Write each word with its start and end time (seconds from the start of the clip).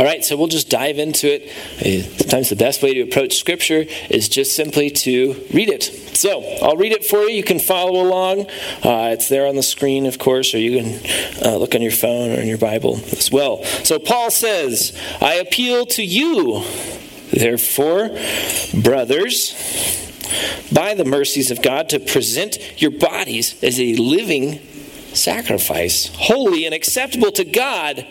All 0.00 0.06
right, 0.06 0.24
so 0.24 0.34
we'll 0.34 0.46
just 0.46 0.70
dive 0.70 0.98
into 0.98 1.26
it. 1.30 2.16
Sometimes 2.20 2.48
the 2.48 2.56
best 2.56 2.82
way 2.82 2.94
to 2.94 3.02
approach 3.02 3.36
Scripture 3.36 3.84
is 4.08 4.30
just 4.30 4.56
simply 4.56 4.88
to 4.88 5.34
read 5.52 5.68
it. 5.68 5.82
So 5.82 6.42
I'll 6.62 6.78
read 6.78 6.92
it 6.92 7.04
for 7.04 7.18
you. 7.18 7.28
You 7.28 7.42
can 7.42 7.58
follow 7.58 8.00
along. 8.00 8.46
Uh, 8.82 9.10
it's 9.12 9.28
there 9.28 9.46
on 9.46 9.56
the 9.56 9.62
screen, 9.62 10.06
of 10.06 10.18
course, 10.18 10.54
or 10.54 10.58
you 10.58 10.80
can 10.80 11.44
uh, 11.44 11.56
look 11.58 11.74
on 11.74 11.82
your 11.82 11.92
phone 11.92 12.30
or 12.30 12.40
in 12.40 12.48
your 12.48 12.56
Bible 12.56 12.98
as 13.12 13.30
well. 13.30 13.62
So 13.84 13.98
Paul 13.98 14.30
says, 14.30 14.98
I 15.20 15.34
appeal 15.34 15.84
to 15.84 16.02
you, 16.02 16.64
therefore, 17.30 18.08
brothers, 18.72 19.52
by 20.72 20.94
the 20.94 21.04
mercies 21.04 21.50
of 21.50 21.60
God, 21.60 21.90
to 21.90 22.00
present 22.00 22.80
your 22.80 22.92
bodies 22.92 23.62
as 23.62 23.78
a 23.78 23.94
living 23.96 24.60
sacrifice, 25.12 26.10
holy 26.14 26.64
and 26.64 26.74
acceptable 26.74 27.32
to 27.32 27.44
God 27.44 28.06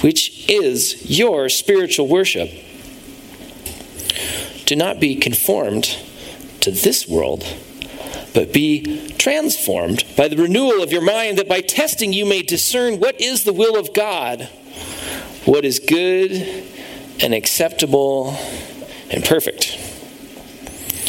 which 0.00 0.48
is 0.48 1.08
your 1.10 1.48
spiritual 1.48 2.08
worship. 2.08 2.50
Do 4.66 4.76
not 4.76 5.00
be 5.00 5.14
conformed 5.14 5.96
to 6.60 6.70
this 6.70 7.08
world, 7.08 7.46
but 8.34 8.52
be 8.52 9.08
transformed 9.12 10.04
by 10.16 10.28
the 10.28 10.36
renewal 10.36 10.82
of 10.82 10.92
your 10.92 11.02
mind, 11.02 11.38
that 11.38 11.48
by 11.48 11.60
testing 11.60 12.12
you 12.12 12.26
may 12.26 12.42
discern 12.42 12.98
what 12.98 13.20
is 13.20 13.44
the 13.44 13.52
will 13.52 13.78
of 13.78 13.94
God, 13.94 14.48
what 15.44 15.64
is 15.64 15.78
good 15.78 16.64
and 17.20 17.32
acceptable 17.32 18.36
and 19.10 19.24
perfect. 19.24 19.78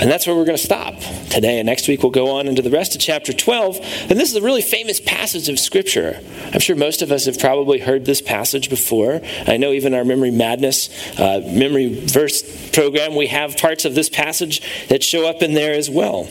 And 0.00 0.10
that's 0.10 0.26
where 0.26 0.34
we're 0.34 0.46
going 0.46 0.56
to 0.56 0.64
stop 0.64 0.98
today. 1.28 1.58
And 1.58 1.66
next 1.66 1.86
week 1.86 2.02
we'll 2.02 2.10
go 2.10 2.30
on 2.30 2.48
into 2.48 2.62
the 2.62 2.70
rest 2.70 2.94
of 2.94 3.02
chapter 3.02 3.34
12. 3.34 3.76
And 4.08 4.18
this 4.18 4.30
is 4.30 4.36
a 4.36 4.40
really 4.40 4.62
famous 4.62 4.98
passage 4.98 5.48
of 5.50 5.58
Scripture. 5.58 6.20
I'm 6.54 6.60
sure 6.60 6.74
most 6.74 7.02
of 7.02 7.12
us 7.12 7.26
have 7.26 7.38
probably 7.38 7.80
heard 7.80 8.06
this 8.06 8.22
passage 8.22 8.70
before. 8.70 9.20
I 9.46 9.58
know 9.58 9.72
even 9.72 9.92
our 9.92 10.04
Memory 10.04 10.30
Madness 10.30 10.88
uh, 11.18 11.42
memory 11.46 12.06
verse 12.06 12.70
program, 12.70 13.14
we 13.14 13.26
have 13.26 13.58
parts 13.58 13.84
of 13.84 13.94
this 13.94 14.08
passage 14.08 14.62
that 14.88 15.02
show 15.02 15.28
up 15.28 15.42
in 15.42 15.52
there 15.52 15.74
as 15.74 15.90
well. 15.90 16.28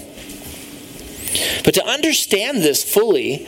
But 1.63 1.75
to 1.75 1.85
understand 1.85 2.63
this 2.63 2.83
fully, 2.83 3.47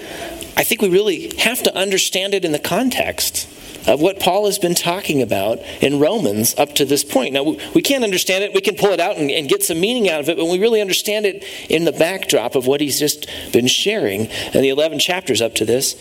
I 0.55 0.63
think 0.63 0.81
we 0.81 0.89
really 0.89 1.35
have 1.39 1.63
to 1.63 1.75
understand 1.75 2.35
it 2.35 2.45
in 2.45 2.51
the 2.51 2.59
context 2.59 3.47
of 3.87 4.01
what 4.01 4.19
Paul 4.19 4.45
has 4.45 4.59
been 4.59 4.75
talking 4.75 5.21
about 5.21 5.59
in 5.81 5.99
Romans 5.99 6.55
up 6.57 6.75
to 6.75 6.85
this 6.85 7.03
point. 7.03 7.33
Now, 7.33 7.43
we 7.43 7.81
can't 7.81 8.03
understand 8.03 8.43
it. 8.43 8.53
We 8.53 8.61
can 8.61 8.75
pull 8.75 8.91
it 8.91 8.99
out 8.99 9.17
and, 9.17 9.29
and, 9.31 9.49
get 9.49 9.63
some 9.63 9.79
meaning 9.79 10.09
out 10.09 10.21
of 10.21 10.29
it, 10.29 10.37
but 10.37 10.45
we 10.45 10.59
really 10.59 10.79
understand 10.79 11.25
it 11.25 11.43
in 11.69 11.83
the 11.83 11.91
backdrop 11.91 12.55
of 12.55 12.67
what 12.67 12.79
he's 12.79 12.99
just 12.99 13.27
been 13.51 13.67
sharing 13.67 14.27
in 14.53 14.61
the 14.61 14.69
11 14.69 14.99
chapters 14.99 15.41
up 15.41 15.55
to 15.55 15.65
this. 15.65 15.95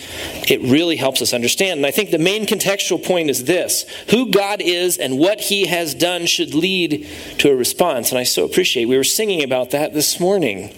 It 0.48 0.60
really 0.60 0.96
helps 0.96 1.20
us 1.20 1.32
understand. 1.32 1.78
And 1.78 1.86
I 1.86 1.90
think 1.90 2.10
the 2.10 2.18
main 2.18 2.46
contextual 2.46 3.04
point 3.04 3.30
is 3.30 3.44
this 3.44 3.86
who 4.10 4.30
God 4.30 4.60
is 4.60 4.98
and 4.98 5.18
what 5.18 5.40
he 5.40 5.66
has 5.66 5.94
done 5.94 6.26
should 6.26 6.54
lead 6.54 7.08
to 7.38 7.50
a 7.50 7.56
response. 7.56 8.10
And 8.10 8.18
I 8.18 8.24
so 8.24 8.44
appreciate 8.44 8.84
we 8.86 8.96
were 8.96 9.04
singing 9.04 9.42
about 9.42 9.70
that 9.70 9.94
this 9.94 10.20
morning. 10.20 10.72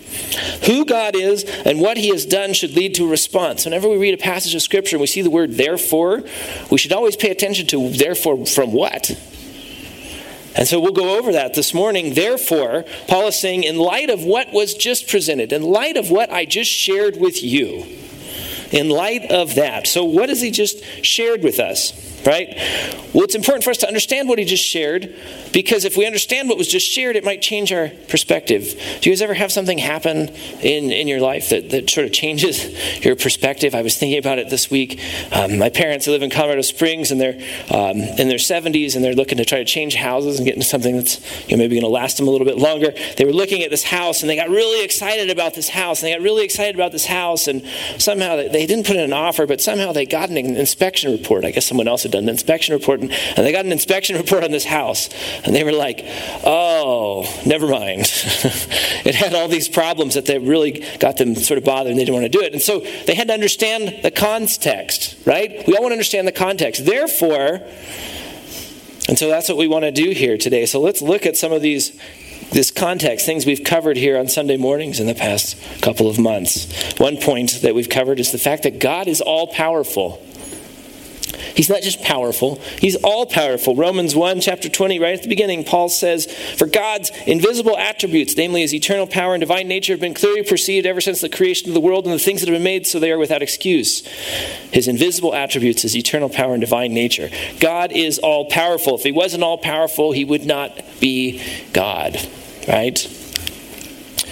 Who 0.66 0.84
God 0.84 1.16
is 1.16 1.44
and 1.44 1.80
what 1.80 1.96
he 1.96 2.08
has 2.08 2.24
done 2.24 2.54
should 2.54 2.74
lead 2.76 2.94
to 2.94 3.06
a 3.06 3.08
response. 3.08 3.64
Whenever 3.64 3.88
we 3.88 3.96
read 3.96 4.14
a 4.14 4.22
passage 4.22 4.54
of 4.54 4.62
Scripture 4.62 4.96
and 4.96 5.00
we 5.00 5.06
see 5.06 5.22
the 5.22 5.30
word 5.30 5.54
therefore, 5.54 6.22
we 6.70 6.78
should 6.78 6.91
always 6.92 7.16
pay 7.16 7.30
attention 7.30 7.66
to 7.68 7.90
therefore 7.90 8.46
from 8.46 8.72
what. 8.72 9.10
And 10.54 10.68
so 10.68 10.80
we'll 10.80 10.92
go 10.92 11.18
over 11.18 11.32
that 11.32 11.54
this 11.54 11.72
morning. 11.72 12.14
Therefore, 12.14 12.84
Paul 13.08 13.28
is 13.28 13.38
saying, 13.38 13.64
in 13.64 13.78
light 13.78 14.10
of 14.10 14.22
what 14.22 14.52
was 14.52 14.74
just 14.74 15.08
presented, 15.08 15.52
in 15.52 15.62
light 15.62 15.96
of 15.96 16.10
what 16.10 16.30
I 16.30 16.44
just 16.44 16.70
shared 16.70 17.16
with 17.18 17.42
you, 17.42 17.86
in 18.70 18.90
light 18.90 19.30
of 19.30 19.54
that. 19.54 19.86
So, 19.86 20.04
what 20.04 20.28
has 20.28 20.42
he 20.42 20.50
just 20.50 20.84
shared 21.04 21.42
with 21.42 21.58
us? 21.58 22.11
Right? 22.26 22.48
Well, 23.12 23.24
it's 23.24 23.34
important 23.34 23.64
for 23.64 23.70
us 23.70 23.78
to 23.78 23.86
understand 23.86 24.28
what 24.28 24.38
he 24.38 24.44
just 24.44 24.64
shared 24.64 25.14
because 25.52 25.84
if 25.84 25.96
we 25.96 26.06
understand 26.06 26.48
what 26.48 26.56
was 26.56 26.68
just 26.68 26.86
shared, 26.86 27.16
it 27.16 27.24
might 27.24 27.42
change 27.42 27.70
our 27.72 27.90
perspective. 28.08 28.74
Do 29.00 29.10
you 29.10 29.14
guys 29.14 29.20
ever 29.20 29.34
have 29.34 29.52
something 29.52 29.76
happen 29.76 30.28
in, 30.60 30.90
in 30.90 31.08
your 31.08 31.20
life 31.20 31.50
that, 31.50 31.70
that 31.70 31.90
sort 31.90 32.06
of 32.06 32.12
changes 32.12 33.04
your 33.04 33.16
perspective? 33.16 33.74
I 33.74 33.82
was 33.82 33.98
thinking 33.98 34.18
about 34.18 34.38
it 34.38 34.48
this 34.48 34.70
week. 34.70 35.00
Um, 35.30 35.58
my 35.58 35.68
parents 35.68 36.06
live 36.06 36.22
in 36.22 36.30
Colorado 36.30 36.62
Springs 36.62 37.10
and 37.10 37.20
they're 37.20 37.38
um, 37.70 37.98
in 37.98 38.28
their 38.28 38.38
70s 38.38 38.96
and 38.96 39.04
they're 39.04 39.14
looking 39.14 39.38
to 39.38 39.44
try 39.44 39.58
to 39.58 39.64
change 39.64 39.94
houses 39.94 40.38
and 40.38 40.46
get 40.46 40.54
into 40.54 40.66
something 40.66 40.96
that's 40.96 41.20
you 41.48 41.56
know, 41.56 41.62
maybe 41.62 41.74
going 41.74 41.82
to 41.82 41.88
last 41.88 42.16
them 42.16 42.28
a 42.28 42.30
little 42.30 42.46
bit 42.46 42.56
longer. 42.56 42.94
They 43.18 43.24
were 43.26 43.32
looking 43.32 43.62
at 43.62 43.70
this 43.70 43.84
house 43.84 44.22
and 44.22 44.30
they 44.30 44.36
got 44.36 44.48
really 44.48 44.84
excited 44.84 45.28
about 45.28 45.54
this 45.54 45.68
house 45.68 46.02
and 46.02 46.08
they 46.08 46.16
got 46.16 46.22
really 46.22 46.44
excited 46.44 46.74
about 46.74 46.92
this 46.92 47.04
house 47.04 47.46
and 47.46 47.62
somehow 47.98 48.36
they, 48.36 48.48
they 48.48 48.64
didn't 48.64 48.86
put 48.86 48.96
in 48.96 49.02
an 49.02 49.12
offer, 49.12 49.46
but 49.46 49.60
somehow 49.60 49.92
they 49.92 50.06
got 50.06 50.30
an 50.30 50.38
inspection 50.38 51.12
report. 51.12 51.44
I 51.44 51.50
guess 51.50 51.66
someone 51.66 51.88
else 51.88 52.04
had 52.04 52.11
done 52.12 52.24
an 52.24 52.28
inspection 52.28 52.74
report, 52.74 53.00
and, 53.00 53.10
and 53.10 53.46
they 53.46 53.52
got 53.52 53.64
an 53.64 53.72
inspection 53.72 54.16
report 54.22 54.44
on 54.44 54.50
this 54.50 54.64
house. 54.64 55.08
And 55.44 55.54
they 55.54 55.64
were 55.64 55.72
like, 55.72 56.04
oh, 56.44 57.26
never 57.44 57.66
mind. 57.66 58.00
it 59.04 59.14
had 59.14 59.34
all 59.34 59.48
these 59.48 59.68
problems 59.68 60.14
that 60.14 60.26
they 60.26 60.38
really 60.38 60.84
got 60.98 61.16
them 61.16 61.34
sort 61.34 61.58
of 61.58 61.64
bothered 61.64 61.90
and 61.90 61.98
they 61.98 62.04
didn't 62.04 62.14
want 62.14 62.30
to 62.30 62.38
do 62.38 62.42
it. 62.42 62.52
And 62.52 62.62
so 62.62 62.80
they 63.06 63.14
had 63.14 63.28
to 63.28 63.34
understand 63.34 64.02
the 64.02 64.10
context, 64.10 65.16
right? 65.26 65.66
We 65.66 65.74
all 65.74 65.82
want 65.82 65.92
to 65.92 65.96
understand 65.96 66.28
the 66.28 66.32
context. 66.32 66.84
Therefore, 66.84 67.60
and 69.08 69.18
so 69.18 69.28
that's 69.28 69.48
what 69.48 69.58
we 69.58 69.68
want 69.68 69.84
to 69.84 69.90
do 69.90 70.10
here 70.10 70.38
today. 70.38 70.66
So 70.66 70.80
let's 70.80 71.02
look 71.02 71.26
at 71.26 71.36
some 71.36 71.52
of 71.52 71.60
these 71.62 71.98
this 72.52 72.70
context, 72.70 73.24
things 73.24 73.46
we've 73.46 73.64
covered 73.64 73.96
here 73.96 74.18
on 74.18 74.28
Sunday 74.28 74.56
mornings 74.56 75.00
in 75.00 75.06
the 75.06 75.14
past 75.14 75.56
couple 75.80 76.08
of 76.08 76.18
months. 76.18 76.94
One 76.98 77.16
point 77.16 77.62
that 77.62 77.74
we've 77.74 77.88
covered 77.88 78.20
is 78.20 78.30
the 78.30 78.38
fact 78.38 78.64
that 78.64 78.78
God 78.78 79.08
is 79.08 79.20
all 79.20 79.46
powerful. 79.46 80.22
He's 81.54 81.68
not 81.68 81.82
just 81.82 82.02
powerful, 82.02 82.56
he's 82.78 82.96
all 82.96 83.26
powerful. 83.26 83.74
Romans 83.74 84.14
1, 84.14 84.40
chapter 84.40 84.68
20, 84.68 84.98
right 84.98 85.14
at 85.14 85.22
the 85.22 85.28
beginning, 85.28 85.64
Paul 85.64 85.88
says, 85.88 86.26
For 86.56 86.66
God's 86.66 87.10
invisible 87.26 87.76
attributes, 87.76 88.36
namely 88.36 88.62
his 88.62 88.74
eternal 88.74 89.06
power 89.06 89.34
and 89.34 89.40
divine 89.40 89.68
nature, 89.68 89.92
have 89.92 90.00
been 90.00 90.14
clearly 90.14 90.42
perceived 90.42 90.86
ever 90.86 91.00
since 91.00 91.20
the 91.20 91.28
creation 91.28 91.68
of 91.68 91.74
the 91.74 91.80
world 91.80 92.04
and 92.04 92.14
the 92.14 92.18
things 92.18 92.40
that 92.40 92.48
have 92.48 92.54
been 92.54 92.62
made, 92.62 92.86
so 92.86 92.98
they 92.98 93.12
are 93.12 93.18
without 93.18 93.42
excuse. 93.42 94.06
His 94.72 94.88
invisible 94.88 95.34
attributes, 95.34 95.82
his 95.82 95.96
eternal 95.96 96.28
power 96.28 96.54
and 96.54 96.60
divine 96.60 96.94
nature. 96.94 97.30
God 97.60 97.92
is 97.92 98.18
all 98.18 98.46
powerful. 98.46 98.94
If 98.96 99.02
he 99.02 99.12
wasn't 99.12 99.42
all 99.42 99.58
powerful, 99.58 100.12
he 100.12 100.24
would 100.24 100.44
not 100.44 100.78
be 101.00 101.42
God, 101.72 102.16
right? 102.68 102.98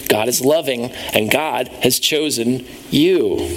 God 0.09 0.29
is 0.29 0.45
loving, 0.45 0.91
and 1.15 1.31
God 1.31 1.69
has 1.69 2.01
chosen 2.01 2.67
you 2.91 3.49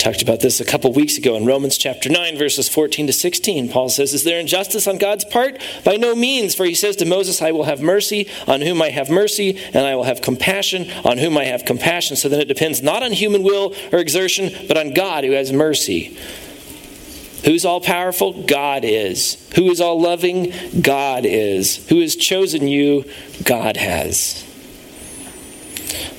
talked 0.00 0.22
about 0.22 0.40
this 0.40 0.60
a 0.60 0.64
couple 0.64 0.90
weeks 0.92 1.18
ago 1.18 1.36
in 1.36 1.44
Romans 1.44 1.76
chapter 1.76 2.08
9, 2.08 2.38
verses 2.38 2.70
14 2.70 3.06
to 3.08 3.12
16. 3.12 3.68
Paul 3.68 3.90
says, 3.90 4.14
Is 4.14 4.24
there 4.24 4.40
injustice 4.40 4.86
on 4.86 4.96
God's 4.96 5.26
part? 5.26 5.60
By 5.84 5.96
no 5.96 6.14
means, 6.14 6.54
for 6.54 6.64
he 6.64 6.74
says 6.74 6.96
to 6.96 7.04
Moses, 7.04 7.42
I 7.42 7.52
will 7.52 7.64
have 7.64 7.82
mercy 7.82 8.26
on 8.46 8.62
whom 8.62 8.80
I 8.80 8.88
have 8.88 9.10
mercy, 9.10 9.58
and 9.74 9.84
I 9.84 9.94
will 9.94 10.04
have 10.04 10.22
compassion 10.22 10.90
on 11.04 11.18
whom 11.18 11.36
I 11.36 11.44
have 11.44 11.66
compassion. 11.66 12.16
So 12.16 12.30
then 12.30 12.40
it 12.40 12.48
depends 12.48 12.82
not 12.82 13.02
on 13.02 13.12
human 13.12 13.42
will 13.42 13.74
or 13.92 13.98
exertion, 13.98 14.50
but 14.66 14.78
on 14.78 14.94
God 14.94 15.24
who 15.24 15.32
has 15.32 15.52
mercy. 15.52 16.16
Who's 17.44 17.66
all 17.66 17.82
powerful? 17.82 18.44
God 18.44 18.84
is. 18.84 19.50
Who 19.54 19.70
is 19.70 19.82
all 19.82 20.00
loving? 20.00 20.54
God 20.80 21.26
is. 21.26 21.88
Who 21.88 22.00
has 22.00 22.16
chosen 22.16 22.68
you? 22.68 23.04
God 23.44 23.76
has. 23.76 24.46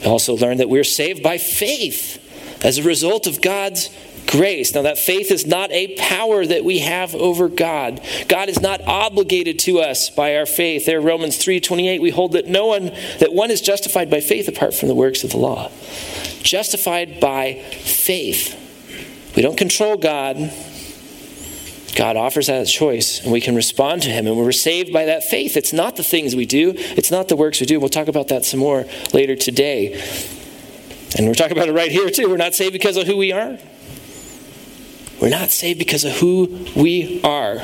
We 0.02 0.06
also 0.06 0.36
learned 0.36 0.60
that 0.60 0.70
we're 0.70 0.84
saved 0.84 1.24
by 1.24 1.40
faith 1.40 2.21
as 2.64 2.78
a 2.78 2.84
result 2.84 3.28
of 3.28 3.42
God's 3.42 3.90
grace. 4.28 4.74
Now 4.74 4.84
that 4.84 4.98
faith 4.98 5.32
is 5.32 5.46
not 5.46 5.72
a 5.72 5.96
power 5.98 6.46
that 6.46 6.64
we 6.64 6.80
have 6.80 7.14
over 7.16 7.50
God. 7.50 8.02
God 8.28 8.50
is 8.50 8.62
not 8.62 8.82
obligated 8.82 9.60
to 9.60 9.80
us 9.80 10.10
by 10.10 10.36
our 10.38 10.46
faith. 10.46 10.86
There 10.86 11.02
Romans 11.02 11.38
3:28 11.38 12.02
we 12.02 12.12
hold 12.12 12.34
that 12.34 12.48
no 12.48 12.68
one 12.68 12.92
that 13.20 13.34
one 13.34 13.52
is 13.52 13.62
justified 13.62 14.10
by 14.10 14.22
faith 14.22 14.48
apart 14.48 14.74
from 14.74 14.88
the 14.88 14.96
works 14.96 15.24
of 15.24 15.32
the 15.32 15.38
law. 15.38 15.70
Justified 16.42 17.20
by 17.20 17.62
faith. 17.72 18.58
We 19.36 19.42
don't 19.42 19.58
control 19.58 19.98
God. 19.98 20.52
God 21.96 22.16
offers 22.16 22.48
that 22.48 22.68
choice, 22.68 23.22
and 23.22 23.34
we 23.34 23.42
can 23.42 23.54
respond 23.54 24.02
to 24.04 24.10
Him, 24.10 24.26
and 24.26 24.38
we're 24.38 24.54
saved 24.54 24.94
by 24.94 25.06
that 25.06 25.26
faith. 25.26 25.58
It's 25.58 25.74
not 25.74 25.98
the 25.98 26.04
things 26.04 26.36
we 26.36 26.46
do, 26.46 26.74
it's 26.76 27.12
not 27.12 27.28
the 27.28 27.36
works 27.36 27.60
we 27.60 27.66
do. 27.66 27.80
We'll 27.80 27.90
talk 27.90 28.08
about 28.08 28.30
that 28.30 28.46
some 28.46 28.62
more 28.62 28.86
later 29.14 29.36
today. 29.36 30.02
And 31.18 31.28
we're 31.28 31.34
talking 31.34 31.58
about 31.58 31.68
it 31.68 31.74
right 31.74 31.92
here, 31.92 32.10
too. 32.10 32.30
We're 32.30 32.38
not 32.38 32.54
saved 32.54 32.74
because 32.74 32.98
of 32.98 33.08
who 33.08 33.18
we 33.18 33.32
are, 33.32 33.58
we're 35.22 35.30
not 35.30 35.52
saved 35.52 35.78
because 35.80 36.04
of 36.04 36.14
who 36.14 36.66
we 36.76 37.22
are. 37.24 37.62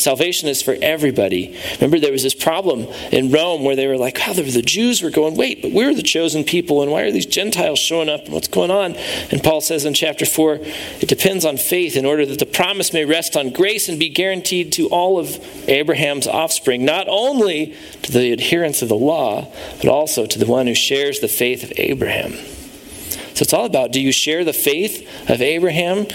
Salvation 0.00 0.48
is 0.48 0.62
for 0.62 0.76
everybody. 0.80 1.56
Remember, 1.74 2.00
there 2.00 2.12
was 2.12 2.22
this 2.22 2.34
problem 2.34 2.86
in 3.12 3.30
Rome 3.30 3.64
where 3.64 3.76
they 3.76 3.86
were 3.86 3.98
like, 3.98 4.18
wow, 4.18 4.32
the 4.32 4.62
Jews 4.62 5.02
were 5.02 5.10
going, 5.10 5.36
wait, 5.36 5.62
but 5.62 5.72
we're 5.72 5.94
the 5.94 6.02
chosen 6.02 6.44
people, 6.44 6.82
and 6.82 6.90
why 6.90 7.02
are 7.02 7.12
these 7.12 7.26
Gentiles 7.26 7.78
showing 7.78 8.08
up, 8.08 8.24
and 8.24 8.32
what's 8.32 8.48
going 8.48 8.70
on? 8.70 8.94
And 9.30 9.42
Paul 9.42 9.60
says 9.60 9.84
in 9.84 9.94
chapter 9.94 10.24
4, 10.24 10.54
it 10.54 11.08
depends 11.08 11.44
on 11.44 11.56
faith 11.56 11.96
in 11.96 12.06
order 12.06 12.24
that 12.26 12.38
the 12.38 12.46
promise 12.46 12.92
may 12.92 13.04
rest 13.04 13.36
on 13.36 13.50
grace 13.50 13.88
and 13.88 13.98
be 13.98 14.08
guaranteed 14.08 14.72
to 14.74 14.88
all 14.88 15.18
of 15.18 15.38
Abraham's 15.68 16.26
offspring, 16.26 16.84
not 16.84 17.06
only 17.08 17.76
to 18.02 18.12
the 18.12 18.32
adherents 18.32 18.82
of 18.82 18.88
the 18.88 18.96
law, 18.96 19.52
but 19.76 19.88
also 19.88 20.26
to 20.26 20.38
the 20.38 20.46
one 20.46 20.66
who 20.66 20.74
shares 20.74 21.20
the 21.20 21.28
faith 21.28 21.62
of 21.62 21.72
Abraham. 21.76 22.32
So 23.34 23.44
it's 23.44 23.52
all 23.52 23.64
about 23.64 23.92
do 23.92 24.00
you 24.00 24.12
share 24.12 24.44
the 24.44 24.52
faith 24.52 25.30
of 25.30 25.40
Abraham? 25.40 26.06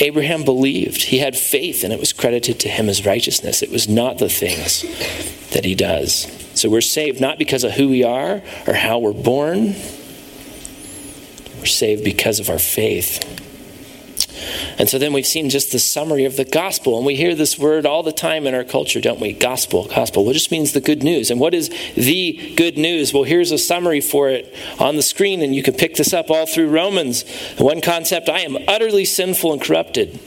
Abraham 0.00 0.44
believed. 0.44 1.04
He 1.04 1.18
had 1.18 1.36
faith, 1.36 1.82
and 1.84 1.92
it 1.92 1.98
was 1.98 2.12
credited 2.12 2.60
to 2.60 2.68
him 2.68 2.88
as 2.88 3.04
righteousness. 3.04 3.62
It 3.62 3.70
was 3.70 3.88
not 3.88 4.18
the 4.18 4.28
things 4.28 4.82
that 5.50 5.64
he 5.64 5.74
does. 5.74 6.26
So 6.54 6.68
we're 6.68 6.80
saved 6.80 7.20
not 7.20 7.38
because 7.38 7.64
of 7.64 7.72
who 7.72 7.88
we 7.88 8.04
are 8.04 8.42
or 8.66 8.74
how 8.74 8.98
we're 8.98 9.12
born, 9.12 9.74
we're 11.58 11.66
saved 11.66 12.04
because 12.04 12.38
of 12.38 12.48
our 12.48 12.58
faith. 12.58 13.47
And 14.78 14.88
so 14.88 14.98
then 14.98 15.12
we've 15.12 15.26
seen 15.26 15.50
just 15.50 15.72
the 15.72 15.78
summary 15.78 16.24
of 16.24 16.36
the 16.36 16.44
gospel. 16.44 16.96
And 16.96 17.06
we 17.06 17.16
hear 17.16 17.34
this 17.34 17.58
word 17.58 17.86
all 17.86 18.02
the 18.02 18.12
time 18.12 18.46
in 18.46 18.54
our 18.54 18.64
culture, 18.64 19.00
don't 19.00 19.20
we? 19.20 19.32
Gospel, 19.32 19.86
gospel. 19.86 20.24
Well, 20.24 20.30
it 20.30 20.34
just 20.34 20.50
means 20.50 20.72
the 20.72 20.80
good 20.80 21.02
news. 21.02 21.30
And 21.30 21.40
what 21.40 21.54
is 21.54 21.70
the 21.94 22.54
good 22.56 22.76
news? 22.76 23.12
Well, 23.12 23.24
here's 23.24 23.52
a 23.52 23.58
summary 23.58 24.00
for 24.00 24.28
it 24.28 24.54
on 24.78 24.96
the 24.96 25.02
screen, 25.02 25.42
and 25.42 25.54
you 25.54 25.62
can 25.62 25.74
pick 25.74 25.96
this 25.96 26.12
up 26.12 26.30
all 26.30 26.46
through 26.46 26.68
Romans. 26.68 27.24
One 27.58 27.80
concept 27.80 28.28
I 28.28 28.40
am 28.40 28.56
utterly 28.68 29.04
sinful 29.04 29.52
and 29.52 29.62
corrupted. 29.62 30.18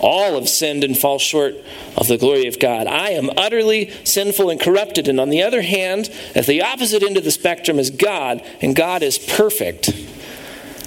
All 0.00 0.34
have 0.34 0.48
sinned 0.48 0.84
and 0.84 0.96
fall 0.96 1.18
short 1.18 1.54
of 1.96 2.08
the 2.08 2.16
glory 2.16 2.46
of 2.46 2.58
God. 2.58 2.86
I 2.86 3.10
am 3.10 3.30
utterly 3.36 3.90
sinful 4.04 4.50
and 4.50 4.60
corrupted. 4.60 5.08
And 5.08 5.20
on 5.20 5.28
the 5.28 5.42
other 5.42 5.62
hand, 5.62 6.10
at 6.34 6.46
the 6.46 6.62
opposite 6.62 7.02
end 7.02 7.16
of 7.16 7.24
the 7.24 7.30
spectrum 7.30 7.78
is 7.78 7.90
God, 7.90 8.42
and 8.62 8.74
God 8.74 9.02
is 9.02 9.18
perfect. 9.18 9.90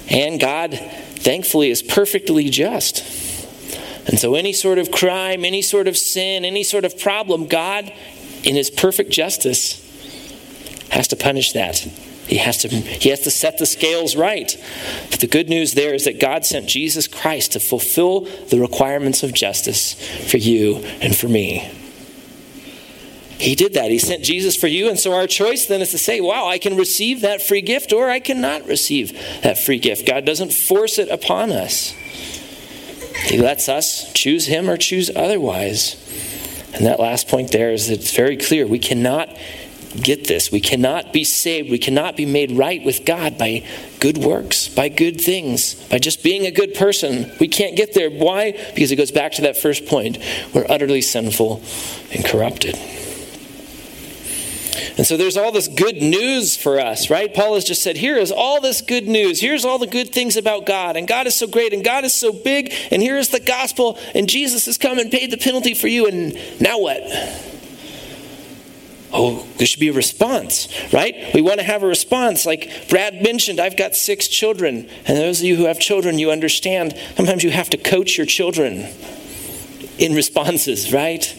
And 0.08 0.40
God 0.40 0.74
thankfully 0.74 1.70
is 1.70 1.82
perfectly 1.82 2.50
just. 2.50 3.04
And 4.06 4.18
so, 4.18 4.34
any 4.34 4.52
sort 4.52 4.78
of 4.78 4.90
crime, 4.90 5.44
any 5.44 5.62
sort 5.62 5.86
of 5.86 5.96
sin, 5.96 6.44
any 6.44 6.64
sort 6.64 6.84
of 6.84 6.98
problem, 6.98 7.46
God, 7.46 7.92
in 8.42 8.56
his 8.56 8.68
perfect 8.70 9.10
justice, 9.10 9.78
has 10.90 11.08
to 11.08 11.16
punish 11.16 11.52
that. 11.52 11.76
He 12.26 12.36
has 12.36 12.58
to, 12.58 12.68
he 12.68 13.10
has 13.10 13.20
to 13.20 13.30
set 13.30 13.58
the 13.58 13.66
scales 13.66 14.16
right. 14.16 14.56
But 15.10 15.20
the 15.20 15.26
good 15.26 15.48
news 15.48 15.74
there 15.74 15.94
is 15.94 16.04
that 16.04 16.20
God 16.20 16.44
sent 16.44 16.66
Jesus 16.66 17.06
Christ 17.06 17.52
to 17.52 17.60
fulfill 17.60 18.20
the 18.48 18.60
requirements 18.60 19.22
of 19.22 19.32
justice 19.32 19.94
for 20.30 20.38
you 20.38 20.76
and 21.00 21.16
for 21.16 21.28
me. 21.28 21.70
He 23.42 23.56
did 23.56 23.74
that. 23.74 23.90
He 23.90 23.98
sent 23.98 24.22
Jesus 24.22 24.54
for 24.54 24.68
you. 24.68 24.88
And 24.88 24.96
so 24.96 25.12
our 25.12 25.26
choice 25.26 25.66
then 25.66 25.82
is 25.82 25.90
to 25.90 25.98
say, 25.98 26.20
wow, 26.20 26.46
I 26.46 26.58
can 26.58 26.76
receive 26.76 27.22
that 27.22 27.42
free 27.42 27.60
gift 27.60 27.92
or 27.92 28.08
I 28.08 28.20
cannot 28.20 28.66
receive 28.68 29.12
that 29.42 29.58
free 29.58 29.80
gift. 29.80 30.06
God 30.06 30.24
doesn't 30.24 30.52
force 30.52 30.96
it 30.96 31.08
upon 31.08 31.50
us, 31.50 31.90
He 33.24 33.38
lets 33.38 33.68
us 33.68 34.12
choose 34.12 34.46
Him 34.46 34.70
or 34.70 34.76
choose 34.76 35.10
otherwise. 35.16 35.96
And 36.72 36.86
that 36.86 37.00
last 37.00 37.26
point 37.26 37.50
there 37.50 37.72
is 37.72 37.88
that 37.88 37.94
it's 37.94 38.14
very 38.14 38.36
clear. 38.36 38.64
We 38.64 38.78
cannot 38.78 39.36
get 40.00 40.28
this. 40.28 40.52
We 40.52 40.60
cannot 40.60 41.12
be 41.12 41.24
saved. 41.24 41.68
We 41.68 41.78
cannot 41.78 42.16
be 42.16 42.24
made 42.24 42.52
right 42.52 42.82
with 42.84 43.04
God 43.04 43.38
by 43.38 43.66
good 43.98 44.18
works, 44.18 44.68
by 44.68 44.88
good 44.88 45.20
things, 45.20 45.74
by 45.88 45.98
just 45.98 46.22
being 46.22 46.46
a 46.46 46.52
good 46.52 46.74
person. 46.74 47.30
We 47.40 47.48
can't 47.48 47.76
get 47.76 47.92
there. 47.92 48.08
Why? 48.08 48.52
Because 48.74 48.92
it 48.92 48.96
goes 48.96 49.10
back 49.10 49.32
to 49.32 49.42
that 49.42 49.56
first 49.56 49.86
point. 49.86 50.18
We're 50.54 50.66
utterly 50.68 51.02
sinful 51.02 51.60
and 52.12 52.24
corrupted. 52.24 52.78
And 54.96 55.06
so 55.06 55.16
there's 55.16 55.36
all 55.36 55.52
this 55.52 55.68
good 55.68 55.96
news 55.96 56.56
for 56.56 56.80
us, 56.80 57.10
right? 57.10 57.32
Paul 57.32 57.54
has 57.54 57.64
just 57.64 57.82
said, 57.82 57.96
here 57.96 58.16
is 58.16 58.32
all 58.32 58.60
this 58.60 58.80
good 58.80 59.06
news. 59.06 59.40
Here's 59.40 59.64
all 59.64 59.78
the 59.78 59.86
good 59.86 60.12
things 60.12 60.36
about 60.36 60.66
God. 60.66 60.96
And 60.96 61.06
God 61.06 61.26
is 61.26 61.34
so 61.34 61.46
great 61.46 61.72
and 61.72 61.84
God 61.84 62.04
is 62.04 62.14
so 62.14 62.32
big. 62.32 62.72
And 62.90 63.02
here 63.02 63.16
is 63.16 63.28
the 63.28 63.40
gospel. 63.40 63.98
And 64.14 64.28
Jesus 64.28 64.66
has 64.66 64.78
come 64.78 64.98
and 64.98 65.10
paid 65.10 65.30
the 65.30 65.36
penalty 65.36 65.74
for 65.74 65.88
you. 65.88 66.06
And 66.06 66.34
now 66.60 66.78
what? 66.78 67.02
Oh, 69.14 69.46
there 69.58 69.66
should 69.66 69.80
be 69.80 69.88
a 69.88 69.92
response, 69.92 70.68
right? 70.90 71.34
We 71.34 71.42
want 71.42 71.60
to 71.60 71.66
have 71.66 71.82
a 71.82 71.86
response. 71.86 72.46
Like 72.46 72.88
Brad 72.88 73.22
mentioned, 73.22 73.60
I've 73.60 73.76
got 73.76 73.94
six 73.94 74.26
children. 74.26 74.88
And 75.06 75.18
those 75.18 75.40
of 75.40 75.44
you 75.44 75.56
who 75.56 75.64
have 75.64 75.78
children, 75.78 76.18
you 76.18 76.30
understand 76.30 76.96
sometimes 77.16 77.44
you 77.44 77.50
have 77.50 77.68
to 77.70 77.76
coach 77.76 78.16
your 78.16 78.26
children 78.26 78.88
in 79.98 80.14
responses, 80.14 80.94
right? 80.94 81.38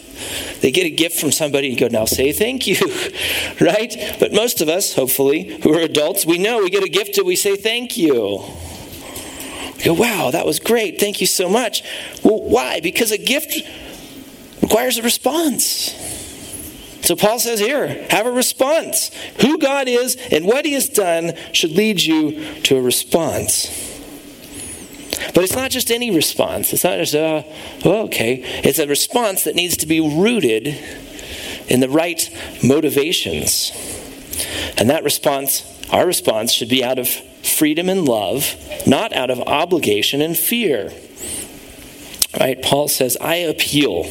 They 0.62 0.71
get 0.71 0.86
a 0.86 0.89
gift 0.89 1.19
from 1.19 1.31
somebody 1.31 1.69
and 1.69 1.80
go, 1.80 1.88
now 1.88 2.06
say 2.06 2.31
thank 2.31 2.68
you, 2.68 2.77
right? 3.62 3.95
But 4.19 4.33
most 4.33 4.62
of 4.62 4.69
us, 4.69 4.95
hopefully, 4.95 5.62
who 5.62 5.74
are 5.74 5.81
adults, 5.81 6.25
we 6.25 6.38
know 6.38 6.60
we 6.60 6.69
get 6.69 6.83
a 6.83 6.89
gift 6.89 7.18
and 7.18 7.27
we 7.27 7.36
say 7.36 7.56
thank 7.56 7.98
you. 7.98 8.44
We 9.77 9.83
go, 9.83 9.94
wow, 9.94 10.31
that 10.31 10.45
was 10.45 10.60
great. 10.60 11.00
Thank 11.00 11.19
you 11.21 11.27
so 11.27 11.50
much. 11.50 11.83
Well, 12.24 12.42
why? 12.42 12.80
Because 12.80 13.12
a 13.12 13.18
gift 13.18 13.57
requires 14.62 14.98
a 14.98 15.01
response. 15.01 15.92
So 17.04 17.18
Paul 17.18 17.38
says 17.38 17.59
here, 17.59 18.06
have 18.09 18.25
a 18.25 18.31
response. 18.31 19.12
Who 19.42 19.57
God 19.57 19.89
is 19.89 20.16
and 20.31 20.45
what 20.45 20.63
he 20.63 20.71
has 20.74 20.88
done 20.88 21.33
should 21.51 21.71
lead 21.71 22.01
you 22.01 22.62
to 22.62 22.77
a 22.77 22.81
response. 22.81 23.82
But 25.33 25.43
it's 25.43 25.55
not 25.55 25.71
just 25.71 25.91
any 25.91 26.11
response. 26.11 26.73
It's 26.73 26.83
not 26.83 26.97
just, 26.97 27.15
uh, 27.15 27.43
well, 27.83 28.03
okay. 28.05 28.41
It's 28.63 28.79
a 28.79 28.87
response 28.87 29.43
that 29.43 29.55
needs 29.55 29.77
to 29.77 29.87
be 29.87 29.99
rooted 29.99 30.77
in 31.67 31.79
the 31.79 31.89
right 31.89 32.29
motivations. 32.63 33.71
And 34.77 34.89
that 34.89 35.03
response, 35.03 35.63
our 35.91 36.05
response, 36.05 36.51
should 36.51 36.69
be 36.69 36.83
out 36.83 36.99
of 36.99 37.07
freedom 37.07 37.89
and 37.89 38.05
love, 38.05 38.55
not 38.87 39.13
out 39.13 39.29
of 39.29 39.39
obligation 39.41 40.21
and 40.21 40.37
fear. 40.37 40.92
Right? 42.39 42.61
Paul 42.61 42.87
says, 42.87 43.15
I 43.21 43.35
appeal. 43.35 44.06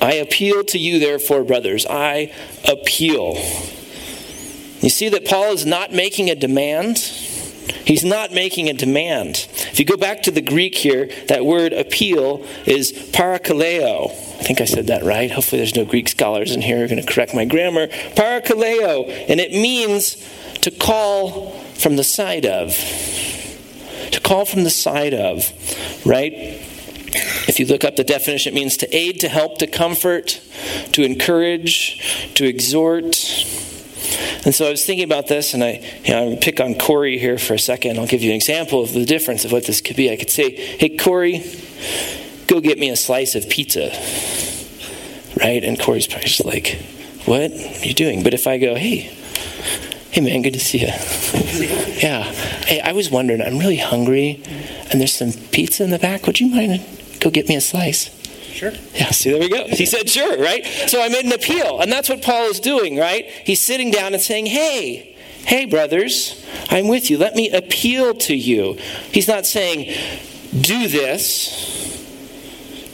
I 0.00 0.14
appeal 0.14 0.64
to 0.64 0.78
you, 0.78 0.98
therefore, 0.98 1.44
brothers. 1.44 1.86
I 1.86 2.32
appeal. 2.66 3.34
You 4.80 4.88
see 4.88 5.08
that 5.10 5.24
Paul 5.26 5.52
is 5.52 5.64
not 5.64 5.92
making 5.92 6.28
a 6.28 6.34
demand. 6.34 6.96
He's 7.84 8.04
not 8.04 8.32
making 8.32 8.68
a 8.68 8.72
demand. 8.72 9.46
If 9.50 9.78
you 9.78 9.84
go 9.84 9.96
back 9.96 10.22
to 10.22 10.30
the 10.30 10.40
Greek 10.40 10.74
here, 10.74 11.10
that 11.28 11.44
word 11.44 11.72
appeal 11.72 12.46
is 12.66 12.92
parakaleo. 12.92 14.10
I 14.10 14.44
think 14.44 14.60
I 14.60 14.64
said 14.64 14.88
that 14.88 15.02
right. 15.02 15.30
Hopefully, 15.30 15.58
there's 15.60 15.76
no 15.76 15.84
Greek 15.84 16.08
scholars 16.08 16.52
in 16.52 16.62
here 16.62 16.78
who 16.78 16.84
are 16.84 16.88
going 16.88 17.04
to 17.04 17.12
correct 17.12 17.34
my 17.34 17.44
grammar. 17.44 17.88
Parakaleo, 17.88 19.08
and 19.28 19.40
it 19.40 19.52
means 19.52 20.16
to 20.60 20.70
call 20.70 21.50
from 21.74 21.96
the 21.96 22.04
side 22.04 22.46
of. 22.46 22.70
To 24.12 24.20
call 24.20 24.44
from 24.44 24.64
the 24.64 24.70
side 24.70 25.14
of, 25.14 25.52
right? 26.04 26.32
If 27.48 27.58
you 27.60 27.66
look 27.66 27.84
up 27.84 27.96
the 27.96 28.04
definition, 28.04 28.52
it 28.52 28.56
means 28.56 28.76
to 28.78 28.96
aid, 28.96 29.20
to 29.20 29.28
help, 29.28 29.58
to 29.58 29.66
comfort, 29.66 30.40
to 30.92 31.02
encourage, 31.02 32.32
to 32.34 32.46
exhort 32.46 33.16
and 34.44 34.54
so 34.54 34.66
I 34.66 34.70
was 34.70 34.84
thinking 34.84 35.04
about 35.04 35.28
this, 35.28 35.54
and 35.54 35.62
I, 35.62 35.82
you 36.04 36.12
know, 36.12 36.36
pick 36.36 36.60
on 36.60 36.74
Corey 36.74 37.18
here 37.18 37.38
for 37.38 37.54
a 37.54 37.58
second. 37.58 37.98
I'll 37.98 38.06
give 38.06 38.22
you 38.22 38.30
an 38.30 38.36
example 38.36 38.82
of 38.82 38.92
the 38.92 39.04
difference 39.04 39.44
of 39.44 39.52
what 39.52 39.66
this 39.66 39.80
could 39.80 39.96
be. 39.96 40.10
I 40.10 40.16
could 40.16 40.30
say, 40.30 40.50
"Hey, 40.54 40.96
Corey, 40.96 41.44
go 42.46 42.60
get 42.60 42.78
me 42.78 42.90
a 42.90 42.96
slice 42.96 43.34
of 43.34 43.48
pizza," 43.48 43.90
right? 45.40 45.62
And 45.62 45.78
Corey's 45.78 46.06
probably 46.06 46.28
just 46.28 46.44
like, 46.44 46.78
"What 47.24 47.52
are 47.52 47.86
you 47.86 47.94
doing?" 47.94 48.22
But 48.22 48.34
if 48.34 48.46
I 48.46 48.58
go, 48.58 48.74
"Hey," 48.74 49.10
Hey 50.12 50.20
man, 50.20 50.42
good 50.42 50.52
to 50.52 50.60
see 50.60 50.80
you. 50.80 50.88
yeah. 52.02 52.24
Hey, 52.66 52.82
I 52.82 52.92
was 52.92 53.10
wondering, 53.10 53.40
I'm 53.40 53.58
really 53.58 53.78
hungry 53.78 54.42
and 54.90 55.00
there's 55.00 55.14
some 55.14 55.32
pizza 55.32 55.84
in 55.84 55.90
the 55.90 55.98
back. 55.98 56.26
Would 56.26 56.38
you 56.38 56.48
mind 56.48 56.84
go 57.18 57.30
get 57.30 57.48
me 57.48 57.56
a 57.56 57.62
slice? 57.62 58.10
Sure. 58.52 58.72
Yeah, 58.94 59.10
see, 59.10 59.30
there 59.30 59.40
we 59.40 59.48
go. 59.48 59.66
He 59.66 59.86
said, 59.86 60.08
sure, 60.08 60.38
right? 60.38 60.64
So 60.86 61.02
I 61.02 61.08
made 61.08 61.24
an 61.24 61.32
appeal. 61.32 61.80
And 61.80 61.90
that's 61.90 62.08
what 62.08 62.22
Paul 62.22 62.44
is 62.50 62.60
doing, 62.60 62.96
right? 62.96 63.24
He's 63.24 63.60
sitting 63.60 63.90
down 63.90 64.12
and 64.12 64.22
saying, 64.22 64.46
hey, 64.46 65.16
hey, 65.46 65.64
brothers, 65.64 66.44
I'm 66.70 66.88
with 66.88 67.10
you. 67.10 67.18
Let 67.18 67.34
me 67.34 67.50
appeal 67.50 68.14
to 68.14 68.36
you. 68.36 68.74
He's 69.10 69.26
not 69.26 69.46
saying, 69.46 69.94
do 70.60 70.86
this, 70.86 71.98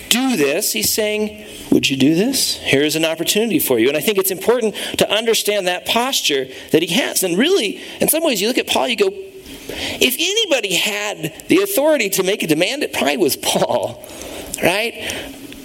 do 0.08 0.36
this. 0.36 0.72
He's 0.72 0.92
saying, 0.92 1.44
would 1.70 1.90
you 1.90 1.96
do 1.96 2.14
this? 2.14 2.56
Here's 2.56 2.96
an 2.96 3.04
opportunity 3.04 3.58
for 3.58 3.78
you. 3.78 3.88
And 3.88 3.96
I 3.96 4.00
think 4.00 4.18
it's 4.18 4.30
important 4.30 4.74
to 4.98 5.10
understand 5.10 5.66
that 5.66 5.86
posture 5.86 6.46
that 6.72 6.82
he 6.82 6.94
has. 6.94 7.22
And 7.22 7.36
really, 7.36 7.80
in 8.00 8.08
some 8.08 8.24
ways, 8.24 8.40
you 8.40 8.48
look 8.48 8.58
at 8.58 8.66
Paul, 8.66 8.88
you 8.88 8.96
go, 8.96 9.08
If 9.10 10.14
anybody 10.18 10.74
had 10.74 11.46
the 11.48 11.62
authority 11.62 12.08
to 12.10 12.22
make 12.22 12.42
a 12.42 12.46
demand, 12.46 12.82
it 12.82 12.92
probably 12.92 13.18
was 13.18 13.36
Paul, 13.36 14.02
right? 14.62 14.94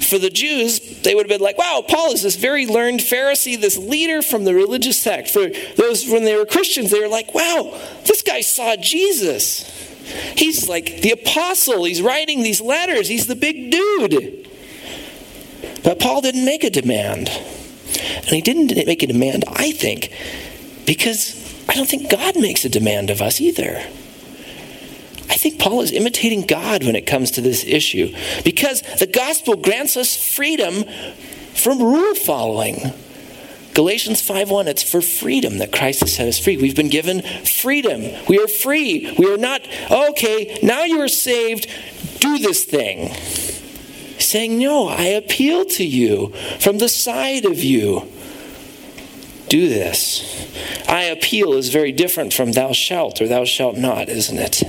For 0.04 0.20
the 0.20 0.30
Jews, 0.30 1.02
they 1.02 1.16
would 1.16 1.30
have 1.30 1.40
been 1.40 1.44
like, 1.44 1.58
wow, 1.58 1.84
Paul 1.88 2.12
is 2.12 2.24
this 2.24 2.36
very 2.36 2.66
learned 2.66 3.00
Pharisee, 3.00 3.60
this 3.60 3.78
leader 3.78 4.22
from 4.22 4.44
the 4.44 4.54
religious 4.54 5.02
sect. 5.02 5.30
For 5.30 5.50
those, 5.78 6.08
when 6.08 6.24
they 6.24 6.36
were 6.36 6.46
Christians, 6.46 6.92
they 6.92 7.00
were 7.00 7.08
like, 7.08 7.34
wow, 7.34 7.80
this 8.06 8.22
guy 8.22 8.42
saw 8.42 8.76
Jesus. 8.76 9.70
He's 10.36 10.68
like 10.68 11.02
the 11.02 11.12
apostle. 11.12 11.86
He's 11.86 12.02
writing 12.02 12.44
these 12.44 12.62
letters. 12.62 13.08
He's 13.08 13.28
the 13.28 13.36
big 13.36 13.72
dude. 13.72 14.50
But 15.84 16.00
Paul 16.00 16.22
didn't 16.22 16.46
make 16.46 16.64
a 16.64 16.70
demand. 16.70 17.30
And 17.30 18.30
he 18.30 18.42
didn't 18.42 18.76
make 18.86 19.04
a 19.04 19.08
demand, 19.08 19.46
I 19.48 19.72
think, 19.72 20.12
because 20.86 21.40
I 21.70 21.76
don't 21.76 21.88
think 21.88 22.10
God 22.10 22.36
makes 22.40 22.66
a 22.66 22.70
demand 22.70 23.10
of 23.10 23.22
us 23.22 23.40
either. 23.40 23.84
I 25.30 25.36
think 25.36 25.60
Paul 25.60 25.82
is 25.82 25.92
imitating 25.92 26.42
God 26.42 26.84
when 26.84 26.96
it 26.96 27.08
comes 27.08 27.32
to 27.32 27.42
this 27.42 27.64
issue 27.66 28.14
because 28.44 28.82
the 29.00 29.08
gospel 29.08 29.56
grants 29.56 29.98
us 29.98 30.16
freedom 30.16 30.86
from 31.54 31.80
rule 31.80 32.16
following. 32.16 32.94
Galatians 33.74 34.22
5:1 34.22 34.68
it's 34.68 34.84
for 34.84 35.02
freedom 35.02 35.58
that 35.58 35.72
Christ 35.72 36.02
has 36.02 36.14
set 36.14 36.28
us 36.28 36.38
free. 36.38 36.58
We've 36.58 36.76
been 36.76 36.90
given 36.90 37.24
freedom. 37.44 38.04
We 38.28 38.38
are 38.38 38.48
free. 38.48 39.12
We 39.18 39.26
are 39.32 39.38
not 39.38 39.62
okay, 39.90 40.60
now 40.62 40.84
you 40.84 41.02
are 41.02 41.08
saved, 41.08 41.68
do 42.20 42.38
this 42.38 42.64
thing. 42.64 43.12
saying, 44.20 44.58
"No, 44.58 44.88
I 44.88 45.04
appeal 45.04 45.66
to 45.66 45.84
you 45.84 46.32
from 46.58 46.78
the 46.78 46.88
side 46.88 47.46
of 47.46 47.62
you. 47.64 48.08
Do 49.50 49.68
this." 49.68 50.24
I 50.88 51.04
appeal 51.04 51.54
is 51.54 51.70
very 51.70 51.92
different 51.92 52.34
from 52.34 52.54
thou 52.54 52.72
shalt 52.72 53.22
or 53.22 53.28
thou 53.28 53.44
shalt 53.44 53.78
not, 53.78 54.10
isn't 54.10 54.40
it? 54.40 54.64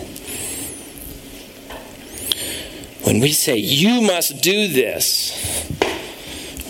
When 3.05 3.21
we 3.21 3.33
say, 3.33 3.57
you 3.57 4.01
must 4.01 4.43
do 4.43 4.67
this, 4.67 5.71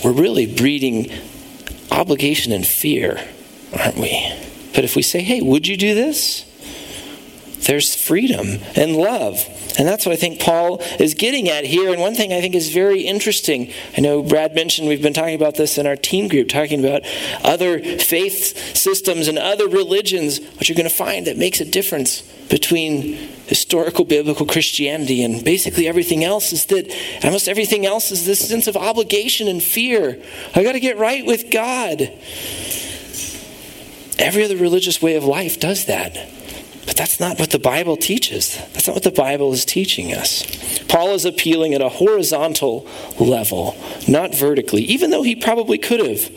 we're 0.05 0.13
really 0.13 0.53
breeding 0.53 1.11
obligation 1.93 2.53
and 2.53 2.67
fear, 2.67 3.25
aren't 3.79 3.97
we? 3.97 4.33
But 4.75 4.83
if 4.83 4.97
we 4.97 5.03
say, 5.03 5.23
hey, 5.23 5.41
would 5.41 5.69
you 5.69 5.77
do 5.77 5.95
this? 5.95 6.45
There's 7.67 7.95
freedom 7.95 8.59
and 8.75 8.97
love. 8.97 9.47
And 9.79 9.89
that's 9.89 10.05
what 10.05 10.13
I 10.13 10.17
think 10.17 10.41
Paul 10.41 10.81
is 10.99 11.15
getting 11.15 11.49
at 11.49 11.65
here. 11.65 11.91
And 11.91 12.01
one 12.01 12.15
thing 12.15 12.33
I 12.33 12.41
think 12.41 12.55
is 12.55 12.73
very 12.73 13.03
interesting 13.03 13.73
I 13.97 14.01
know 14.01 14.23
Brad 14.23 14.55
mentioned 14.55 14.89
we've 14.89 15.03
been 15.03 15.15
talking 15.15 15.35
about 15.35 15.55
this 15.55 15.79
in 15.79 15.87
our 15.87 15.97
team 15.97 16.29
group, 16.29 16.49
talking 16.49 16.85
about 16.85 17.03
other 17.43 17.81
faith 17.81 18.77
systems 18.77 19.29
and 19.29 19.39
other 19.39 19.69
religions. 19.69 20.41
What 20.41 20.69
you're 20.69 20.77
going 20.77 20.89
to 20.89 20.95
find 20.95 21.27
that 21.27 21.39
makes 21.39 21.61
a 21.61 21.65
difference 21.65 22.23
between 22.49 23.15
historical 23.47 24.05
biblical 24.05 24.47
Christianity 24.47 25.23
and 25.23 25.45
basically 25.45 25.87
everything 25.87 26.25
else 26.25 26.53
is 26.53 26.67
that 26.67 26.91
almost 27.23 27.49
everything 27.49 27.85
else 27.85 28.11
is 28.11 28.27
this 28.27 28.47
sense 28.47 28.67
of 28.67 28.77
obligation 28.77 29.49
and 29.49 29.63
fear. 29.63 30.21
I 30.55 30.63
got 30.63 30.73
to 30.73 30.81
get 30.81 30.99
right 30.99 31.25
with 31.27 31.51
God. 31.51 32.11
Every 34.19 34.45
other 34.45 34.57
religious 34.57 35.03
way 35.03 35.17
of 35.17 35.25
life 35.25 35.59
does 35.61 35.87
that. 35.87 36.15
But 36.87 36.97
that's 36.97 37.19
not 37.19 37.39
what 37.39 37.51
the 37.51 37.59
Bible 37.59 37.97
teaches. 37.97 38.57
That's 38.73 38.87
not 38.87 38.95
what 38.95 39.03
the 39.03 39.11
Bible 39.11 39.53
is 39.53 39.65
teaching 39.65 40.13
us. 40.13 40.45
Paul 40.87 41.15
is 41.15 41.25
appealing 41.25 41.75
at 41.75 41.81
a 41.81 41.89
horizontal 41.89 42.87
level, 43.19 43.77
not 44.07 44.35
vertically, 44.35 44.83
even 44.83 45.11
though 45.11 45.23
he 45.23 45.35
probably 45.35 45.79
could 45.79 46.01
have. 46.01 46.31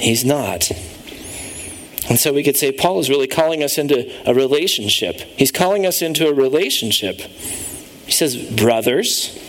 He's 0.00 0.24
not. 0.24 0.70
And 2.08 2.18
so 2.18 2.32
we 2.32 2.42
could 2.42 2.56
say 2.56 2.70
Paul 2.70 2.98
is 2.98 3.08
really 3.08 3.26
calling 3.26 3.62
us 3.62 3.78
into 3.78 4.10
a 4.28 4.34
relationship. 4.34 5.16
He's 5.16 5.52
calling 5.52 5.86
us 5.86 6.02
into 6.02 6.28
a 6.28 6.34
relationship. 6.34 7.16
He 7.16 8.12
says, 8.12 8.36
brothers. 8.36 9.40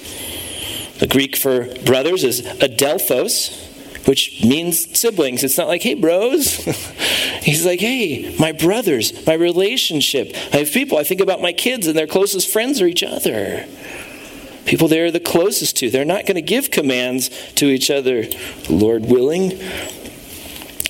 The 1.00 1.08
Greek 1.08 1.36
for 1.36 1.66
brothers 1.84 2.24
is 2.24 2.42
adelphos, 2.42 4.08
which 4.08 4.42
means 4.44 4.98
siblings. 4.98 5.44
It's 5.44 5.58
not 5.58 5.68
like, 5.68 5.84
hey, 5.84 5.96
bros. 5.96 6.56
He's 7.42 7.66
like, 7.66 7.82
hey, 7.82 8.34
my 8.40 8.54
brothers, 8.54 9.26
my 9.28 9.34
relationship. 9.34 10.32
I 10.54 10.58
have 10.58 10.72
people, 10.72 10.98
I 10.98 11.04
think 11.04 11.20
about 11.20 11.42
my 11.42 11.52
kids, 11.52 11.88
and 11.88 11.98
their 11.98 12.08
closest 12.08 12.50
friends 12.50 12.82
are 12.82 12.88
each 12.88 13.04
other. 13.04 13.68
People 14.66 14.88
they're 14.88 15.12
the 15.12 15.20
closest 15.20 15.78
to. 15.78 15.90
They're 15.90 16.06
not 16.06 16.26
going 16.26 16.36
to 16.36 16.42
give 16.42 16.72
commands 16.72 17.30
to 17.56 17.68
each 17.68 17.92
other, 17.92 18.26
Lord 18.70 19.06
willing. 19.06 19.60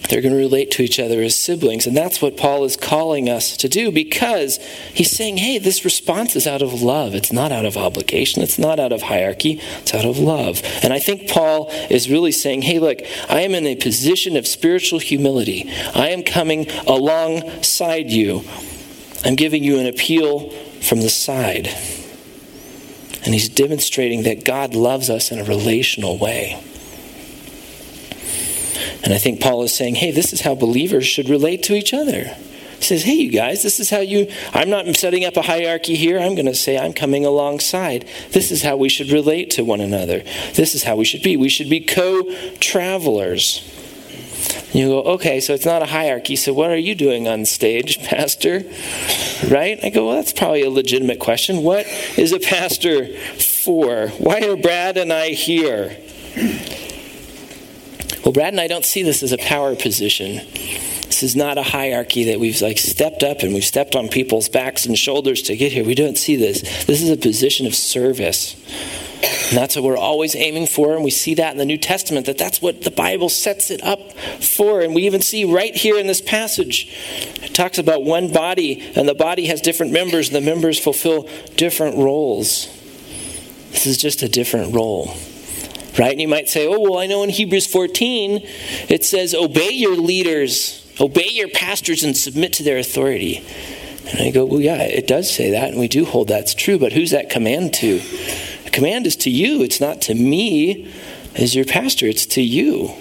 They're 0.10 0.22
going 0.22 0.34
to 0.34 0.40
relate 0.40 0.72
to 0.72 0.84
each 0.84 1.00
other 1.00 1.22
as 1.22 1.36
siblings. 1.36 1.88
And 1.88 1.96
that's 1.96 2.22
what 2.22 2.38
Paul 2.38 2.64
is 2.64 2.78
calling 2.78 3.30
us 3.30 3.58
to 3.58 3.68
do 3.68 3.92
because 3.92 4.58
he's 4.94 5.12
saying, 5.12 5.38
hey, 5.38 5.58
this 5.58 5.84
response 5.84 6.36
is 6.36 6.46
out 6.46 6.62
of 6.62 6.82
love. 6.82 7.16
It's 7.16 7.32
not 7.32 7.52
out 7.52 7.66
of 7.66 7.78
obligation. 7.78 8.44
It's 8.44 8.60
not 8.60 8.80
out 8.80 8.92
of 8.92 9.04
hierarchy. 9.04 9.60
It's 9.80 9.94
out 9.94 10.06
of 10.06 10.20
love. 10.20 10.62
And 10.84 10.94
I 10.94 11.00
think 11.00 11.30
Paul 11.30 11.70
is 11.90 12.10
really 12.10 12.32
saying, 12.32 12.64
hey, 12.64 12.80
look, 12.80 13.00
I 13.30 13.42
am 13.42 13.56
in 13.56 13.66
a 13.66 13.76
position 13.76 14.38
of 14.38 14.48
spiritual 14.48 15.00
humility. 15.00 15.70
I 15.94 16.10
am 16.10 16.24
coming 16.24 16.70
alongside 16.88 18.12
you. 18.12 18.44
I'm 19.24 19.36
giving 19.36 19.64
you 19.64 19.80
an 19.80 19.88
appeal 19.88 20.52
from 20.82 21.02
the 21.02 21.10
side. 21.10 21.68
And 23.26 23.34
he's 23.34 23.50
demonstrating 23.50 24.24
that 24.24 24.46
God 24.46 24.76
loves 24.76 25.10
us 25.10 25.32
in 25.32 25.40
a 25.40 25.44
relational 25.44 26.20
way. 26.20 26.64
And 29.06 29.14
I 29.14 29.20
think 29.20 29.40
Paul 29.40 29.62
is 29.62 29.74
saying, 29.74 29.96
hey, 29.96 30.10
this 30.10 30.34
is 30.34 30.42
how 30.42 30.56
believers 30.56 31.06
should 31.06 31.30
relate 31.30 31.62
to 31.64 31.76
each 31.76 31.94
other. 31.94 32.24
He 32.24 32.84
says, 32.84 33.04
hey, 33.04 33.14
you 33.14 33.32
guys, 33.32 33.62
this 33.62 33.80
is 33.80 33.92
how 33.92 34.00
you, 34.00 34.30
I'm 34.52 34.70
not 34.70 34.94
setting 34.96 35.24
up 35.24 35.38
a 35.38 35.44
hierarchy 35.44 35.96
here. 35.96 36.20
I'm 36.20 36.34
going 36.34 36.48
to 36.48 36.56
say 36.56 36.78
I'm 36.78 36.92
coming 36.92 37.24
alongside. 37.24 38.08
This 38.32 38.52
is 38.52 38.64
how 38.64 38.76
we 38.76 38.90
should 38.90 39.12
relate 39.12 39.52
to 39.52 39.64
one 39.64 39.80
another. 39.80 40.24
This 40.56 40.74
is 40.74 40.84
how 40.84 40.96
we 40.96 41.06
should 41.06 41.22
be. 41.22 41.38
We 41.38 41.50
should 41.50 41.70
be 41.70 41.82
co 41.82 42.24
travelers. 42.60 43.72
You 44.74 44.88
go, 44.88 45.04
okay, 45.04 45.40
so 45.40 45.54
it's 45.54 45.66
not 45.66 45.84
a 45.84 45.86
hierarchy. 45.86 46.36
So 46.36 46.52
what 46.52 46.70
are 46.70 46.78
you 46.78 46.96
doing 46.96 47.28
on 47.28 47.46
stage, 47.46 48.04
Pastor? 48.04 48.64
Right? 49.50 49.80
I 49.84 49.90
go, 49.90 50.08
well, 50.08 50.16
that's 50.16 50.34
probably 50.34 50.64
a 50.64 50.70
legitimate 50.70 51.20
question. 51.20 51.64
What 51.64 51.86
is 52.18 52.34
a 52.34 52.40
pastor 52.40 53.08
for? 53.38 54.10
Why 54.10 54.42
are 54.42 54.58
Brad 54.58 54.98
and 54.98 55.14
I 55.14 55.30
here? 55.30 55.96
Well, 58.25 58.32
Brad 58.32 58.53
and 58.53 58.60
I 58.60 58.65
don't 58.65 58.84
see 58.84 59.03
this 59.03 59.22
as 59.22 59.32
a 59.32 59.38
power 59.38 59.75
position. 59.75 60.38
This 60.38 61.22
is 61.22 61.36
not 61.36 61.60
a 61.60 61.63
hierarchy 61.63 62.24
that 62.24 62.39
we've 62.39 62.60
like 62.60 62.79
stepped 62.79 63.22
up 63.22 63.44
and 63.44 63.53
we've 63.53 63.63
stepped 63.63 63.96
on 63.96 64.10
people's 64.10 64.50
backs 64.50 64.88
and 64.88 64.98
shoulders 64.98 65.44
to 65.44 65.55
get 65.55 65.72
here. 65.72 65.86
We 65.86 65.94
don't 65.94 66.17
see 66.17 66.36
this. 66.36 66.62
This 66.86 67.03
is 67.03 67.12
a 67.12 67.17
position 67.17 67.67
of 67.67 67.75
service. 67.75 68.55
And 69.22 69.55
that's 69.55 69.75
what 69.75 69.86
we're 69.86 69.96
always 69.96 70.36
aiming 70.36 70.65
for. 70.65 70.96
And 70.96 71.03
we 71.03 71.12
see 71.12 71.36
that 71.36 71.51
in 71.51 71.60
the 71.60 71.65
New 71.65 71.77
Testament, 71.77 72.25
that 72.25 72.39
that's 72.39 72.63
what 72.63 72.82
the 72.82 72.89
Bible 72.89 73.29
sets 73.29 73.70
it 73.70 73.84
up 73.84 74.13
for. 74.41 74.82
And 74.82 74.96
we 74.96 75.03
even 75.03 75.22
see 75.22 75.46
right 75.46 75.75
here 75.75 76.00
in 76.00 76.08
this 76.08 76.22
passage, 76.22 76.91
it 77.44 77.53
talks 77.53 77.77
about 77.77 78.03
one 78.03 78.34
body, 78.34 78.82
and 78.96 79.08
the 79.08 79.13
body 79.13 79.46
has 79.46 79.62
different 79.62 79.94
members, 79.94 80.29
and 80.29 80.36
the 80.36 80.41
members 80.41 80.79
fulfill 80.79 81.29
different 81.58 81.96
roles. 81.98 82.65
This 83.70 83.86
is 83.86 83.98
just 83.98 84.24
a 84.24 84.27
different 84.27 84.74
role 84.74 85.15
right? 85.98 86.12
And 86.12 86.22
you 86.22 86.28
might 86.28 86.50
say, 86.50 86.68
oh, 86.68 86.80
well, 86.80 86.98
I 86.98 87.08
know 87.08 87.24
in 87.24 87.30
Hebrews 87.30 87.68
14 87.68 88.42
it 88.90 89.04
says, 89.04 89.34
obey 89.34 89.72
your 89.72 89.96
leaders, 89.96 90.86
obey 91.00 91.30
your 91.30 91.50
pastors, 91.50 92.04
and 92.04 92.16
submit 92.16 92.54
to 92.54 92.64
their 92.64 92.78
authority. 92.78 93.44
And 94.08 94.22
I 94.22 94.32
go, 94.32 94.46
well, 94.46 94.62
yeah, 94.62 94.84
it 94.84 95.08
does 95.08 95.32
say 95.32 95.52
that, 95.52 95.70
and 95.70 95.80
we 95.80 95.88
do 95.88 96.06
hold 96.06 96.28
that's 96.28 96.54
true, 96.54 96.78
but 96.78 96.94
who's 96.94 97.12
that 97.12 97.30
command 97.30 97.74
to? 97.75 98.00
The 98.64 98.70
command 98.72 99.08
is 99.08 99.16
to 99.18 99.30
you, 99.30 99.64
it's 99.64 99.82
not 99.82 100.02
to 100.04 100.14
me 100.14 100.92
as 101.36 101.56
your 101.56 101.66
pastor, 101.66 102.06
it's 102.06 102.25
to 102.28 102.42
you. 102.42 102.94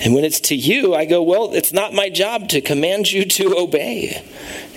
And 0.00 0.14
when 0.14 0.24
it's 0.24 0.40
to 0.40 0.54
you, 0.54 0.94
I 0.94 1.04
go, 1.06 1.22
well, 1.22 1.52
it's 1.54 1.72
not 1.72 1.92
my 1.92 2.08
job 2.08 2.48
to 2.50 2.60
command 2.60 3.10
you 3.10 3.24
to 3.24 3.56
obey. 3.56 4.22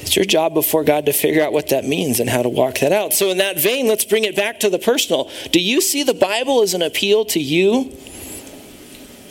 It's 0.02 0.16
your 0.16 0.26
job 0.26 0.54
before 0.54 0.84
God 0.84 1.06
to 1.06 1.14
figure 1.14 1.44
out 1.44 1.54
what 1.54 1.70
that 1.70 1.86
means 1.86 2.20
and 2.20 2.30
how 2.30 2.42
to 2.42 2.50
walk 2.50 2.80
that 2.80 2.92
out. 2.92 3.14
So, 3.14 3.30
in 3.30 3.38
that 3.38 3.60
vein, 3.60 3.88
let's 3.88 4.04
bring 4.04 4.24
it 4.24 4.36
back 4.36 4.60
to 4.62 4.70
the 4.70 4.80
personal. 4.80 5.30
Do 5.52 5.60
you 5.60 5.80
see 5.80 6.04
the 6.04 6.14
Bible 6.14 6.62
as 6.62 6.74
an 6.74 6.82
appeal 6.82 7.26
to 7.26 7.40
you? 7.40 7.96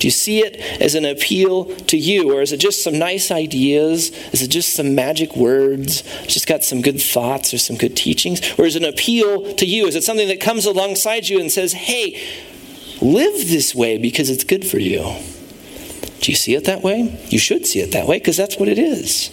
Do 0.01 0.07
you 0.07 0.13
see 0.13 0.39
it 0.39 0.57
as 0.81 0.95
an 0.95 1.05
appeal 1.05 1.67
to 1.77 1.99
you? 1.99 2.33
Or 2.33 2.41
is 2.41 2.53
it 2.53 2.57
just 2.57 2.83
some 2.83 2.99
nice 2.99 3.31
ideas? 3.31 4.11
Is 4.33 4.41
it 4.41 4.49
just 4.49 4.75
some 4.75 4.95
magic 4.95 5.37
words? 5.37 6.03
It's 6.23 6.33
just 6.33 6.47
got 6.47 6.65
some 6.65 6.81
good 6.81 7.03
thoughts 7.03 7.53
or 7.53 7.59
some 7.59 7.77
good 7.77 7.99
teachings? 7.99 8.41
Or 8.59 8.65
is 8.65 8.77
it 8.77 8.83
an 8.83 8.89
appeal 8.89 9.53
to 9.57 9.67
you? 9.67 9.87
Is 9.87 9.97
it 9.97 10.03
something 10.03 10.29
that 10.29 10.41
comes 10.41 10.65
alongside 10.65 11.29
you 11.29 11.39
and 11.39 11.53
says, 11.53 11.75
hey, 11.75 12.19
live 13.03 13.51
this 13.51 13.75
way 13.75 13.99
because 13.99 14.31
it's 14.31 14.43
good 14.43 14.67
for 14.67 14.79
you? 14.79 15.01
Do 16.21 16.33
you 16.33 16.37
see 16.37 16.55
it 16.55 16.65
that 16.65 16.83
way? 16.83 17.19
You 17.29 17.39
should 17.39 17.67
see 17.67 17.81
it 17.81 17.93
that 17.93 18.07
way 18.07 18.19
because 18.19 18.39
that's 18.39 18.57
what 18.57 18.71
it 18.71 18.79
is. 18.79 19.31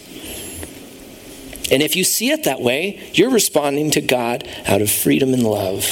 And 1.71 1.83
if 1.83 1.95
you 1.95 2.03
see 2.03 2.31
it 2.31 2.45
that 2.45 2.61
way, 2.61 3.09
you're 3.13 3.31
responding 3.31 3.91
to 3.91 4.01
God 4.01 4.47
out 4.65 4.81
of 4.81 4.89
freedom 4.89 5.33
and 5.33 5.43
love. 5.43 5.83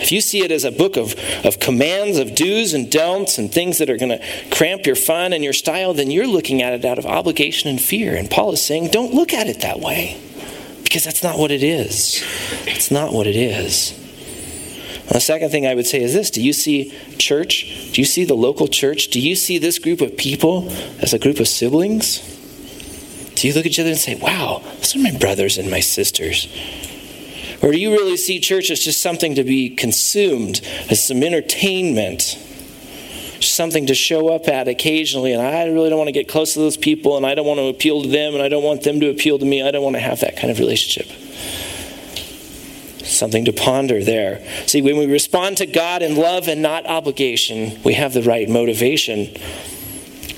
if 0.00 0.10
you 0.10 0.20
see 0.20 0.42
it 0.42 0.50
as 0.50 0.64
a 0.64 0.72
book 0.72 0.96
of, 0.96 1.14
of 1.44 1.60
commands, 1.60 2.18
of 2.18 2.34
do's 2.34 2.74
and 2.74 2.90
don'ts, 2.90 3.38
and 3.38 3.52
things 3.52 3.78
that 3.78 3.88
are 3.88 3.96
going 3.96 4.18
to 4.18 4.24
cramp 4.50 4.84
your 4.84 4.96
fun 4.96 5.32
and 5.32 5.44
your 5.44 5.52
style, 5.52 5.94
then 5.94 6.10
you're 6.10 6.26
looking 6.26 6.60
at 6.60 6.72
it 6.72 6.84
out 6.84 6.98
of 6.98 7.06
obligation 7.06 7.70
and 7.70 7.80
fear. 7.80 8.16
And 8.16 8.28
Paul 8.28 8.52
is 8.52 8.64
saying, 8.64 8.88
don't 8.88 9.14
look 9.14 9.32
at 9.32 9.46
it 9.46 9.60
that 9.60 9.78
way 9.78 10.20
because 10.92 11.04
that's 11.04 11.22
not 11.22 11.38
what 11.38 11.50
it 11.50 11.62
is. 11.62 12.22
It's 12.66 12.90
not 12.90 13.14
what 13.14 13.26
it 13.26 13.36
is. 13.36 13.98
the 15.08 15.20
second 15.20 15.50
thing 15.50 15.66
I 15.66 15.74
would 15.74 15.86
say 15.86 16.02
is 16.02 16.12
this 16.12 16.30
Do 16.30 16.42
you 16.42 16.52
see 16.52 16.90
church? 17.16 17.92
Do 17.94 18.00
you 18.00 18.04
see 18.04 18.24
the 18.24 18.34
local 18.34 18.66
church? 18.66 19.08
Do 19.08 19.18
you 19.18 19.34
see 19.34 19.56
this 19.56 19.78
group 19.78 20.02
of 20.02 20.18
people 20.18 20.68
as 21.00 21.14
a 21.14 21.18
group 21.18 21.40
of 21.40 21.48
siblings? 21.48 22.41
Do 23.42 23.48
you 23.48 23.54
look 23.54 23.66
at 23.66 23.72
each 23.72 23.80
other 23.80 23.88
and 23.88 23.98
say, 23.98 24.14
wow, 24.14 24.62
those 24.76 24.94
are 24.94 25.00
my 25.00 25.10
brothers 25.18 25.58
and 25.58 25.68
my 25.68 25.80
sisters? 25.80 26.46
Or 27.60 27.72
do 27.72 27.76
you 27.76 27.90
really 27.90 28.16
see 28.16 28.38
church 28.38 28.70
as 28.70 28.78
just 28.78 29.02
something 29.02 29.34
to 29.34 29.42
be 29.42 29.68
consumed, 29.68 30.60
as 30.88 31.04
some 31.04 31.24
entertainment? 31.24 32.38
something 33.40 33.86
to 33.86 33.94
show 33.94 34.28
up 34.28 34.46
at 34.46 34.68
occasionally, 34.68 35.32
and 35.32 35.42
I 35.42 35.64
really 35.64 35.90
don't 35.90 35.98
want 35.98 36.06
to 36.06 36.12
get 36.12 36.28
close 36.28 36.52
to 36.52 36.60
those 36.60 36.76
people, 36.76 37.16
and 37.16 37.26
I 37.26 37.34
don't 37.34 37.44
want 37.44 37.58
to 37.58 37.66
appeal 37.66 38.02
to 38.02 38.08
them, 38.08 38.34
and 38.34 38.42
I 38.42 38.48
don't 38.48 38.62
want 38.62 38.84
them 38.84 39.00
to 39.00 39.10
appeal 39.10 39.36
to 39.40 39.44
me. 39.44 39.60
I 39.60 39.72
don't 39.72 39.82
want 39.82 39.96
to 39.96 40.00
have 40.00 40.20
that 40.20 40.36
kind 40.36 40.52
of 40.52 40.60
relationship. 40.60 41.10
Something 43.04 43.44
to 43.46 43.52
ponder 43.52 44.04
there. 44.04 44.46
See, 44.68 44.80
when 44.80 44.96
we 44.96 45.06
respond 45.06 45.56
to 45.56 45.66
God 45.66 46.02
in 46.02 46.14
love 46.14 46.46
and 46.46 46.62
not 46.62 46.86
obligation, 46.86 47.82
we 47.82 47.94
have 47.94 48.12
the 48.14 48.22
right 48.22 48.48
motivation. 48.48 49.36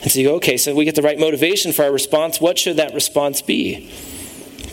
And 0.04 0.12
so 0.12 0.18
you 0.20 0.28
go, 0.28 0.34
okay, 0.34 0.58
so 0.58 0.74
we 0.74 0.84
get 0.84 0.96
the 0.96 1.02
right 1.02 1.18
motivation 1.18 1.72
for 1.72 1.82
our 1.82 1.90
response. 1.90 2.38
What 2.38 2.58
should 2.58 2.76
that 2.76 2.92
response 2.92 3.40
be? 3.40 3.90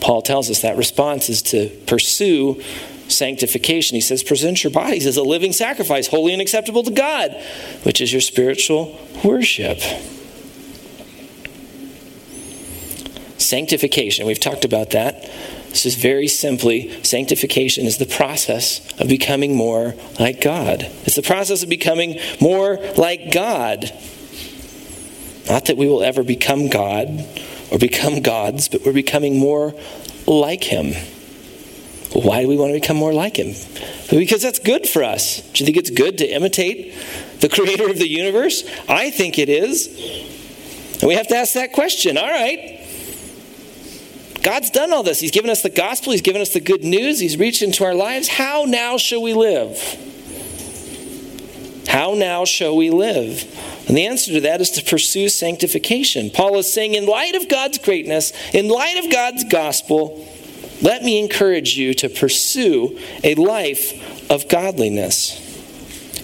Paul 0.02 0.20
tells 0.20 0.50
us 0.50 0.60
that 0.60 0.76
response 0.76 1.30
is 1.30 1.40
to 1.42 1.70
pursue 1.86 2.62
sanctification. 3.08 3.94
He 3.94 4.02
says, 4.02 4.22
present 4.22 4.62
your 4.62 4.70
bodies 4.70 5.06
as 5.06 5.16
a 5.16 5.22
living 5.22 5.54
sacrifice, 5.54 6.06
holy 6.08 6.34
and 6.34 6.42
acceptable 6.42 6.82
to 6.82 6.90
God, 6.90 7.32
which 7.82 8.02
is 8.02 8.12
your 8.12 8.20
spiritual 8.20 9.00
worship. 9.24 9.78
Sanctification, 13.38 14.26
we've 14.26 14.38
talked 14.38 14.66
about 14.66 14.90
that. 14.90 15.30
This 15.70 15.86
is 15.86 15.94
very 15.94 16.28
simply 16.28 17.02
sanctification 17.02 17.86
is 17.86 17.96
the 17.96 18.04
process 18.04 18.86
of 19.00 19.08
becoming 19.08 19.56
more 19.56 19.94
like 20.20 20.42
God. 20.42 20.82
It's 21.04 21.16
the 21.16 21.22
process 21.22 21.62
of 21.62 21.70
becoming 21.70 22.20
more 22.38 22.76
like 22.98 23.32
God. 23.32 23.90
Not 25.48 25.66
that 25.66 25.76
we 25.76 25.86
will 25.86 26.02
ever 26.02 26.22
become 26.22 26.68
God 26.68 27.26
or 27.70 27.78
become 27.78 28.22
gods, 28.22 28.68
but 28.68 28.84
we're 28.84 28.92
becoming 28.92 29.38
more 29.38 29.74
like 30.26 30.64
Him. 30.64 30.94
Why 32.14 32.42
do 32.42 32.48
we 32.48 32.56
want 32.56 32.74
to 32.74 32.80
become 32.80 32.96
more 32.96 33.12
like 33.12 33.36
him? 33.36 33.54
Because 34.10 34.42
that's 34.42 34.58
good 34.58 34.86
for 34.86 35.02
us. 35.02 35.40
Do 35.52 35.64
you 35.64 35.66
think 35.66 35.78
it's 35.78 35.90
good 35.90 36.18
to 36.18 36.26
imitate 36.26 36.94
the 37.40 37.48
creator 37.52 37.88
of 37.88 37.98
the 37.98 38.08
universe? 38.08 38.64
I 38.88 39.10
think 39.10 39.38
it 39.38 39.48
is. 39.48 39.86
And 41.00 41.08
we 41.08 41.14
have 41.14 41.26
to 41.28 41.36
ask 41.36 41.54
that 41.54 41.72
question. 41.72 42.18
All 42.18 42.28
right. 42.28 42.80
God's 44.42 44.70
done 44.70 44.92
all 44.92 45.02
this. 45.02 45.20
He's 45.20 45.30
given 45.30 45.50
us 45.50 45.62
the 45.62 45.70
gospel, 45.70 46.12
He's 46.12 46.20
given 46.20 46.42
us 46.42 46.52
the 46.52 46.60
good 46.60 46.82
news, 46.82 47.20
He's 47.20 47.36
reached 47.38 47.62
into 47.62 47.84
our 47.84 47.94
lives. 47.94 48.28
How 48.28 48.64
now 48.66 48.98
shall 48.98 49.22
we 49.22 49.34
live? 49.34 49.78
How 51.88 52.14
now 52.14 52.44
shall 52.44 52.76
we 52.76 52.90
live? 52.90 53.44
And 53.88 53.96
the 53.96 54.06
answer 54.06 54.32
to 54.32 54.40
that 54.42 54.60
is 54.60 54.70
to 54.72 54.84
pursue 54.84 55.28
sanctification. 55.28 56.30
Paul 56.30 56.56
is 56.58 56.72
saying, 56.72 56.94
in 56.94 57.06
light 57.06 57.34
of 57.34 57.48
God's 57.48 57.78
greatness, 57.78 58.32
in 58.54 58.68
light 58.68 59.04
of 59.04 59.10
God's 59.10 59.44
gospel, 59.44 60.28
let 60.80 61.02
me 61.02 61.18
encourage 61.18 61.76
you 61.76 61.94
to 61.94 62.08
pursue 62.08 62.98
a 63.22 63.34
life 63.34 64.30
of 64.30 64.48
godliness. 64.48 65.38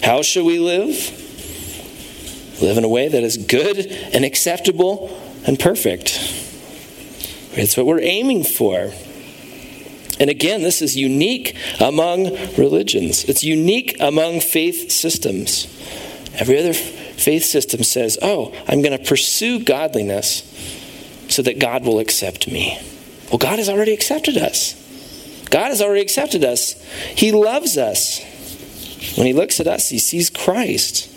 How 0.03 0.21
shall 0.21 0.45
we 0.45 0.59
live? 0.59 1.15
Live 2.61 2.77
in 2.77 2.83
a 2.83 2.89
way 2.89 3.07
that 3.07 3.23
is 3.23 3.37
good 3.37 3.87
and 4.13 4.25
acceptable 4.25 5.17
and 5.45 5.59
perfect. 5.59 6.19
It's 7.53 7.77
what 7.77 7.85
we're 7.85 8.01
aiming 8.01 8.43
for. 8.43 8.91
And 10.19 10.29
again, 10.29 10.63
this 10.63 10.81
is 10.81 10.97
unique 10.97 11.55
among 11.79 12.35
religions, 12.57 13.23
it's 13.25 13.43
unique 13.43 13.97
among 13.99 14.41
faith 14.41 14.91
systems. 14.91 15.65
Every 16.35 16.57
other 16.59 16.73
faith 16.73 17.43
system 17.43 17.83
says, 17.83 18.17
oh, 18.21 18.53
I'm 18.67 18.81
going 18.81 18.97
to 18.97 19.03
pursue 19.03 19.63
godliness 19.63 20.43
so 21.27 21.41
that 21.41 21.59
God 21.59 21.83
will 21.83 21.99
accept 21.99 22.47
me. 22.47 22.79
Well, 23.29 23.37
God 23.37 23.59
has 23.59 23.69
already 23.69 23.93
accepted 23.93 24.37
us. 24.37 24.75
God 25.49 25.67
has 25.67 25.81
already 25.81 26.01
accepted 26.01 26.43
us. 26.43 26.81
He 27.15 27.31
loves 27.31 27.77
us. 27.77 28.21
When 29.17 29.27
he 29.27 29.33
looks 29.33 29.59
at 29.59 29.67
us, 29.67 29.89
he 29.89 29.99
sees 29.99 30.29
Christ. 30.29 31.11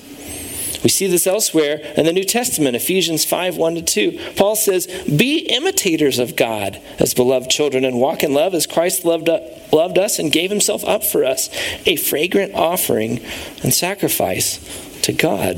We 0.83 0.89
see 0.89 1.07
this 1.07 1.27
elsewhere 1.27 1.77
in 1.97 2.07
the 2.07 2.13
New 2.13 2.25
Testament, 2.25 2.75
Ephesians 2.75 3.25
5 3.25 3.57
1 3.57 3.75
to 3.77 3.83
2. 3.83 4.35
Paul 4.37 4.57
says, 4.57 4.87
Be 5.05 5.39
imitators 5.39 6.19
of 6.19 6.35
God 6.35 6.81
as 6.99 7.15
beloved 7.15 7.51
children 7.51 7.85
and 7.85 8.01
walk 8.01 8.23
in 8.23 8.35
love 8.35 8.55
as 8.55 8.67
Christ 8.67 9.05
loved, 9.05 9.29
uh, 9.29 9.41
loved 9.73 9.99
us 9.99 10.19
and 10.19 10.33
gave 10.33 10.51
himself 10.51 10.85
up 10.85 11.05
for 11.05 11.25
us, 11.25 11.49
a 11.87 11.97
fragrant 11.97 12.55
offering 12.55 13.21
and 13.63 13.73
sacrifice 13.73 14.59
to 15.03 15.13
God. 15.13 15.57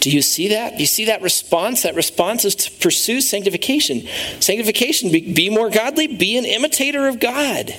Do 0.00 0.10
you 0.10 0.20
see 0.20 0.48
that? 0.48 0.74
Do 0.74 0.80
you 0.80 0.86
see 0.86 1.04
that 1.04 1.22
response? 1.22 1.82
That 1.82 1.94
response 1.94 2.44
is 2.44 2.56
to 2.56 2.70
pursue 2.72 3.20
sanctification. 3.20 4.02
Sanctification, 4.40 5.12
be, 5.12 5.32
be 5.32 5.48
more 5.48 5.70
godly, 5.70 6.08
be 6.08 6.36
an 6.36 6.44
imitator 6.44 7.06
of 7.06 7.20
God. 7.20 7.72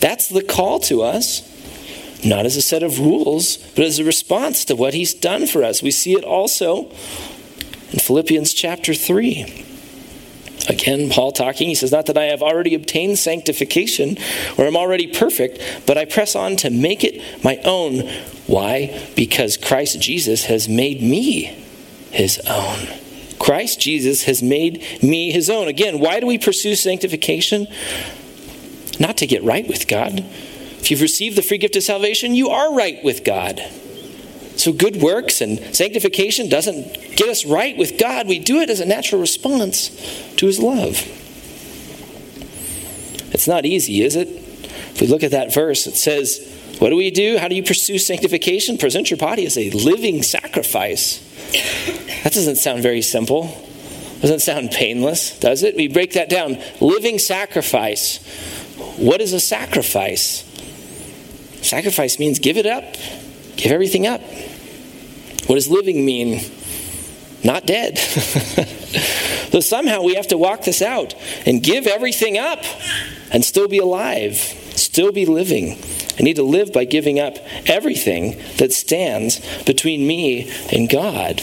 That's 0.00 0.28
the 0.28 0.42
call 0.42 0.80
to 0.80 1.02
us, 1.02 1.48
not 2.24 2.46
as 2.46 2.56
a 2.56 2.62
set 2.62 2.82
of 2.82 2.98
rules, 2.98 3.56
but 3.56 3.84
as 3.84 3.98
a 3.98 4.04
response 4.04 4.64
to 4.66 4.76
what 4.76 4.94
He's 4.94 5.14
done 5.14 5.46
for 5.46 5.64
us. 5.64 5.82
We 5.82 5.90
see 5.90 6.14
it 6.14 6.24
also 6.24 6.90
in 7.92 7.98
Philippians 7.98 8.54
chapter 8.54 8.94
3. 8.94 9.66
Again, 10.68 11.10
Paul 11.10 11.32
talking, 11.32 11.68
he 11.68 11.74
says, 11.74 11.90
Not 11.90 12.06
that 12.06 12.16
I 12.16 12.24
have 12.24 12.40
already 12.40 12.74
obtained 12.74 13.18
sanctification 13.18 14.16
or 14.56 14.66
I'm 14.66 14.76
already 14.76 15.08
perfect, 15.08 15.60
but 15.86 15.98
I 15.98 16.04
press 16.04 16.36
on 16.36 16.56
to 16.58 16.70
make 16.70 17.02
it 17.02 17.20
my 17.42 17.56
own 17.64 18.08
why? 18.46 19.08
Because 19.14 19.56
Christ 19.56 20.00
Jesus 20.00 20.44
has 20.44 20.68
made 20.68 21.00
me 21.00 21.44
his 22.10 22.38
own. 22.46 22.86
Christ 23.38 23.80
Jesus 23.80 24.24
has 24.24 24.42
made 24.42 24.84
me 25.02 25.32
his 25.32 25.48
own. 25.48 25.68
Again, 25.68 25.98
why 26.00 26.20
do 26.20 26.26
we 26.26 26.38
pursue 26.38 26.74
sanctification? 26.74 27.66
Not 29.00 29.16
to 29.18 29.26
get 29.26 29.42
right 29.42 29.66
with 29.66 29.88
God. 29.88 30.24
If 30.82 30.90
you've 30.90 31.00
received 31.00 31.36
the 31.36 31.42
free 31.42 31.58
gift 31.58 31.76
of 31.76 31.84
salvation, 31.84 32.34
you 32.34 32.50
are 32.50 32.74
right 32.74 33.02
with 33.04 33.22
God. 33.22 33.62
So, 34.56 34.72
good 34.72 34.96
works 34.96 35.40
and 35.40 35.74
sanctification 35.74 36.48
doesn't 36.48 37.16
get 37.16 37.28
us 37.28 37.46
right 37.46 37.76
with 37.76 37.98
God. 37.98 38.26
We 38.26 38.40
do 38.40 38.58
it 38.58 38.68
as 38.68 38.80
a 38.80 38.84
natural 38.84 39.20
response 39.20 39.90
to 40.36 40.46
His 40.46 40.58
love. 40.58 41.06
It's 43.32 43.46
not 43.46 43.64
easy, 43.64 44.02
is 44.02 44.16
it? 44.16 44.26
If 44.26 45.00
we 45.00 45.06
look 45.06 45.22
at 45.22 45.30
that 45.30 45.54
verse, 45.54 45.86
it 45.86 45.94
says, 45.94 46.48
what 46.80 46.90
do 46.90 46.96
we 46.96 47.12
do? 47.12 47.38
How 47.38 47.46
do 47.46 47.54
you 47.54 47.62
pursue 47.62 47.96
sanctification? 47.98 48.76
Present 48.76 49.08
your 49.08 49.18
body 49.18 49.46
as 49.46 49.56
a 49.56 49.70
living 49.70 50.24
sacrifice. 50.24 51.18
That 52.24 52.32
doesn't 52.32 52.56
sound 52.56 52.82
very 52.82 53.02
simple. 53.02 53.56
Doesn't 54.20 54.40
sound 54.40 54.72
painless, 54.72 55.38
does 55.38 55.62
it? 55.62 55.76
We 55.76 55.86
break 55.86 56.14
that 56.14 56.28
down. 56.28 56.58
Living 56.80 57.20
sacrifice. 57.20 58.18
What 58.96 59.20
is 59.20 59.32
a 59.32 59.38
sacrifice? 59.38 60.51
Sacrifice 61.62 62.18
means 62.18 62.38
give 62.38 62.56
it 62.56 62.66
up, 62.66 62.84
give 63.56 63.72
everything 63.72 64.06
up. 64.06 64.20
What 65.46 65.56
does 65.56 65.68
living 65.68 66.04
mean? 66.04 66.40
Not 67.44 67.66
dead. 67.66 67.98
so 69.50 69.60
somehow 69.60 70.02
we 70.02 70.14
have 70.14 70.28
to 70.28 70.38
walk 70.38 70.62
this 70.64 70.82
out 70.82 71.14
and 71.46 71.62
give 71.62 71.86
everything 71.86 72.38
up 72.38 72.62
and 73.32 73.44
still 73.44 73.68
be 73.68 73.78
alive, 73.78 74.36
still 74.36 75.12
be 75.12 75.26
living. 75.26 75.78
I 76.18 76.22
need 76.22 76.36
to 76.36 76.42
live 76.42 76.72
by 76.72 76.84
giving 76.84 77.18
up 77.18 77.36
everything 77.66 78.40
that 78.58 78.72
stands 78.72 79.40
between 79.64 80.06
me 80.06 80.52
and 80.72 80.88
God. 80.88 81.40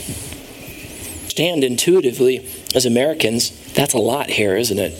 Stand 1.27 1.63
intuitively 1.63 2.47
as 2.75 2.86
Americans, 2.86 3.51
that's 3.73 3.93
a 3.93 3.97
lot 3.97 4.29
here, 4.29 4.55
isn't 4.55 4.77
it? 4.77 4.93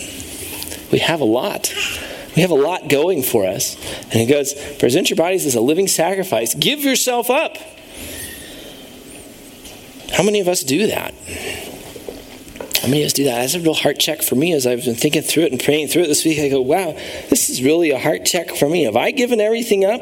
We 0.92 1.00
have 1.00 1.22
a 1.22 1.26
lot. 1.26 1.74
We 2.36 2.42
have 2.42 2.52
a 2.52 2.56
lot 2.56 2.88
going 2.90 3.24
for 3.24 3.46
us. 3.46 3.76
And 4.04 4.14
he 4.14 4.26
goes, 4.26 4.54
present 4.78 5.10
your 5.10 5.18
bodies 5.18 5.46
as 5.46 5.56
a 5.56 5.62
living 5.62 5.88
sacrifice. 5.88 6.54
Give 6.56 6.80
yourself 6.80 7.30
up. 7.30 7.58
How 10.14 10.24
many 10.24 10.40
of 10.40 10.48
us 10.48 10.64
do 10.64 10.88
that? 10.88 11.14
How 12.82 12.88
many 12.88 13.04
of 13.04 13.08
us 13.08 13.14
do 13.14 13.26
that? 13.26 13.42
That's 13.42 13.56
a 13.56 13.60
real 13.60 13.74
heart 13.74 14.00
check 14.00 14.22
for 14.22 14.36
me 14.36 14.54
as 14.54 14.66
I've 14.66 14.86
been 14.86 14.96
thinking 14.96 15.22
through 15.22 15.44
it 15.44 15.52
and 15.52 15.62
praying 15.62 15.90
through 15.90 16.04
it 16.04 16.08
this 16.08 16.24
week. 16.24 16.40
I 16.40 16.50
go, 16.50 16.62
wow, 16.62 16.94
this 17.30 17.50
is 17.50 17.62
really 17.62 17.92
a 17.92 18.00
heart 18.00 18.26
check 18.26 18.52
for 18.52 18.70
me. 18.70 18.84
Have 18.84 18.96
I 18.96 19.12
given 19.12 19.42
everything 19.42 19.84
up 19.84 20.02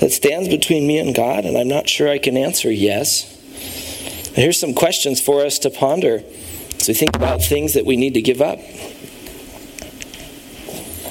that 0.00 0.12
stands 0.12 0.48
between 0.48 0.86
me 0.86 0.98
and 0.98 1.14
God? 1.14 1.44
And 1.44 1.56
I'm 1.56 1.68
not 1.68 1.88
sure 1.88 2.08
I 2.08 2.18
can 2.18 2.36
answer 2.36 2.70
yes. 2.70 3.34
Here's 4.34 4.60
some 4.60 4.74
questions 4.74 5.20
for 5.20 5.44
us 5.44 5.58
to 5.60 5.70
ponder 5.70 6.22
as 6.78 6.86
we 6.86 6.94
think 6.94 7.16
about 7.16 7.42
things 7.42 7.74
that 7.74 7.86
we 7.86 7.96
need 7.96 8.14
to 8.14 8.22
give 8.22 8.40
up. 8.40 8.58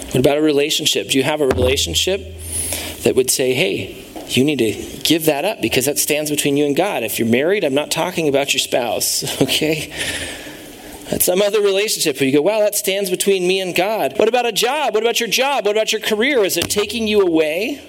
What 0.08 0.18
about 0.18 0.38
a 0.38 0.42
relationship? 0.42 1.10
Do 1.10 1.18
you 1.18 1.24
have 1.24 1.42
a 1.42 1.48
relationship 1.48 2.22
that 3.04 3.16
would 3.16 3.30
say, 3.30 3.54
hey, 3.54 4.04
you 4.30 4.44
need 4.44 4.60
to 4.60 5.00
give 5.04 5.26
that 5.26 5.46
up 5.46 5.62
because 5.62 5.86
that 5.86 5.98
stands 5.98 6.30
between 6.30 6.58
you 6.58 6.66
and 6.66 6.76
God. 6.76 7.04
If 7.04 7.20
you're 7.20 7.28
married, 7.28 7.64
I'm 7.64 7.74
not 7.74 7.92
talking 7.92 8.28
about 8.28 8.54
your 8.54 8.60
spouse, 8.60 9.42
okay? 9.42 9.92
Some 11.20 11.42
other 11.42 11.62
relationship 11.62 12.20
where 12.20 12.28
you 12.28 12.36
go, 12.36 12.42
wow, 12.42 12.60
that 12.60 12.76
stands 12.76 13.10
between 13.10 13.48
me 13.48 13.62
and 13.62 13.74
God. 13.74 14.20
What 14.20 14.28
about 14.28 14.46
a 14.46 14.52
job? 14.52 14.94
What 14.94 15.04
about 15.04 15.20
your 15.20 15.30
job? 15.30 15.66
What 15.66 15.76
about 15.76 15.92
your 15.92 16.02
career? 16.02 16.44
Is 16.44 16.58
it 16.58 16.70
taking 16.70 17.08
you 17.08 17.22
away? 17.22 17.82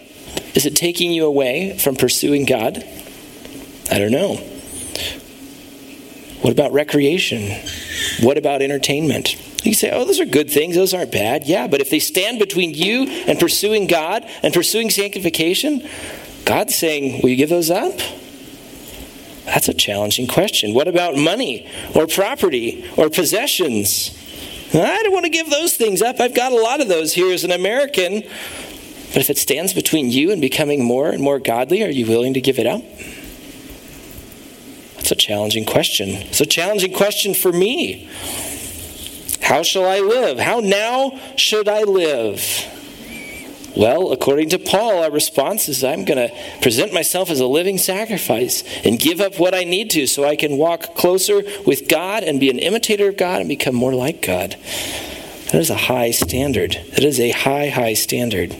Is 0.55 0.67
it 0.67 0.77
taking 0.77 1.11
you 1.13 1.27
away 1.27 1.77
from 1.79 1.97
pursuing 1.97 2.45
God? 2.45 2.85
I 3.91 3.99
don't 3.99 4.13
know. 4.13 4.37
What 6.43 6.53
about 6.53 6.73
recreation? 6.73 7.51
What 8.21 8.39
about 8.39 8.63
entertainment? 8.63 9.37
You 9.65 9.75
say, 9.75 9.91
oh, 9.91 10.05
those 10.05 10.21
are 10.21 10.25
good 10.25 10.51
things. 10.51 10.77
Those 10.77 10.95
aren't 10.95 11.13
bad. 11.13 11.47
Yeah, 11.47 11.67
but 11.67 11.81
if 11.81 11.91
they 11.91 11.99
stand 11.99 12.39
between 12.39 12.75
you 12.75 13.09
and 13.27 13.39
pursuing 13.39 13.87
God 13.87 14.25
and 14.43 14.55
pursuing 14.55 14.91
sanctification, 14.91 15.87
God's 16.45 16.75
saying, 16.75 17.23
will 17.23 17.31
you 17.31 17.37
give 17.37 17.51
those 17.51 17.71
up? 17.71 17.93
That's 19.45 19.69
a 19.69 19.75
challenging 19.75 20.27
question. 20.27 20.75
What 20.75 20.89
about 20.89 21.17
money 21.17 21.69
or 21.95 22.07
property 22.07 22.85
or 22.97 23.11
possessions? 23.11 24.17
I 24.75 25.03
don't 25.03 25.13
want 25.13 25.25
to 25.25 25.31
give 25.31 25.51
those 25.51 25.75
things 25.77 26.03
up. 26.03 26.21
I've 26.21 26.35
got 26.35 26.53
a 26.53 26.61
lot 26.61 26.81
of 26.81 26.89
those 26.89 27.15
here 27.15 27.33
as 27.33 27.45
an 27.45 27.53
American. 27.53 28.21
But 28.21 29.17
if 29.17 29.31
it 29.31 29.39
stands 29.39 29.73
between 29.73 30.11
you 30.11 30.31
and 30.31 30.41
becoming 30.41 30.85
more 30.85 31.09
and 31.09 31.23
more 31.23 31.39
godly, 31.39 31.83
are 31.83 31.89
you 31.89 32.07
willing 32.07 32.35
to 32.35 32.41
give 32.43 32.59
it 32.59 32.67
up? 32.67 32.83
That's 34.97 35.11
a 35.11 35.17
challenging 35.17 35.65
question. 35.65 36.11
It's 36.11 36.43
a 36.43 36.47
challenging 36.47 36.93
question 36.93 37.33
for 37.33 37.51
me. 37.51 38.11
How 39.43 39.63
shall 39.63 39.87
I 39.87 40.01
live? 40.01 40.39
How 40.39 40.61
now 40.61 41.19
should 41.37 41.69
I 41.69 41.83
live? 41.85 42.43
Well, 43.77 44.13
according 44.13 44.49
to 44.51 44.59
Paul, 44.59 45.05
our 45.05 45.11
response 45.11 45.69
is 45.69 45.85
I'm 45.85 46.05
going 46.05 46.29
to 46.29 46.35
present 46.63 46.93
myself 46.93 47.31
as 47.31 47.39
a 47.39 47.47
living 47.47 47.79
sacrifice 47.79 48.65
and 48.85 48.99
give 48.99 49.21
up 49.21 49.39
what 49.39 49.55
I 49.55 49.65
need 49.65 49.91
to 49.91 50.07
so 50.09 50.25
I 50.25 50.35
can 50.35 50.57
walk 50.57 50.97
closer 50.97 51.43
with 51.65 51.89
God 51.89 52.25
and 52.25 52.41
be 52.41 52.51
an 52.51 52.59
imitator 52.59 53.09
of 53.09 53.17
God 53.17 53.41
and 53.41 53.49
become 53.49 53.77
more 53.77 53.95
like 53.95 54.21
God. 54.21 54.57
That 55.53 55.61
is 55.61 55.71
a 55.71 55.77
high 55.77 56.11
standard. 56.11 56.73
That 56.95 57.05
is 57.05 57.21
a 57.21 57.31
high, 57.31 57.69
high 57.69 57.95
standard. 57.95 58.53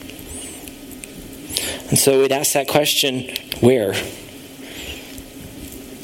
And 1.89 1.99
so 1.99 2.21
we'd 2.21 2.31
ask 2.31 2.53
that 2.53 2.67
question 2.67 3.29
where? 3.59 3.93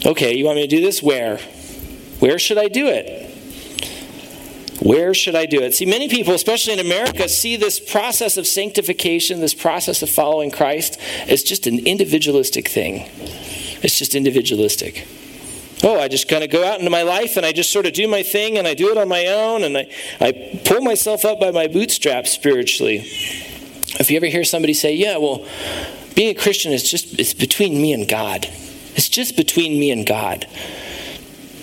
Okay, 0.05 0.35
you 0.35 0.45
want 0.45 0.57
me 0.57 0.63
to 0.63 0.67
do 0.67 0.81
this? 0.81 1.01
Where? 1.01 1.38
Where 2.19 2.38
should 2.38 2.57
I 2.57 2.67
do 2.67 2.88
it? 2.88 3.24
Where 4.81 5.13
should 5.13 5.35
I 5.35 5.45
do 5.45 5.61
it? 5.61 5.73
See, 5.73 5.85
many 5.85 6.09
people, 6.09 6.33
especially 6.33 6.73
in 6.73 6.79
America, 6.79 7.29
see 7.29 7.55
this 7.55 7.79
process 7.79 8.38
of 8.38 8.45
sanctification, 8.45 9.39
this 9.39 9.53
process 9.53 10.01
of 10.01 10.09
following 10.09 10.51
Christ, 10.51 10.99
as 11.27 11.43
just 11.43 11.65
an 11.65 11.79
individualistic 11.85 12.67
thing. 12.67 13.07
It's 13.81 13.97
just 13.97 14.15
individualistic. 14.15 15.07
Oh, 15.83 15.99
I 15.99 16.07
just 16.07 16.27
kind 16.27 16.43
of 16.43 16.49
go 16.49 16.65
out 16.65 16.79
into 16.79 16.89
my 16.89 17.03
life 17.03 17.38
and 17.38 17.45
I 17.45 17.51
just 17.51 17.71
sort 17.71 17.85
of 17.85 17.93
do 17.93 18.07
my 18.07 18.23
thing 18.23 18.57
and 18.57 18.67
I 18.67 18.73
do 18.73 18.89
it 18.89 18.97
on 18.97 19.07
my 19.07 19.27
own 19.27 19.63
and 19.63 19.77
I, 19.77 19.89
I 20.19 20.61
pull 20.65 20.81
myself 20.81 21.25
up 21.25 21.39
by 21.39 21.51
my 21.51 21.67
bootstraps 21.67 22.31
spiritually. 22.31 22.97
If 23.99 24.09
you 24.09 24.17
ever 24.17 24.25
hear 24.25 24.43
somebody 24.43 24.73
say, 24.73 24.95
yeah, 24.95 25.17
well, 25.17 25.45
being 26.15 26.35
a 26.35 26.39
Christian 26.39 26.71
is 26.71 26.89
just, 26.89 27.19
it's 27.19 27.33
between 27.33 27.81
me 27.81 27.93
and 27.93 28.07
God. 28.07 28.47
It's 28.95 29.09
just 29.09 29.35
between 29.35 29.79
me 29.79 29.91
and 29.91 30.05
God. 30.05 30.47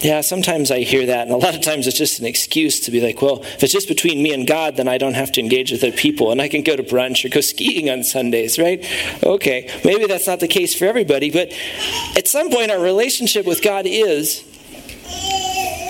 Yeah, 0.03 0.21
sometimes 0.21 0.73
I 0.73 0.81
hear 0.81 1.07
that, 1.07 1.29
and 1.29 1.31
a 1.31 1.37
lot 1.37 1.55
of 1.55 1.61
times 1.61 1.87
it's 1.87 1.97
just 1.97 2.19
an 2.19 2.27
excuse 2.27 2.81
to 2.81 2.91
be 2.91 3.01
like, 3.01 3.23
well, 3.23 3.43
if 3.45 3.63
it's 3.63 3.73
just 3.73 3.87
between 3.87 4.21
me 4.21 4.35
and 4.35 4.49
God, 4.49 4.77
then 4.77 4.89
I 4.89 4.99
don't 4.99 5.15
have 5.15 5.31
to 5.33 5.41
engage 5.41 5.71
with 5.71 5.85
other 5.85 5.97
people, 5.97 6.33
and 6.33 6.43
I 6.43 6.49
can 6.49 6.63
go 6.63 6.75
to 6.75 6.83
brunch 6.83 7.25
or 7.25 7.29
go 7.29 7.41
skiing 7.41 7.89
on 7.89 8.03
Sundays, 8.03 8.59
right? 8.59 8.85
Okay, 9.23 9.71
maybe 9.85 10.07
that's 10.07 10.27
not 10.27 10.41
the 10.41 10.49
case 10.49 10.77
for 10.77 10.87
everybody, 10.87 11.31
but 11.31 11.53
at 12.17 12.27
some 12.27 12.51
point, 12.51 12.73
our 12.73 12.81
relationship 12.81 13.47
with 13.47 13.63
God 13.63 13.87
is 13.87 14.43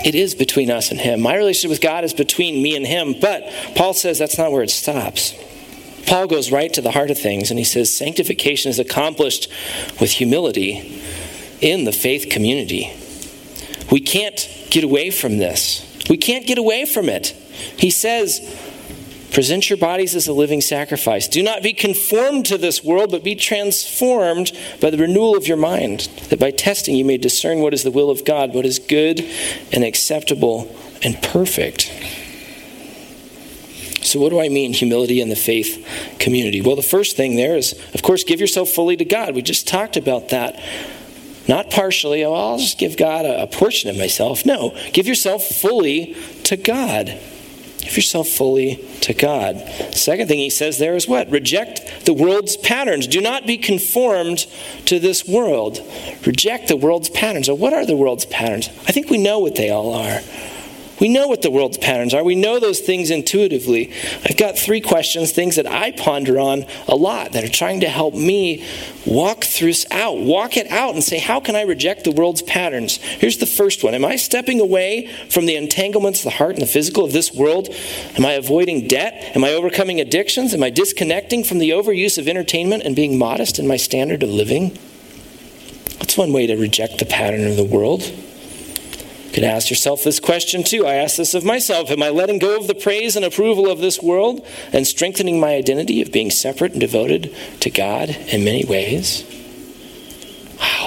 it 0.05 0.13
is 0.13 0.35
between 0.35 0.69
us 0.69 0.91
and 0.91 0.99
Him. 0.99 1.19
My 1.21 1.35
relationship 1.35 1.71
with 1.71 1.81
God 1.81 2.03
is 2.03 2.13
between 2.13 2.61
me 2.61 2.75
and 2.75 2.85
Him, 2.85 3.15
but 3.19 3.43
Paul 3.75 3.95
says 3.95 4.19
that's 4.19 4.37
not 4.37 4.51
where 4.51 4.61
it 4.61 4.69
stops. 4.69 5.33
Paul 6.05 6.27
goes 6.27 6.51
right 6.51 6.71
to 6.73 6.81
the 6.81 6.91
heart 6.91 7.09
of 7.09 7.17
things, 7.17 7.49
and 7.49 7.57
he 7.57 7.65
says 7.65 7.91
sanctification 7.91 8.69
is 8.69 8.77
accomplished 8.77 9.47
with 9.99 10.11
humility 10.11 11.01
in 11.61 11.85
the 11.85 11.91
faith 11.91 12.29
community. 12.29 12.91
We 13.91 13.99
can't 13.99 14.49
get 14.69 14.83
away 14.83 15.09
from 15.09 15.37
this. 15.37 15.89
We 16.09 16.17
can't 16.17 16.45
get 16.45 16.57
away 16.57 16.85
from 16.85 17.09
it. 17.09 17.27
He 17.77 17.89
says, 17.89 18.41
Present 19.33 19.67
your 19.67 19.77
bodies 19.77 20.13
as 20.13 20.27
a 20.27 20.33
living 20.33 20.61
sacrifice. 20.61 21.27
Do 21.27 21.41
not 21.41 21.63
be 21.63 21.73
conformed 21.73 22.45
to 22.45 22.57
this 22.57 22.83
world, 22.83 23.09
but 23.09 23.23
be 23.23 23.33
transformed 23.33 24.51
by 24.79 24.91
the 24.91 24.97
renewal 24.99 25.35
of 25.35 25.47
your 25.47 25.57
mind, 25.57 26.01
that 26.29 26.39
by 26.39 26.51
testing 26.51 26.95
you 26.95 27.03
may 27.03 27.17
discern 27.17 27.59
what 27.59 27.73
is 27.73 27.81
the 27.81 27.89
will 27.89 28.11
of 28.11 28.25
God, 28.25 28.53
what 28.53 28.63
is 28.63 28.77
good 28.77 29.27
and 29.71 29.83
acceptable 29.83 30.73
and 31.01 31.19
perfect. 31.23 31.91
So, 34.03 34.19
what 34.19 34.29
do 34.29 34.39
I 34.39 34.49
mean, 34.49 34.71
humility 34.71 35.19
in 35.19 35.29
the 35.29 35.35
faith 35.35 35.83
community? 36.19 36.61
Well, 36.61 36.75
the 36.75 36.83
first 36.83 37.17
thing 37.17 37.35
there 37.35 37.55
is, 37.55 37.73
of 37.95 38.03
course, 38.03 38.23
give 38.23 38.39
yourself 38.39 38.69
fully 38.69 38.97
to 38.97 39.05
God. 39.05 39.33
We 39.33 39.41
just 39.41 39.67
talked 39.67 39.97
about 39.97 40.29
that. 40.29 40.61
Not 41.47 41.69
partially, 41.69 42.23
oh, 42.23 42.33
I'll 42.33 42.57
just 42.57 42.77
give 42.77 42.97
God 42.97 43.25
a, 43.25 43.43
a 43.43 43.47
portion 43.47 43.89
of 43.89 43.97
myself. 43.97 44.45
No, 44.45 44.75
give 44.93 45.07
yourself 45.07 45.43
fully 45.43 46.15
to 46.45 46.55
God. 46.55 47.19
Give 47.83 47.97
yourself 47.97 48.29
fully 48.29 48.75
to 49.01 49.13
God. 49.13 49.57
Second 49.93 50.29
thing 50.29 50.39
he 50.39 50.49
says 50.49 50.77
there 50.77 50.95
is 50.95 51.05
what? 51.05 51.29
Reject 51.29 52.05
the 52.05 52.13
world's 52.13 52.55
patterns. 52.55 53.07
Do 53.07 53.19
not 53.19 53.45
be 53.45 53.57
conformed 53.57 54.39
to 54.85 54.99
this 54.99 55.27
world. 55.27 55.79
Reject 56.25 56.69
the 56.69 56.77
world's 56.77 57.09
patterns. 57.09 57.47
So, 57.47 57.55
what 57.55 57.73
are 57.73 57.85
the 57.85 57.97
world's 57.97 58.25
patterns? 58.25 58.69
I 58.87 58.93
think 58.93 59.09
we 59.09 59.17
know 59.17 59.39
what 59.39 59.55
they 59.55 59.69
all 59.69 59.93
are. 59.93 60.21
We 61.03 61.09
know 61.09 61.27
what 61.27 61.41
the 61.41 61.51
world's 61.51 61.77
patterns 61.77 62.13
are. 62.13 62.23
We 62.23 62.35
know 62.35 62.61
those 62.61 62.79
things 62.79 63.11
intuitively. 63.11 63.91
I've 64.23 64.37
got 64.37 64.57
three 64.57 64.79
questions, 64.79 65.33
things 65.33 65.57
that 65.57 65.67
I 65.67 65.91
ponder 65.91 66.39
on 66.39 66.65
a 66.87 66.95
lot 66.95 67.33
that 67.33 67.43
are 67.43 67.49
trying 67.49 67.81
to 67.81 67.89
help 67.89 68.13
me 68.13 68.65
walk 69.05 69.43
through 69.43 69.73
out, 69.91 70.19
walk 70.19 70.55
it 70.55 70.71
out 70.71 70.93
and 70.93 71.03
say, 71.03 71.19
how 71.19 71.41
can 71.41 71.57
I 71.57 71.63
reject 71.63 72.05
the 72.05 72.13
world's 72.13 72.41
patterns? 72.41 72.95
Here's 72.95 73.39
the 73.39 73.45
first 73.45 73.83
one. 73.83 73.93
Am 73.95 74.05
I 74.05 74.15
stepping 74.15 74.61
away 74.61 75.07
from 75.29 75.45
the 75.45 75.57
entanglements, 75.57 76.23
the 76.23 76.29
heart 76.29 76.53
and 76.53 76.61
the 76.61 76.67
physical 76.67 77.03
of 77.03 77.11
this 77.11 77.33
world? 77.33 77.67
Am 78.15 78.25
I 78.25 78.31
avoiding 78.31 78.87
debt? 78.87 79.35
Am 79.35 79.43
I 79.43 79.51
overcoming 79.51 79.99
addictions? 79.99 80.53
Am 80.53 80.63
I 80.63 80.69
disconnecting 80.69 81.43
from 81.43 81.59
the 81.59 81.71
overuse 81.71 82.17
of 82.17 82.29
entertainment 82.29 82.83
and 82.83 82.95
being 82.95 83.17
modest 83.17 83.59
in 83.59 83.67
my 83.67 83.75
standard 83.75 84.23
of 84.23 84.29
living? 84.29 84.69
That's 85.99 86.17
one 86.17 86.31
way 86.31 86.47
to 86.47 86.55
reject 86.55 86.99
the 86.99 87.05
pattern 87.05 87.45
of 87.45 87.57
the 87.57 87.65
world. 87.65 88.09
You 89.33 89.41
can 89.41 89.49
ask 89.49 89.71
yourself 89.71 90.03
this 90.03 90.19
question 90.19 90.61
too. 90.61 90.85
I 90.85 90.93
ask 90.93 91.17
this 91.17 91.33
of 91.33 91.43
myself 91.43 91.89
Am 91.89 92.03
I 92.03 92.09
letting 92.09 92.37
go 92.37 92.55
of 92.55 92.67
the 92.67 92.75
praise 92.75 93.15
and 93.15 93.25
approval 93.25 93.67
of 93.67 93.79
this 93.79 93.99
world 93.99 94.45
and 94.71 94.85
strengthening 94.85 95.39
my 95.39 95.55
identity 95.55 96.03
of 96.03 96.11
being 96.11 96.29
separate 96.29 96.73
and 96.73 96.79
devoted 96.79 97.35
to 97.61 97.71
God 97.71 98.11
in 98.11 98.43
many 98.43 98.63
ways? 98.63 99.23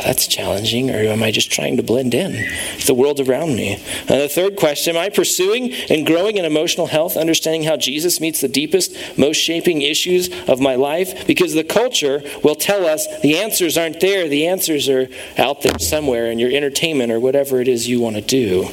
That's 0.07 0.29
challenging. 0.29 0.89
Or 0.93 0.99
am 0.99 1.25
I 1.25 1.33
just 1.33 1.51
trying 1.51 1.77
to 1.79 1.83
blend 1.83 2.15
in 2.15 2.49
the 2.87 2.95
world 2.95 3.19
around 3.19 3.57
me? 3.57 3.75
And 4.09 4.21
the 4.21 4.29
third 4.29 4.55
question 4.57 4.95
Am 4.95 5.03
I 5.03 5.09
pursuing 5.09 5.73
and 5.91 6.07
growing 6.07 6.37
in 6.37 6.45
emotional 6.45 6.87
health, 6.87 7.17
understanding 7.17 7.65
how 7.65 7.77
Jesus 7.77 8.21
meets 8.21 8.41
the 8.41 8.47
deepest, 8.47 8.95
most 9.19 9.39
shaping 9.39 9.83
issues 9.83 10.31
of 10.49 10.61
my 10.61 10.77
life? 10.77 11.27
Because 11.27 11.55
the 11.55 11.65
culture 11.65 12.23
will 12.45 12.55
tell 12.55 12.87
us 12.87 13.09
the 13.23 13.37
answers 13.39 13.77
aren't 13.77 13.99
there, 13.99 14.29
the 14.29 14.47
answers 14.47 14.89
are 14.89 15.09
out 15.37 15.63
there 15.63 15.77
somewhere 15.81 16.27
in 16.27 16.39
your 16.39 16.53
entertainment 16.53 17.11
or 17.11 17.19
whatever 17.19 17.61
it 17.61 17.67
is 17.67 17.89
you 17.89 18.01
want 18.01 18.15
to 18.15 18.23
do. 18.23 18.69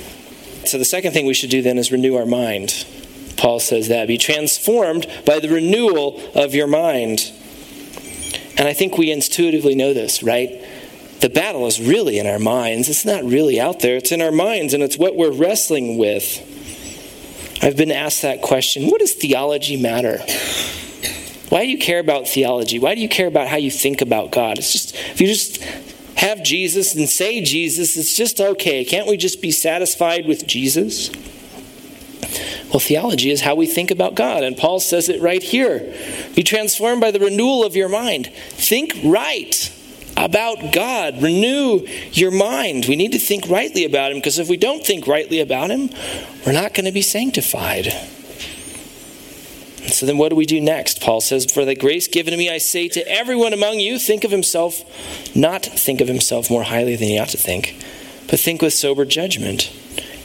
So 0.65 0.77
the 0.77 0.85
second 0.85 1.13
thing 1.13 1.25
we 1.25 1.33
should 1.33 1.49
do 1.49 1.63
then 1.63 1.79
is 1.79 1.91
renew 1.91 2.15
our 2.15 2.27
mind. 2.27 2.85
Paul 3.37 3.59
says 3.59 3.87
that. 3.87 4.07
Be 4.07 4.19
transformed 4.19 5.07
by 5.25 5.39
the 5.39 5.49
renewal 5.49 6.21
of 6.35 6.53
your 6.53 6.67
mind. 6.67 7.31
And 8.55 8.67
I 8.67 8.73
think 8.73 8.99
we 8.99 9.11
intuitively 9.11 9.73
know 9.73 9.95
this, 9.95 10.21
right? 10.21 10.62
The 11.23 11.29
battle 11.29 11.65
is 11.67 11.79
really 11.79 12.19
in 12.19 12.27
our 12.27 12.37
minds. 12.37 12.89
It's 12.89 13.05
not 13.05 13.23
really 13.23 13.57
out 13.57 13.79
there, 13.79 13.95
it's 13.95 14.11
in 14.11 14.21
our 14.21 14.31
minds, 14.31 14.73
and 14.73 14.83
it's 14.83 14.97
what 14.97 15.15
we're 15.15 15.31
wrestling 15.31 15.97
with. 15.97 16.49
I've 17.63 17.77
been 17.77 17.93
asked 17.93 18.23
that 18.23 18.41
question 18.41 18.87
what 18.87 18.99
does 18.99 19.13
theology 19.13 19.81
matter? 19.81 20.17
Why 21.47 21.63
do 21.63 21.69
you 21.69 21.77
care 21.77 21.99
about 21.99 22.27
theology? 22.27 22.77
Why 22.77 22.93
do 22.93 22.99
you 22.99 23.07
care 23.07 23.27
about 23.27 23.47
how 23.47 23.55
you 23.55 23.71
think 23.71 24.01
about 24.01 24.33
God? 24.33 24.57
It's 24.57 24.73
just, 24.73 24.95
if 24.95 25.21
you 25.21 25.27
just 25.27 25.63
have 26.17 26.43
Jesus 26.43 26.93
and 26.93 27.07
say 27.07 27.41
Jesus, 27.41 27.95
it's 27.95 28.17
just 28.17 28.41
okay. 28.41 28.83
Can't 28.83 29.07
we 29.07 29.15
just 29.15 29.41
be 29.41 29.51
satisfied 29.51 30.25
with 30.25 30.45
Jesus? 30.45 31.09
Well, 32.69 32.81
theology 32.81 33.31
is 33.31 33.39
how 33.39 33.55
we 33.55 33.65
think 33.65 33.91
about 33.91 34.15
God, 34.15 34.43
and 34.43 34.57
Paul 34.57 34.81
says 34.81 35.07
it 35.07 35.21
right 35.21 35.41
here. 35.41 35.95
Be 36.35 36.43
transformed 36.43 36.99
by 36.99 37.11
the 37.11 37.19
renewal 37.19 37.63
of 37.63 37.77
your 37.77 37.87
mind. 37.87 38.27
Think 38.27 38.93
right 39.05 39.71
about 40.17 40.73
God. 40.73 41.21
Renew 41.21 41.85
your 42.11 42.31
mind. 42.31 42.85
We 42.85 42.95
need 42.95 43.11
to 43.13 43.19
think 43.19 43.49
rightly 43.49 43.85
about 43.85 44.11
Him 44.11 44.17
because 44.17 44.39
if 44.39 44.49
we 44.49 44.57
don't 44.57 44.85
think 44.85 45.07
rightly 45.07 45.39
about 45.39 45.69
Him, 45.69 45.89
we're 46.45 46.53
not 46.53 46.73
going 46.73 46.85
to 46.85 46.91
be 46.91 47.01
sanctified. 47.01 47.87
So 49.87 50.05
then 50.05 50.17
what 50.17 50.29
do 50.29 50.35
we 50.35 50.45
do 50.45 50.61
next? 50.61 51.01
Paul 51.01 51.21
says, 51.21 51.45
For 51.45 51.65
the 51.65 51.75
grace 51.75 52.07
given 52.07 52.31
to 52.31 52.37
me, 52.37 52.49
I 52.49 52.57
say 52.57 52.87
to 52.89 53.07
everyone 53.07 53.53
among 53.53 53.79
you, 53.79 53.99
think 53.99 54.23
of 54.23 54.31
himself, 54.31 54.81
not 55.35 55.65
think 55.65 56.01
of 56.01 56.07
himself 56.07 56.49
more 56.49 56.63
highly 56.63 56.95
than 56.95 57.09
he 57.09 57.19
ought 57.19 57.29
to 57.29 57.37
think, 57.37 57.75
but 58.29 58.39
think 58.39 58.61
with 58.61 58.73
sober 58.73 59.05
judgment, 59.05 59.71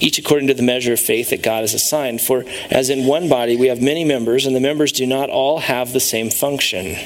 each 0.01 0.19
according 0.19 0.49
to 0.49 0.55
the 0.55 0.63
measure 0.63 0.93
of 0.93 1.01
faith 1.01 1.31
that 1.31 1.43
God 1.43 1.61
has 1.61 1.75
assigned. 1.75 2.21
For 2.21 2.45
as 2.71 2.89
in 2.89 3.07
one 3.07 3.29
body 3.29 3.57
we 3.57 3.67
have 3.67 3.83
many 3.83 4.05
members, 4.05 4.47
and 4.47 4.55
the 4.55 4.61
members 4.61 4.93
do 4.93 5.07
not 5.07 5.29
all 5.29 5.59
have 5.59 5.93
the 5.93 6.01
same 6.01 6.31
function. 6.31 6.97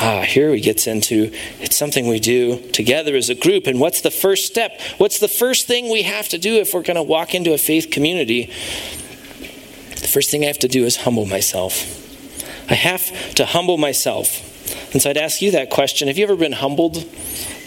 Ah, 0.00 0.22
here 0.22 0.54
he 0.54 0.60
gets 0.60 0.86
into 0.86 1.32
it's 1.58 1.76
something 1.76 2.06
we 2.06 2.20
do 2.20 2.60
together 2.70 3.16
as 3.16 3.28
a 3.30 3.34
group. 3.34 3.66
And 3.66 3.80
what's 3.80 4.00
the 4.00 4.12
first 4.12 4.46
step? 4.46 4.80
What's 4.98 5.18
the 5.18 5.26
first 5.26 5.66
thing 5.66 5.90
we 5.90 6.02
have 6.02 6.28
to 6.28 6.38
do 6.38 6.54
if 6.54 6.72
we're 6.72 6.82
going 6.82 6.96
to 6.96 7.02
walk 7.02 7.34
into 7.34 7.52
a 7.52 7.58
faith 7.58 7.90
community? 7.90 8.46
The 9.96 10.06
first 10.06 10.30
thing 10.30 10.44
I 10.44 10.46
have 10.46 10.60
to 10.60 10.68
do 10.68 10.84
is 10.84 10.98
humble 10.98 11.26
myself. 11.26 11.96
I 12.70 12.74
have 12.74 13.34
to 13.34 13.44
humble 13.44 13.76
myself. 13.76 14.44
And 14.92 15.02
so 15.02 15.10
I'd 15.10 15.16
ask 15.16 15.42
you 15.42 15.50
that 15.50 15.70
question 15.70 16.06
Have 16.06 16.16
you 16.16 16.24
ever 16.24 16.36
been 16.36 16.52
humbled 16.52 17.04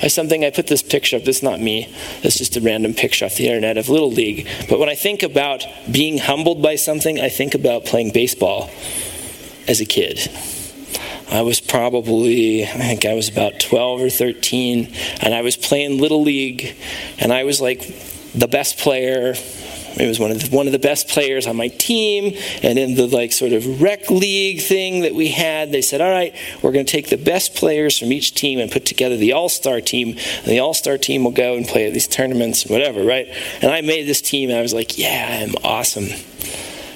by 0.02 0.08
something? 0.08 0.46
I 0.46 0.52
put 0.52 0.68
this 0.68 0.84
picture 0.84 1.18
up. 1.18 1.26
This 1.26 1.38
is 1.38 1.44
not 1.44 1.60
me. 1.60 1.94
This 2.22 2.40
is 2.40 2.48
just 2.48 2.56
a 2.56 2.62
random 2.62 2.94
picture 2.94 3.26
off 3.26 3.36
the 3.36 3.48
internet 3.48 3.78
of 3.78 3.90
Little 3.90 4.12
League. 4.12 4.48
But 4.70 4.80
when 4.80 4.88
I 4.88 4.96
think 4.96 5.22
about 5.22 5.66
being 5.92 6.18
humbled 6.18 6.62
by 6.62 6.78
something, 6.78 7.20
I 7.20 7.28
think 7.28 7.56
about 7.56 7.84
playing 7.84 8.12
baseball 8.14 8.70
as 9.68 9.82
a 9.82 9.86
kid. 9.86 10.30
I 11.32 11.44
was 11.44 11.62
probably, 11.62 12.66
I 12.66 12.68
think 12.68 13.06
I 13.06 13.14
was 13.14 13.30
about 13.30 13.58
12 13.62 14.02
or 14.02 14.10
13, 14.10 14.94
and 15.22 15.34
I 15.34 15.42
was 15.42 15.56
playing 15.56 15.98
Little 15.98 16.22
League, 16.22 16.76
and 17.20 17.32
I 17.32 17.46
was 17.46 17.62
like 17.62 17.80
the 18.36 18.50
best 18.50 18.78
player. 18.78 19.34
It 19.98 20.08
was 20.08 20.20
one 20.20 20.32
of 20.32 20.42
the, 20.42 20.56
one 20.56 20.68
of 20.68 20.74
the 20.74 20.80
best 20.80 21.08
players 21.08 21.48
on 21.48 21.56
my 21.56 21.70
team, 21.70 22.38
and 22.62 22.78
in 22.78 22.96
the 22.96 23.08
like 23.08 23.32
sort 23.32 23.54
of 23.54 23.82
rec 23.82 24.10
league 24.10 24.62
thing 24.62 25.02
that 25.02 25.16
we 25.16 25.30
had, 25.30 25.72
they 25.72 25.82
said, 25.82 26.02
"All 26.02 26.12
right, 26.12 26.36
we're 26.62 26.74
going 26.74 26.86
to 26.86 26.92
take 26.92 27.08
the 27.08 27.18
best 27.18 27.56
players 27.56 27.98
from 27.98 28.12
each 28.12 28.34
team 28.36 28.60
and 28.60 28.70
put 28.70 28.86
together 28.86 29.16
the 29.16 29.32
all-star 29.32 29.80
team, 29.80 30.10
and 30.10 30.46
the 30.48 30.60
all-star 30.60 30.98
team 30.98 31.24
will 31.24 31.32
go 31.32 31.56
and 31.56 31.66
play 31.66 31.88
at 31.88 31.94
these 31.94 32.08
tournaments 32.08 32.64
and 32.64 32.72
whatever, 32.72 33.06
right?" 33.06 33.28
And 33.62 33.72
I 33.72 33.80
made 33.80 34.06
this 34.06 34.22
team, 34.22 34.50
and 34.50 34.60
I 34.60 34.62
was 34.62 34.74
like, 34.74 34.98
"Yeah, 34.98 35.44
I'm 35.44 35.56
awesome." 35.64 36.10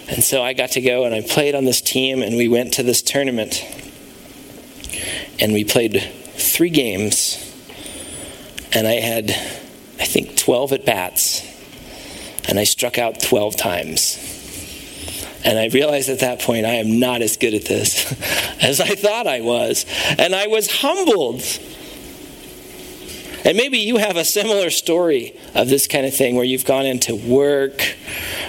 And 0.10 0.21
so 0.21 0.43
I 0.43 0.52
got 0.52 0.71
to 0.71 0.82
go 0.82 1.06
and 1.06 1.15
I 1.15 1.21
played 1.21 1.56
on 1.56 1.63
this 1.63 1.80
team, 1.80 2.21
and 2.21 2.36
we 2.36 2.50
went 2.50 2.74
to 2.74 2.84
this 2.84 3.02
tournament 3.02 3.63
and 5.39 5.54
we 5.54 5.63
played 5.63 6.02
three 6.34 6.69
games, 6.69 7.41
and 8.74 8.88
I 8.88 8.93
had, 8.93 9.30
I 9.30 10.06
think, 10.06 10.38
12 10.38 10.74
at 10.74 10.86
bats, 10.86 11.41
and 12.48 12.60
I 12.60 12.63
struck 12.63 12.98
out 12.98 13.21
12 13.21 13.56
times. 13.56 14.36
And 15.45 15.60
I 15.60 15.67
realized 15.67 16.10
at 16.10 16.19
that 16.19 16.39
point 16.39 16.65
I 16.65 16.76
am 16.76 17.00
not 17.00 17.21
as 17.21 17.38
good 17.38 17.54
at 17.54 17.65
this 17.65 18.12
as 18.62 18.82
I 18.82 18.95
thought 18.95 19.28
I 19.28 19.41
was. 19.41 19.86
And 20.17 20.34
I 20.34 20.48
was 20.48 20.69
humbled. 20.71 21.43
And 23.45 23.56
maybe 23.56 23.78
you 23.78 23.98
have 23.98 24.17
a 24.17 24.26
similar 24.26 24.71
story 24.71 25.38
of 25.54 25.69
this 25.69 25.86
kind 25.88 26.04
of 26.08 26.15
thing 26.15 26.36
where 26.36 26.43
you've 26.43 26.65
gone 26.65 26.88
into 26.88 27.15
work 27.15 27.80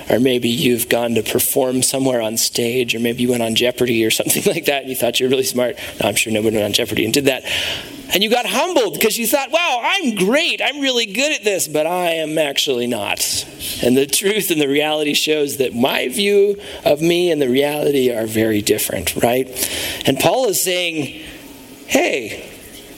or 0.08 0.20
maybe 0.20 0.48
you've 0.48 0.88
gone 0.88 1.14
to 1.14 1.22
perform 1.22 1.82
somewhere 1.82 2.20
on 2.20 2.36
stage, 2.36 2.94
or 2.94 3.00
maybe 3.00 3.22
you 3.22 3.30
went 3.30 3.42
on 3.42 3.54
Jeopardy 3.54 4.04
or 4.04 4.10
something 4.10 4.42
like 4.46 4.66
that, 4.66 4.82
and 4.82 4.90
you 4.90 4.96
thought 4.96 5.20
you 5.20 5.26
were 5.26 5.30
really 5.30 5.44
smart. 5.44 5.76
No, 6.00 6.08
I'm 6.08 6.14
sure 6.14 6.32
nobody 6.32 6.56
went 6.56 6.66
on 6.66 6.72
Jeopardy 6.72 7.04
and 7.04 7.12
did 7.14 7.26
that. 7.26 7.44
And 8.14 8.22
you 8.22 8.30
got 8.30 8.46
humbled 8.46 8.94
because 8.94 9.18
you 9.18 9.26
thought, 9.26 9.50
wow, 9.50 9.80
I'm 9.82 10.14
great. 10.14 10.62
I'm 10.62 10.80
really 10.80 11.06
good 11.06 11.32
at 11.32 11.42
this, 11.42 11.66
but 11.66 11.86
I 11.86 12.12
am 12.12 12.38
actually 12.38 12.86
not. 12.86 13.44
And 13.82 13.96
the 13.96 14.06
truth 14.06 14.52
and 14.52 14.60
the 14.60 14.68
reality 14.68 15.12
shows 15.12 15.56
that 15.56 15.74
my 15.74 16.08
view 16.08 16.60
of 16.84 17.02
me 17.02 17.32
and 17.32 17.42
the 17.42 17.48
reality 17.48 18.14
are 18.14 18.26
very 18.26 18.62
different, 18.62 19.16
right? 19.16 19.48
And 20.06 20.18
Paul 20.20 20.46
is 20.48 20.62
saying, 20.62 21.24
hey, 21.88 22.48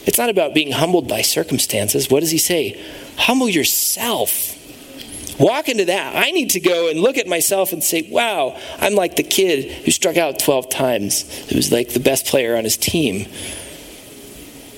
it's 0.05 0.19
not 0.19 0.29
about 0.29 0.53
being 0.53 0.71
humbled 0.71 1.07
by 1.07 1.23
circumstances. 1.23 2.09
What 2.09 2.19
does 2.19 2.31
he 2.31 2.37
say? 2.37 2.79
Humble 3.17 3.49
yourself 3.49 4.58
walk 5.39 5.69
into 5.69 5.85
that. 5.85 6.15
I 6.15 6.31
need 6.31 6.51
to 6.51 6.59
go 6.59 6.89
and 6.89 6.99
look 6.99 7.17
at 7.17 7.27
myself 7.27 7.71
and 7.71 7.83
say, 7.83 8.07
wow, 8.11 8.59
I'm 8.79 8.93
like 8.93 9.15
the 9.15 9.23
kid 9.23 9.71
who 9.83 9.91
struck 9.91 10.17
out 10.17 10.39
12 10.39 10.69
times, 10.69 11.49
who 11.49 11.55
was 11.55 11.71
like 11.71 11.93
the 11.93 11.99
best 11.99 12.25
player 12.25 12.55
on 12.55 12.65
his 12.65 12.77
team. 12.77 13.27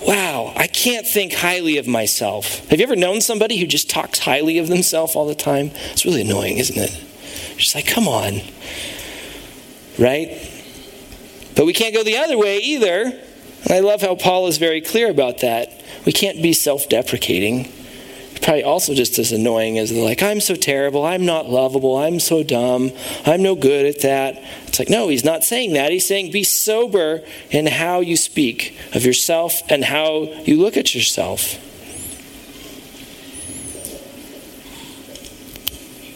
Wow, 0.06 0.54
I 0.56 0.68
can't 0.68 1.06
think 1.06 1.34
highly 1.34 1.78
of 1.78 1.88
myself. 1.88 2.68
Have 2.70 2.80
you 2.80 2.84
ever 2.84 2.96
known 2.96 3.22
somebody 3.22 3.58
who 3.58 3.68
just 3.68 3.90
talks 3.90 4.20
highly 4.20 4.58
of 4.58 4.68
themselves 4.68 5.16
all 5.16 5.28
the 5.28 5.36
time? 5.36 5.72
It's 5.92 6.06
really 6.06 6.22
annoying, 6.22 6.58
isn't 6.58 6.78
it? 6.78 6.92
Just 7.58 7.76
like, 7.76 7.86
come 7.86 8.08
on. 8.08 8.42
Right? 10.00 10.50
But 11.56 11.66
we 11.66 11.74
can't 11.74 11.94
go 11.94 12.04
the 12.04 12.18
other 12.18 12.38
way 12.38 12.58
either. 12.58 13.04
And 13.64 13.72
I 13.72 13.80
love 13.80 14.02
how 14.02 14.16
Paul 14.16 14.48
is 14.48 14.58
very 14.58 14.82
clear 14.82 15.12
about 15.12 15.42
that. 15.42 15.84
We 16.06 16.12
can't 16.12 16.42
be 16.42 16.54
self 16.54 16.90
deprecating 16.90 17.72
probably 18.42 18.64
also 18.64 18.94
just 18.94 19.20
as 19.20 19.32
annoying 19.32 19.78
as 19.78 19.92
they're 19.92 20.04
like, 20.04 20.24
I'm 20.24 20.42
so 20.42 20.56
terrible, 20.56 21.06
I'm 21.06 21.26
not 21.26 21.50
lovable, 21.50 21.98
I'm 21.98 22.20
so 22.20 22.44
dumb, 22.44 22.92
I'm 23.26 23.44
no 23.44 23.56
good 23.56 23.86
at 23.86 24.02
that. 24.02 24.42
It's 24.68 24.80
like, 24.80 24.90
no, 24.90 25.10
he's 25.10 25.24
not 25.24 25.44
saying 25.44 25.74
that. 25.74 25.92
He's 25.92 26.08
saying 26.08 26.32
be 26.32 26.44
sober 26.44 27.22
in 27.52 27.68
how 27.68 28.00
you 28.00 28.18
speak 28.18 28.78
of 28.94 29.06
yourself 29.06 29.62
and 29.70 29.84
how 29.84 30.24
you 30.44 30.58
look 30.58 30.78
at 30.78 30.96
yourself. 30.96 31.60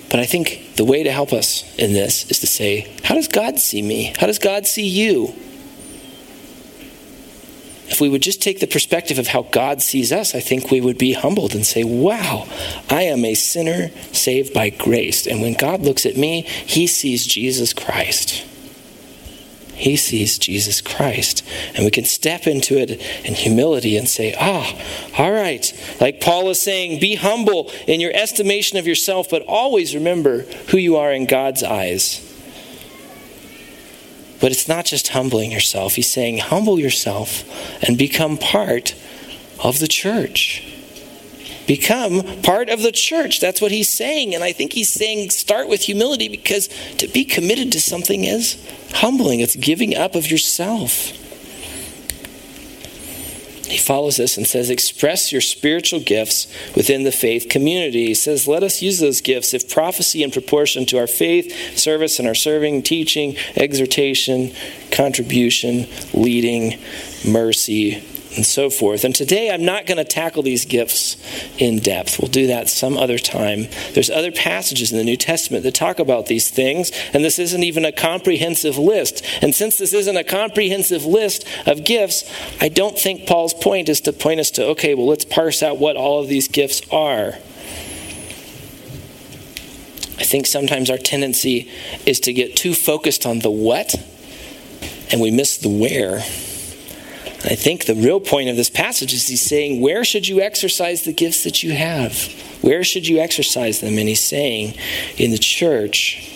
But 0.10 0.20
I 0.20 0.26
think 0.26 0.76
the 0.78 0.86
way 0.86 1.04
to 1.04 1.12
help 1.12 1.34
us 1.34 1.64
in 1.78 1.94
this 1.94 2.30
is 2.32 2.40
to 2.40 2.48
say, 2.48 2.96
how 3.04 3.16
does 3.16 3.28
God 3.28 3.60
see 3.60 3.82
me? 3.82 4.14
How 4.18 4.28
does 4.28 4.40
God 4.40 4.66
see 4.66 4.88
you? 4.88 5.36
If 7.88 8.02
we 8.02 8.10
would 8.10 8.22
just 8.22 8.42
take 8.42 8.60
the 8.60 8.68
perspective 8.68 9.20
of 9.20 9.28
how 9.28 9.44
God 9.44 9.82
sees 9.82 10.12
us, 10.12 10.34
I 10.34 10.40
think 10.40 10.72
we 10.72 10.82
would 10.82 10.98
be 10.98 11.14
humbled 11.14 11.54
and 11.54 11.66
say, 11.66 11.84
Wow, 11.84 12.48
I 12.90 13.04
am 13.04 13.24
a 13.24 13.36
sinner 13.36 13.90
saved 14.12 14.54
by 14.54 14.70
grace. 14.70 15.28
And 15.28 15.42
when 15.42 15.54
God 15.54 15.82
looks 15.82 16.06
at 16.06 16.18
me, 16.18 16.42
he 16.42 16.88
sees 16.88 17.26
Jesus 17.26 17.74
Christ. 17.74 18.46
He 19.76 19.98
sees 19.98 20.40
Jesus 20.40 20.80
Christ. 20.80 21.46
And 21.76 21.84
we 21.84 21.92
can 21.92 22.06
step 22.06 22.48
into 22.48 22.78
it 22.78 22.92
in 23.26 23.34
humility 23.34 23.98
and 23.98 24.08
say, 24.08 24.34
Ah, 24.40 24.74
all 25.18 25.32
right. 25.32 25.72
Like 26.00 26.22
Paul 26.22 26.50
is 26.50 26.62
saying, 26.62 27.00
be 27.00 27.16
humble 27.16 27.70
in 27.86 28.00
your 28.00 28.14
estimation 28.16 28.78
of 28.80 28.88
yourself, 28.88 29.30
but 29.30 29.44
always 29.44 29.94
remember 29.94 30.44
who 30.70 30.78
you 30.78 30.96
are 30.96 31.12
in 31.12 31.26
God's 31.26 31.62
eyes. 31.62 32.25
But 34.40 34.52
it's 34.52 34.68
not 34.68 34.86
just 34.86 35.10
humbling 35.10 35.52
yourself. 35.52 35.96
He's 35.96 36.12
saying, 36.12 36.40
humble 36.40 36.80
yourself 36.80 37.44
and 37.84 37.98
become 37.98 38.38
part 38.38 38.96
of 39.64 39.80
the 39.80 39.88
church. 39.88 40.64
Become 41.68 42.42
part 42.44 42.70
of 42.70 42.82
the 42.84 42.92
church. 42.92 43.40
That's 43.40 43.60
what 43.60 43.72
he's 43.72 43.90
saying. 43.90 44.36
And 44.36 44.44
I 44.44 44.52
think 44.52 44.74
he's 44.74 44.90
saying 44.90 45.32
start 45.32 45.68
with 45.68 45.82
humility 45.82 46.28
because 46.28 46.70
to 46.98 47.08
be 47.08 47.26
committed 47.26 47.72
to 47.72 47.82
something 47.82 48.24
is 48.24 48.64
humbling, 48.94 49.40
it's 49.40 49.56
giving 49.56 49.96
up 49.96 50.16
of 50.16 50.30
yourself. 50.30 51.25
He 53.68 53.78
follows 53.78 54.18
this 54.18 54.38
and 54.38 54.46
says, 54.46 54.70
Express 54.70 55.32
your 55.32 55.42
spiritual 55.42 56.00
gifts 56.00 56.48
within 56.76 57.04
the 57.04 57.12
faith 57.12 57.50
community. 57.50 58.08
He 58.08 58.14
says, 58.14 58.48
Let 58.48 58.64
us 58.64 58.82
use 58.82 59.00
those 59.00 59.22
gifts 59.22 59.54
if 59.54 59.70
prophecy 59.70 60.24
in 60.24 60.32
proportion 60.32 60.86
to 60.88 61.00
our 61.00 61.08
faith, 61.08 61.78
service, 61.78 62.20
and 62.20 62.28
our 62.28 62.36
serving, 62.36 62.84
teaching, 62.84 63.36
exhortation, 63.56 64.54
contribution, 64.92 65.88
leading, 66.14 66.80
mercy, 67.28 68.04
and 68.36 68.46
so 68.46 68.70
forth. 68.70 69.04
And 69.04 69.16
today 69.16 69.52
I'm 69.52 69.66
not 69.66 69.86
going 69.86 69.98
to 69.98 70.04
tackle 70.04 70.44
these 70.44 70.66
gifts 70.66 71.18
in 71.58 71.80
depth. 71.80 72.20
We'll 72.20 72.32
do 72.32 72.48
that 72.48 72.70
some 72.70 72.98
other 72.98 73.18
time. 73.18 73.68
There's 73.94 74.10
other 74.10 74.32
passages 74.32 74.92
in 74.92 74.98
the 74.98 75.04
New 75.04 75.18
Testament 75.18 75.64
that 75.64 75.74
talk 75.74 76.00
about 76.00 76.28
these 76.28 76.50
things, 76.50 76.92
and 77.14 77.24
this 77.24 77.40
isn't 77.40 77.64
even 77.64 77.86
a 77.86 77.92
comprehensive 77.92 78.78
list. 78.78 79.26
And 79.42 79.56
since 79.56 79.78
this 79.78 79.94
isn't 79.94 80.18
a 80.18 80.24
comprehensive 80.24 81.06
list 81.06 81.46
of 81.66 81.86
gifts, 81.86 82.30
I 82.62 82.70
don't 82.70 82.98
think 82.98 83.28
Paul's 83.28 83.54
point 83.54 83.90
is 83.90 84.02
to 84.02 84.14
point 84.14 84.40
us 84.40 84.52
to, 84.52 84.66
okay, 84.68 84.96
well, 84.96 85.08
let's 85.08 85.26
parse 85.26 85.64
out 85.64 85.78
what 85.78 85.96
all 85.96 86.20
of 86.20 86.28
these 86.28 86.48
gifts 86.48 86.82
are. 86.92 87.36
I 90.18 90.24
think 90.24 90.48
sometimes 90.48 90.90
our 90.90 90.98
tendency 90.98 91.70
is 92.06 92.22
to 92.22 92.34
get 92.34 92.56
too 92.56 92.74
focused 92.74 93.26
on 93.26 93.40
the 93.40 93.52
what 93.52 93.96
and 95.12 95.22
we 95.22 95.30
miss 95.30 95.58
the 95.58 95.70
where. 95.70 96.24
I 97.46 97.56
think 97.56 97.86
the 97.86 97.96
real 97.96 98.20
point 98.20 98.50
of 98.50 98.56
this 98.56 98.70
passage 98.70 99.14
is 99.14 99.28
he's 99.28 99.42
saying, 99.42 99.80
Where 99.80 100.04
should 100.04 100.28
you 100.28 100.42
exercise 100.42 101.04
the 101.04 101.14
gifts 101.14 101.44
that 101.44 101.62
you 101.62 101.74
have? 101.74 102.18
Where 102.62 102.84
should 102.84 103.08
you 103.08 103.20
exercise 103.20 103.82
them? 103.82 103.98
And 103.98 104.10
he's 104.10 104.24
saying, 104.24 104.74
In 105.18 105.32
the 105.32 105.38
church. 105.38 106.32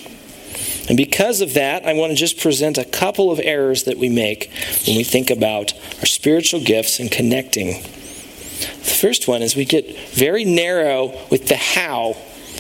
And 0.88 0.98
because 0.98 1.41
of 1.41 1.54
that, 1.54 1.86
I 1.86 1.93
want 1.93 2.12
to 2.12 2.15
just 2.15 2.39
present 2.39 2.78
a 2.78 2.86
couple 2.86 3.32
of 3.32 3.39
errors 3.43 3.84
that 3.84 3.98
we 3.98 4.10
make 4.10 4.52
when 4.88 4.98
we 4.98 5.04
think 5.04 5.30
about 5.30 5.74
our 6.00 6.06
spiritual 6.06 6.62
gifts 6.62 7.00
and 7.00 7.12
connecting. 7.12 7.82
The 7.82 8.95
first 9.00 9.28
one 9.28 9.41
is 9.41 9.56
we 9.56 9.65
get 9.65 9.98
very 10.12 10.45
narrow 10.45 11.13
with 11.30 11.48
the 11.48 11.56
how 11.56 12.17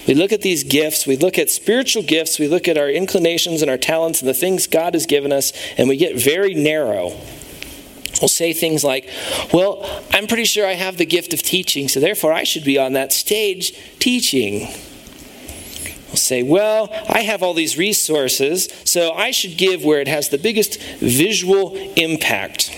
we 0.07 0.15
look 0.15 0.31
at 0.31 0.41
these 0.41 0.63
gifts, 0.63 1.05
we 1.05 1.17
look 1.17 1.37
at 1.37 1.51
spiritual 1.51 2.01
gifts, 2.01 2.39
we 2.39 2.47
look 2.47 2.67
at 2.67 2.77
our 2.77 2.89
inclinations 2.89 3.61
and 3.61 3.69
our 3.69 3.77
talents 3.77 4.21
and 4.21 4.29
the 4.29 4.33
things 4.33 4.65
God 4.65 4.93
has 4.95 5.05
given 5.05 5.31
us, 5.31 5.53
and 5.77 5.87
we 5.87 5.97
get 5.97 6.19
very 6.19 6.55
narrow. 6.55 7.11
We'll 8.21 8.27
say 8.27 8.53
things 8.53 8.83
like, 8.83 9.09
Well, 9.53 9.85
I'm 10.11 10.27
pretty 10.27 10.45
sure 10.45 10.65
I 10.65 10.73
have 10.73 10.97
the 10.97 11.05
gift 11.05 11.33
of 11.33 11.41
teaching, 11.41 11.87
so 11.87 11.99
therefore 11.99 12.33
I 12.33 12.43
should 12.43 12.63
be 12.63 12.77
on 12.77 12.93
that 12.93 13.13
stage 13.13 13.73
teaching. 13.99 14.67
We'll 16.07 16.15
say, 16.15 16.43
Well, 16.43 16.89
I 17.07 17.21
have 17.21 17.43
all 17.43 17.53
these 17.53 17.77
resources, 17.77 18.67
so 18.83 19.11
I 19.11 19.31
should 19.31 19.57
give 19.57 19.83
where 19.83 20.01
it 20.01 20.07
has 20.07 20.29
the 20.29 20.37
biggest 20.37 20.81
visual 20.99 21.75
impact. 21.95 22.75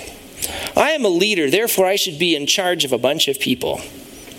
I 0.75 0.91
am 0.91 1.05
a 1.05 1.09
leader, 1.09 1.49
therefore 1.49 1.85
I 1.85 1.95
should 1.95 2.19
be 2.19 2.35
in 2.35 2.45
charge 2.45 2.85
of 2.85 2.91
a 2.91 2.97
bunch 2.97 3.27
of 3.27 3.39
people. 3.39 3.81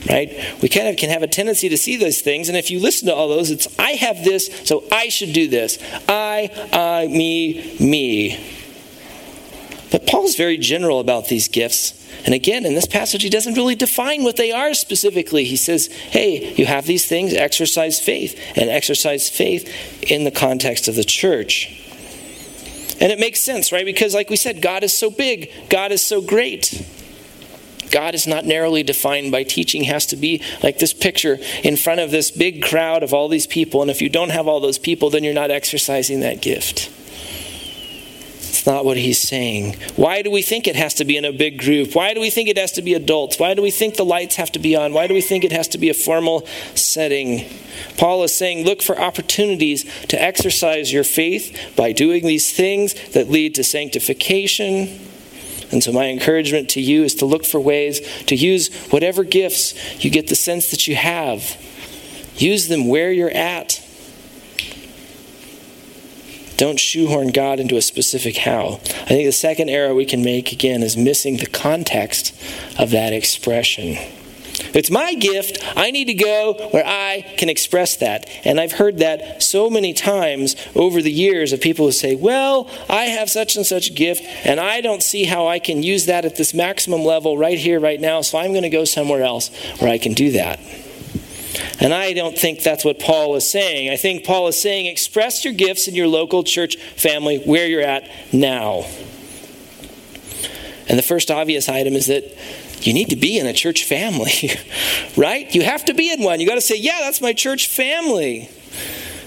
Right? 0.09 0.31
We 0.61 0.69
kind 0.69 0.89
of 0.89 0.97
can 0.97 1.11
have 1.11 1.23
a 1.23 1.29
tendency 1.29 1.69
to 1.69 1.77
see 1.77 1.97
those 1.97 2.21
things, 2.21 2.49
and 2.49 2.59
if 2.59 2.71
you 2.71 2.81
listen 2.81 3.07
to 3.07 3.15
all 3.15 3.29
those, 3.29 3.51
it's 3.51 3.69
I 3.79 3.93
have 3.93 4.25
this, 4.25 4.51
so 4.65 4.85
I 4.91 5.09
should 5.09 5.33
do 5.33 5.49
this. 5.49 5.79
I, 6.09 6.51
I, 6.73 7.07
me, 7.07 7.77
me. 7.79 8.62
But 9.93 10.07
Paul's 10.07 10.37
very 10.37 10.57
general 10.57 10.99
about 11.01 11.29
these 11.29 11.49
gifts. 11.49 11.99
And 12.25 12.35
again, 12.35 12.65
in 12.65 12.75
this 12.75 12.87
passage, 12.87 13.23
he 13.23 13.29
doesn't 13.29 13.55
really 13.55 13.75
define 13.75 14.25
what 14.25 14.37
they 14.37 14.51
are 14.51 14.73
specifically. 14.75 15.45
He 15.45 15.57
says, 15.57 15.89
hey, 15.89 16.55
you 16.55 16.67
have 16.67 16.87
these 16.87 17.07
things, 17.07 17.35
exercise 17.35 18.01
faith, 18.01 18.41
and 18.57 18.71
exercise 18.71 19.29
faith 19.29 20.03
in 20.11 20.25
the 20.25 20.31
context 20.31 20.89
of 20.89 20.95
the 20.95 21.05
church. 21.05 21.79
And 23.01 23.13
it 23.13 23.19
makes 23.19 23.41
sense, 23.41 23.73
right? 23.73 23.85
Because, 23.85 24.15
like 24.15 24.31
we 24.31 24.37
said, 24.37 24.63
God 24.63 24.83
is 24.83 24.97
so 24.97 25.11
big, 25.11 25.51
God 25.69 25.93
is 25.93 26.03
so 26.03 26.23
great. 26.23 26.87
God 27.91 28.15
is 28.15 28.27
not 28.27 28.47
narrowly 28.47 28.83
defined 28.83 29.31
by 29.31 29.43
teaching, 29.43 29.85
has 29.85 30.07
to 30.07 30.17
be 30.17 30.43
like 30.63 30.79
this 30.79 30.95
picture 30.95 31.39
in 31.63 31.77
front 31.77 32.01
of 32.01 32.11
this 32.11 32.31
big 32.31 32.63
crowd 32.63 33.03
of 33.03 33.13
all 33.13 33.29
these 33.29 33.47
people. 33.47 33.83
And 33.83 33.91
if 33.91 34.01
you 34.01 34.09
don't 34.09 34.31
have 34.31 34.49
all 34.49 34.61
those 34.61 34.79
people, 34.79 35.11
then 35.11 35.25
you're 35.25 35.35
not 35.35 35.51
exercising 35.51 36.21
that 36.21 36.41
gift. 36.41 36.91
It's 38.53 38.67
not 38.67 38.85
what 38.85 38.99
he's 38.99 39.19
saying. 39.19 39.79
Why 39.97 40.21
do 40.21 40.31
we 40.31 40.43
think 40.43 40.67
it 40.69 40.77
has 40.77 40.93
to 40.95 41.07
be 41.07 41.17
in 41.17 41.25
a 41.25 41.33
big 41.33 41.59
group? 41.59 41.95
Why 41.95 42.13
do 42.13 42.21
we 42.21 42.29
think 42.29 42.51
it 42.51 42.59
has 42.59 42.73
to 42.73 42.83
be 42.83 42.93
adults? 42.93 43.39
Why 43.39 43.55
do 43.55 43.63
we 43.63 43.71
think 43.71 43.97
the 43.97 44.05
lights 44.05 44.37
have 44.37 44.53
to 44.53 44.59
be 44.59 44.77
on? 44.77 44.93
Why 44.93 45.07
do 45.07 45.15
we 45.15 45.23
think 45.23 45.43
it 45.43 45.53
has 45.53 45.69
to 45.69 45.79
be 45.79 45.89
a 45.89 45.95
formal 45.95 46.47
setting? 46.75 47.49
Paul 47.97 48.23
is 48.25 48.37
saying 48.37 48.67
look 48.67 48.83
for 48.83 49.01
opportunities 49.01 49.85
to 50.09 50.23
exercise 50.23 50.93
your 50.93 51.03
faith 51.03 51.73
by 51.77 51.93
doing 51.93 52.27
these 52.27 52.55
things 52.55 52.93
that 53.13 53.31
lead 53.31 53.55
to 53.55 53.65
sanctification. 53.65 55.01
And 55.71 55.83
so, 55.83 55.91
my 55.91 56.11
encouragement 56.11 56.69
to 56.71 56.81
you 56.83 57.05
is 57.05 57.15
to 57.17 57.25
look 57.25 57.47
for 57.47 57.59
ways 57.59 58.01
to 58.25 58.37
use 58.37 58.69
whatever 58.91 59.25
gifts 59.25 60.05
you 60.05 60.11
get 60.11 60.27
the 60.27 60.35
sense 60.35 60.71
that 60.73 60.87
you 60.87 60.95
have. 60.95 61.57
Use 62.37 62.69
them 62.69 62.87
where 62.87 63.11
you're 63.11 63.31
at 63.31 63.82
don't 66.63 66.79
shoehorn 66.79 67.33
God 67.33 67.59
into 67.59 67.77
a 67.77 67.83
specific 67.83 68.37
how. 68.37 68.75
I 68.85 69.09
think 69.09 69.27
the 69.27 69.33
second 69.33 69.69
error 69.69 69.97
we 69.97 70.05
can 70.05 70.23
make, 70.23 70.53
again, 70.53 70.85
is 70.85 70.97
missing 70.97 71.39
the 71.39 71.47
context 71.47 72.33
of 72.79 72.91
that 72.93 73.13
expression. 73.13 73.97
It's 74.73 74.89
my 74.89 75.15
gift. 75.15 75.59
I 75.77 75.91
need 75.91 76.05
to 76.05 76.15
go 76.15 76.53
where 76.71 76.87
I 76.87 77.35
can 77.37 77.49
express 77.49 77.97
that. 77.97 78.31
And 78.45 78.61
I've 78.61 78.71
heard 78.71 78.99
that 78.99 79.43
so 79.43 79.69
many 79.69 79.93
times 79.93 80.55
over 80.77 81.03
the 81.03 81.11
years 81.11 81.53
of 81.53 81.61
people 81.61 81.87
who 81.87 81.93
say, 81.93 82.15
Well, 82.15 82.71
I 82.89 83.07
have 83.07 83.29
such 83.29 83.57
and 83.57 83.67
such 83.67 83.97
gift, 83.97 84.23
and 84.47 84.61
I 84.61 84.81
don't 84.81 85.03
see 85.03 85.25
how 85.25 85.49
I 85.49 85.59
can 85.59 85.83
use 85.83 86.07
that 86.07 86.25
at 86.25 86.37
this 86.37 86.55
maximum 86.55 87.03
level 87.05 87.37
right 87.37 87.59
here, 87.59 87.81
right 87.81 88.01
now, 88.01 88.21
so 88.21 88.39
I'm 88.39 88.53
going 88.53 88.63
to 88.63 88.71
go 88.71 88.85
somewhere 88.85 89.25
else 89.25 89.49
where 89.81 89.91
I 89.91 89.99
can 89.99 90.13
do 90.13 90.31
that. 90.31 90.61
And 91.81 91.93
I 91.93 92.13
don't 92.13 92.37
think 92.37 92.63
that's 92.63 92.85
what 92.85 92.99
Paul 92.99 93.35
is 93.37 93.51
saying. 93.51 93.91
I 93.91 93.97
think 93.97 94.25
Paul 94.25 94.49
is 94.49 94.61
saying 94.61 94.87
express 94.87 95.45
your 95.45 95.55
gifts 95.55 95.89
in 95.89 95.95
your 95.95 96.09
local 96.09 96.45
church 96.45 96.77
family 96.77 97.39
where 97.39 97.67
you're 97.67 97.83
at 97.83 98.09
now. 98.33 98.85
And 100.89 100.99
the 100.99 101.03
first 101.03 101.31
obvious 101.31 101.69
item 101.69 101.95
is 101.95 102.07
that 102.07 102.25
you 102.81 102.93
need 102.93 103.11
to 103.11 103.17
be 103.17 103.39
in 103.39 103.47
a 103.47 103.53
church 103.53 103.85
family, 103.85 104.51
right? 105.17 105.55
You 105.55 105.63
have 105.63 105.85
to 105.87 105.95
be 105.95 106.13
in 106.13 106.23
one. 106.23 106.41
You 106.41 106.47
got 106.47 106.57
to 106.57 106.61
say, 106.61 106.77
yeah, 106.77 106.99
that's 107.01 107.21
my 107.21 107.33
church 107.33 107.69
family. 107.69 108.51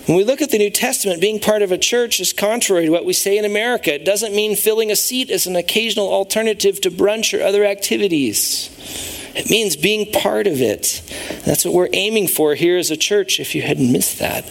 When 0.06 0.18
we 0.18 0.24
look 0.24 0.42
at 0.42 0.52
the 0.52 0.60
New 0.60 0.70
Testament, 0.70 1.20
being 1.20 1.40
part 1.40 1.64
of 1.64 1.72
a 1.72 1.78
church 1.80 2.20
is 2.20 2.32
contrary 2.32 2.86
to 2.86 2.92
what 2.92 3.06
we 3.06 3.14
say 3.14 3.40
in 3.40 3.46
America. 3.46 3.96
It 3.96 4.06
doesn't 4.06 4.36
mean 4.36 4.56
filling 4.56 4.92
a 4.92 4.96
seat 4.96 5.32
as 5.32 5.48
an 5.48 5.56
occasional 5.56 6.08
alternative 6.14 6.80
to 6.82 6.92
brunch 6.92 7.38
or 7.38 7.42
other 7.42 7.66
activities. 7.66 8.70
It 9.36 9.50
means 9.50 9.76
being 9.76 10.12
part 10.12 10.48
of 10.48 10.62
it. 10.62 11.02
That's 11.46 11.66
what 11.66 11.74
we're 11.74 11.90
aiming 11.94 12.28
for 12.28 12.56
here 12.56 12.78
as 12.78 12.92
a 12.92 12.98
church, 12.98 13.40
if 13.40 13.54
you 13.54 13.62
hadn't 13.62 13.92
missed 13.92 14.20
that. 14.20 14.46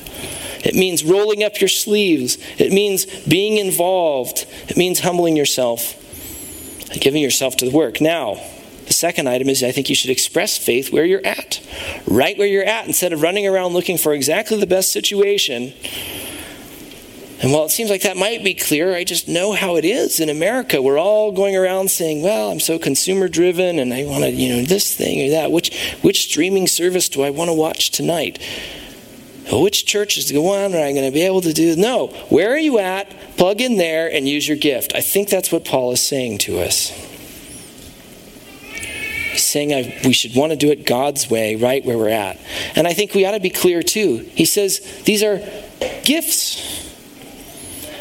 It 0.64 0.74
means 0.74 1.04
rolling 1.04 1.42
up 1.42 1.60
your 1.60 1.68
sleeves. 1.68 2.38
It 2.58 2.72
means 2.72 3.06
being 3.24 3.56
involved. 3.56 4.46
It 4.68 4.76
means 4.76 5.00
humbling 5.00 5.36
yourself 5.36 6.00
giving 7.00 7.22
yourself 7.22 7.56
to 7.56 7.64
the 7.64 7.70
work. 7.70 8.00
Now, 8.00 8.40
the 8.86 8.92
second 8.92 9.28
item 9.28 9.48
is 9.48 9.62
I 9.62 9.72
think 9.72 9.88
you 9.88 9.94
should 9.94 10.10
express 10.10 10.58
faith 10.58 10.92
where 10.92 11.04
you're 11.04 11.24
at. 11.24 11.60
Right 12.06 12.36
where 12.36 12.46
you're 12.46 12.64
at, 12.64 12.86
instead 12.86 13.12
of 13.12 13.22
running 13.22 13.46
around 13.46 13.72
looking 13.72 13.98
for 13.98 14.12
exactly 14.12 14.58
the 14.58 14.66
best 14.66 14.92
situation 14.92 15.72
and 17.42 17.52
while 17.52 17.64
it 17.64 17.70
seems 17.70 17.90
like 17.90 18.02
that 18.02 18.16
might 18.16 18.44
be 18.44 18.54
clear, 18.54 18.94
I 18.94 19.04
just 19.04 19.28
know 19.28 19.52
how 19.52 19.76
it 19.76 19.84
is 19.84 20.20
in 20.20 20.28
America. 20.28 20.80
We're 20.80 20.98
all 20.98 21.32
going 21.32 21.56
around 21.56 21.90
saying, 21.90 22.22
"Well, 22.22 22.50
I'm 22.50 22.60
so 22.60 22.78
consumer 22.78 23.28
driven, 23.28 23.78
and 23.78 23.92
I 23.92 24.04
want 24.04 24.24
to, 24.24 24.30
you 24.30 24.48
know, 24.54 24.62
this 24.62 24.94
thing 24.94 25.26
or 25.26 25.30
that. 25.30 25.50
Which 25.50 25.76
which 26.02 26.22
streaming 26.22 26.66
service 26.66 27.08
do 27.08 27.22
I 27.22 27.30
want 27.30 27.48
to 27.48 27.54
watch 27.54 27.90
tonight? 27.90 28.38
Which 29.52 29.84
church 29.84 30.16
is 30.16 30.28
the 30.28 30.40
one 30.40 30.72
where 30.72 30.86
I'm 30.86 30.94
going 30.94 31.06
to 31.06 31.12
be 31.12 31.22
able 31.22 31.42
to 31.42 31.52
do? 31.52 31.76
No. 31.76 32.08
Where 32.30 32.50
are 32.52 32.58
you 32.58 32.78
at? 32.78 33.14
Plug 33.36 33.60
in 33.60 33.76
there 33.76 34.10
and 34.10 34.28
use 34.28 34.48
your 34.48 34.56
gift. 34.56 34.94
I 34.94 35.00
think 35.00 35.28
that's 35.28 35.52
what 35.52 35.64
Paul 35.64 35.92
is 35.92 36.02
saying 36.02 36.38
to 36.38 36.60
us. 36.60 36.88
He's 39.32 39.44
saying 39.44 39.74
I, 39.74 40.00
we 40.04 40.12
should 40.12 40.34
want 40.34 40.52
to 40.52 40.56
do 40.56 40.70
it 40.70 40.86
God's 40.86 41.28
way, 41.28 41.56
right 41.56 41.84
where 41.84 41.98
we're 41.98 42.08
at. 42.08 42.38
And 42.74 42.86
I 42.86 42.94
think 42.94 43.14
we 43.14 43.26
ought 43.26 43.32
to 43.32 43.40
be 43.40 43.50
clear 43.50 43.82
too. 43.82 44.18
He 44.34 44.44
says 44.44 44.80
these 45.04 45.22
are 45.22 45.38
gifts. 46.04 46.83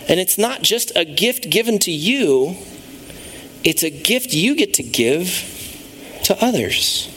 And 0.08 0.20
it's 0.20 0.38
not 0.38 0.62
just 0.62 0.92
a 0.96 1.06
gift 1.06 1.50
given 1.50 1.80
to 1.80 1.92
you, 1.92 2.58
it's 3.64 3.84
a 3.84 3.90
gift 3.90 4.34
you 4.34 4.56
get 4.56 4.74
to 4.76 4.84
give 4.84 5.50
to 6.26 6.44
others. 6.44 7.10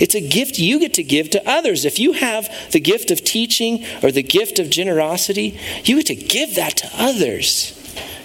It's 0.00 0.14
a 0.14 0.20
gift 0.20 0.58
you 0.58 0.78
get 0.78 0.94
to 0.94 1.02
give 1.02 1.30
to 1.30 1.48
others. 1.48 1.84
If 1.84 1.98
you 1.98 2.12
have 2.12 2.48
the 2.70 2.80
gift 2.80 3.10
of 3.10 3.24
teaching 3.24 3.84
or 4.02 4.12
the 4.12 4.22
gift 4.22 4.58
of 4.58 4.70
generosity, 4.70 5.58
you 5.84 5.96
get 5.96 6.06
to 6.06 6.14
give 6.14 6.54
that 6.54 6.76
to 6.78 6.90
others. 6.94 7.74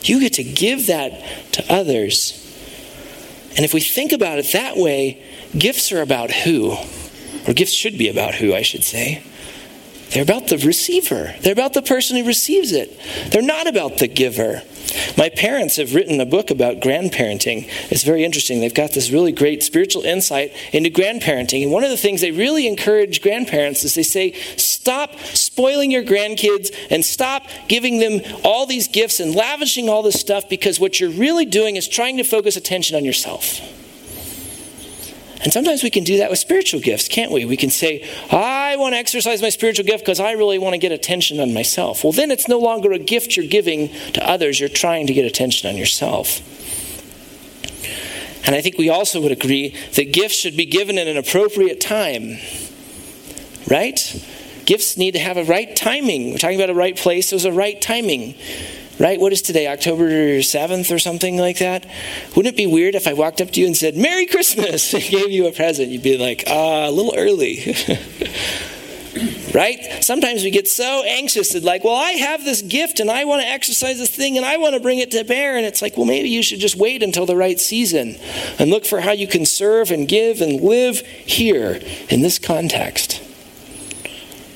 You 0.03 0.19
get 0.19 0.33
to 0.33 0.43
give 0.43 0.87
that 0.87 1.23
to 1.53 1.73
others. 1.73 2.39
And 3.55 3.65
if 3.65 3.73
we 3.73 3.81
think 3.81 4.11
about 4.11 4.39
it 4.39 4.51
that 4.53 4.77
way, 4.77 5.23
gifts 5.57 5.91
are 5.91 6.01
about 6.01 6.31
who? 6.31 6.77
Or 7.47 7.53
gifts 7.53 7.73
should 7.73 7.97
be 7.97 8.09
about 8.09 8.35
who, 8.35 8.53
I 8.53 8.61
should 8.61 8.83
say. 8.83 9.23
They're 10.13 10.23
about 10.23 10.47
the 10.47 10.59
receiver. 10.59 11.33
They're 11.41 11.53
about 11.53 11.73
the 11.73 11.81
person 11.81 12.17
who 12.17 12.23
receives 12.23 12.71
it. 12.71 12.95
They're 13.31 13.41
not 13.41 13.65
about 13.67 13.97
the 13.97 14.07
giver. 14.07 14.61
My 15.17 15.29
parents 15.29 15.77
have 15.77 15.95
written 15.95 16.21
a 16.21 16.25
book 16.25 16.51
about 16.51 16.81
grandparenting. 16.81 17.67
It's 17.89 18.03
very 18.03 18.23
interesting. 18.23 18.59
They've 18.59 18.73
got 18.73 18.91
this 18.91 19.09
really 19.09 19.31
great 19.31 19.63
spiritual 19.63 20.03
insight 20.03 20.53
into 20.71 20.91
grandparenting. 20.91 21.63
And 21.63 21.71
one 21.71 21.83
of 21.83 21.89
the 21.89 21.97
things 21.97 22.21
they 22.21 22.31
really 22.31 22.67
encourage 22.67 23.23
grandparents 23.23 23.83
is 23.83 23.95
they 23.95 24.03
say, 24.03 24.33
stop 24.55 25.17
spoiling 25.19 25.89
your 25.89 26.03
grandkids 26.03 26.71
and 26.91 27.03
stop 27.03 27.47
giving 27.67 27.97
them 27.97 28.21
all 28.43 28.67
these 28.67 28.87
gifts 28.87 29.19
and 29.19 29.33
lavishing 29.33 29.89
all 29.89 30.03
this 30.03 30.19
stuff 30.19 30.47
because 30.47 30.79
what 30.79 30.99
you're 30.99 31.09
really 31.09 31.45
doing 31.45 31.75
is 31.75 31.87
trying 31.87 32.17
to 32.17 32.23
focus 32.23 32.55
attention 32.55 32.95
on 32.95 33.03
yourself. 33.03 33.61
And 35.43 35.51
sometimes 35.51 35.83
we 35.83 35.89
can 35.89 36.05
do 36.05 36.17
that 36.19 36.29
with 36.29 36.39
spiritual 36.39 36.79
gifts, 36.79 37.09
can't 37.09 37.31
we? 37.31 37.43
We 37.43 37.57
can 37.57 37.69
say, 37.69 38.09
ah, 38.31 38.52
I 38.73 38.75
want 38.75 38.95
to 38.95 38.97
exercise 38.97 39.39
my 39.39 39.49
spiritual 39.49 39.85
gift 39.85 40.03
because 40.03 40.19
I 40.19 40.31
really 40.31 40.57
want 40.57 40.73
to 40.73 40.79
get 40.79 40.91
attention 40.91 41.39
on 41.39 41.53
myself. 41.53 42.03
Well, 42.03 42.11
then 42.11 42.31
it's 42.31 42.47
no 42.47 42.57
longer 42.57 42.91
a 42.91 42.97
gift 42.97 43.37
you're 43.37 43.45
giving 43.45 43.89
to 44.13 44.27
others, 44.27 44.59
you're 44.59 44.67
trying 44.67 45.05
to 45.05 45.13
get 45.13 45.25
attention 45.25 45.69
on 45.69 45.77
yourself. 45.77 46.39
And 48.47 48.55
I 48.55 48.61
think 48.61 48.79
we 48.79 48.89
also 48.89 49.21
would 49.21 49.31
agree 49.31 49.75
that 49.93 50.11
gifts 50.11 50.33
should 50.33 50.57
be 50.57 50.65
given 50.65 50.97
in 50.97 51.07
an 51.07 51.17
appropriate 51.17 51.81
time, 51.81 52.39
right? 53.69 54.25
Gifts 54.65 54.97
need 54.97 55.11
to 55.11 55.19
have 55.19 55.37
a 55.37 55.43
right 55.43 55.75
timing. 55.75 56.31
We're 56.31 56.39
talking 56.39 56.59
about 56.59 56.71
a 56.71 56.73
right 56.73 56.97
place, 56.97 57.29
there's 57.29 57.45
a 57.45 57.51
right 57.51 57.79
timing 57.79 58.33
right? 59.03 59.19
What 59.19 59.33
is 59.33 59.41
today, 59.41 59.67
October 59.67 60.07
7th 60.39 60.89
or 60.89 60.97
something 60.97 61.37
like 61.37 61.59
that? 61.59 61.85
Wouldn't 62.37 62.53
it 62.53 62.57
be 62.57 62.65
weird 62.65 62.95
if 62.95 63.05
I 63.05 63.11
walked 63.11 63.41
up 63.41 63.51
to 63.51 63.59
you 63.59 63.67
and 63.67 63.75
said, 63.75 63.97
Merry 63.97 64.25
Christmas, 64.25 64.93
and 64.93 65.03
gave 65.03 65.29
you 65.29 65.45
a 65.45 65.51
present? 65.51 65.89
You'd 65.89 66.03
be 66.03 66.17
like, 66.17 66.45
ah, 66.47 66.87
a 66.87 66.91
little 66.91 67.13
early. 67.17 67.75
right? 69.53 70.01
Sometimes 70.01 70.43
we 70.43 70.51
get 70.51 70.69
so 70.69 71.03
anxious 71.05 71.53
and 71.53 71.65
like, 71.65 71.83
well, 71.83 71.97
I 71.97 72.11
have 72.11 72.45
this 72.45 72.61
gift 72.61 73.01
and 73.01 73.11
I 73.11 73.25
want 73.25 73.41
to 73.41 73.47
exercise 73.47 73.97
this 73.97 74.15
thing 74.15 74.37
and 74.37 74.45
I 74.45 74.55
want 74.55 74.73
to 74.73 74.79
bring 74.79 74.99
it 74.99 75.11
to 75.11 75.25
bear. 75.25 75.57
And 75.57 75.65
it's 75.65 75.81
like, 75.81 75.97
well, 75.97 76.05
maybe 76.05 76.29
you 76.29 76.41
should 76.41 76.59
just 76.59 76.77
wait 76.77 77.03
until 77.03 77.25
the 77.25 77.35
right 77.35 77.59
season 77.59 78.15
and 78.57 78.69
look 78.69 78.85
for 78.85 79.01
how 79.01 79.11
you 79.11 79.27
can 79.27 79.45
serve 79.45 79.91
and 79.91 80.07
give 80.07 80.39
and 80.39 80.61
live 80.61 81.01
here 81.01 81.81
in 82.09 82.21
this 82.21 82.39
context. 82.39 83.22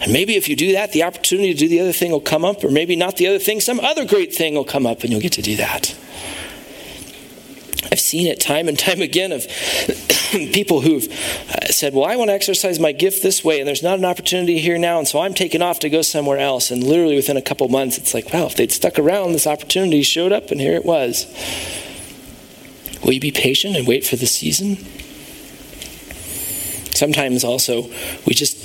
And 0.01 0.13
maybe 0.13 0.35
if 0.35 0.47
you 0.47 0.55
do 0.55 0.73
that, 0.73 0.91
the 0.91 1.03
opportunity 1.03 1.53
to 1.53 1.59
do 1.59 1.67
the 1.67 1.79
other 1.79 1.93
thing 1.93 2.11
will 2.11 2.19
come 2.19 2.45
up, 2.45 2.63
or 2.63 2.69
maybe 2.69 2.95
not 2.95 3.17
the 3.17 3.27
other 3.27 3.39
thing, 3.39 3.59
some 3.59 3.79
other 3.79 4.05
great 4.05 4.33
thing 4.33 4.53
will 4.53 4.63
come 4.63 4.85
up 4.85 5.01
and 5.01 5.11
you'll 5.11 5.21
get 5.21 5.33
to 5.33 5.41
do 5.41 5.55
that. 5.55 5.95
I've 7.91 7.99
seen 7.99 8.27
it 8.27 8.39
time 8.39 8.67
and 8.67 8.77
time 8.77 9.01
again 9.01 9.31
of 9.31 9.47
people 10.31 10.81
who've 10.81 11.07
uh, 11.49 11.67
said, 11.67 11.93
Well, 11.93 12.05
I 12.05 12.15
want 12.15 12.29
to 12.29 12.33
exercise 12.33 12.79
my 12.79 12.91
gift 12.91 13.23
this 13.23 13.43
way, 13.43 13.59
and 13.59 13.67
there's 13.67 13.83
not 13.83 13.97
an 13.97 14.05
opportunity 14.05 14.59
here 14.59 14.77
now, 14.77 14.99
and 14.99 15.07
so 15.07 15.21
I'm 15.21 15.33
taking 15.33 15.61
off 15.61 15.79
to 15.79 15.89
go 15.89 16.01
somewhere 16.01 16.37
else. 16.37 16.69
And 16.69 16.83
literally 16.83 17.15
within 17.15 17.37
a 17.37 17.41
couple 17.41 17.67
months, 17.69 17.97
it's 17.97 18.13
like, 18.13 18.33
Wow, 18.33 18.47
if 18.47 18.55
they'd 18.55 18.71
stuck 18.71 18.99
around, 18.99 19.31
this 19.31 19.47
opportunity 19.47 20.03
showed 20.03 20.31
up, 20.31 20.51
and 20.51 20.59
here 20.59 20.73
it 20.73 20.85
was. 20.85 21.25
Will 23.03 23.13
you 23.13 23.19
be 23.19 23.31
patient 23.31 23.75
and 23.75 23.87
wait 23.87 24.05
for 24.05 24.15
the 24.15 24.25
season? 24.25 24.77
Sometimes 26.93 27.43
also, 27.43 27.83
we 28.25 28.33
just 28.33 28.57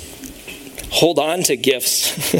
hold 0.93 1.19
on 1.19 1.43
to 1.43 1.57
gifts. 1.57 2.33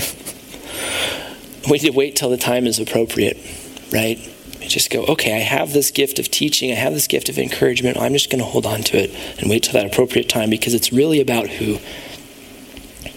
we 1.65 1.71
need 1.71 1.79
to 1.81 1.91
wait 1.91 2.15
till 2.15 2.29
the 2.29 2.37
time 2.37 2.65
is 2.65 2.79
appropriate, 2.79 3.37
right? 3.91 4.29
just 4.67 4.89
go, 4.89 5.05
okay, 5.05 5.35
I 5.35 5.39
have 5.39 5.73
this 5.73 5.91
gift 5.91 6.19
of 6.19 6.29
teaching, 6.29 6.71
I 6.71 6.75
have 6.75 6.93
this 6.93 7.07
gift 7.07 7.29
of 7.29 7.37
encouragement. 7.37 7.97
I'm 7.97 8.13
just 8.13 8.29
going 8.29 8.39
to 8.39 8.45
hold 8.45 8.65
on 8.65 8.81
to 8.83 8.97
it 8.97 9.11
and 9.39 9.49
wait 9.49 9.63
till 9.63 9.73
that 9.73 9.85
appropriate 9.85 10.29
time 10.29 10.49
because 10.49 10.73
it's 10.73 10.91
really 10.91 11.21
about 11.21 11.47
who. 11.47 11.79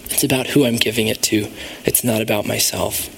It's 0.09 0.23
about 0.23 0.47
who 0.47 0.65
I'm 0.65 0.77
giving 0.77 1.07
it 1.07 1.21
to, 1.23 1.47
it's 1.85 2.03
not 2.03 2.21
about 2.21 2.45
myself. 2.45 3.13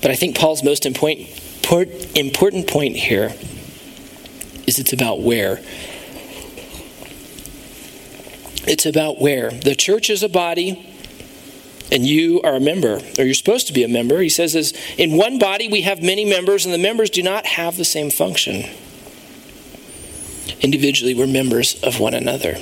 But 0.00 0.10
I 0.10 0.14
think 0.16 0.36
Paul's 0.36 0.64
most 0.64 0.84
important 0.84 1.28
point 2.66 2.96
here 2.96 3.34
is 4.66 4.78
it's 4.78 4.92
about 4.92 5.20
where. 5.20 5.60
It's 8.64 8.86
about 8.86 9.20
where. 9.20 9.50
The 9.50 9.74
church 9.74 10.08
is 10.08 10.22
a 10.22 10.28
body, 10.28 10.88
and 11.90 12.06
you 12.06 12.40
are 12.42 12.54
a 12.54 12.60
member, 12.60 13.00
or 13.18 13.24
you're 13.24 13.34
supposed 13.34 13.66
to 13.66 13.72
be 13.72 13.82
a 13.82 13.88
member. 13.88 14.20
He 14.20 14.28
says, 14.28 14.54
is 14.54 14.72
in 14.96 15.16
one 15.16 15.38
body 15.38 15.68
we 15.68 15.82
have 15.82 16.02
many 16.02 16.24
members, 16.24 16.64
and 16.64 16.72
the 16.72 16.78
members 16.78 17.10
do 17.10 17.22
not 17.22 17.46
have 17.46 17.76
the 17.76 17.84
same 17.84 18.10
function. 18.10 18.64
Individually, 20.60 21.14
we're 21.14 21.26
members 21.26 21.82
of 21.82 21.98
one 21.98 22.14
another. 22.14 22.56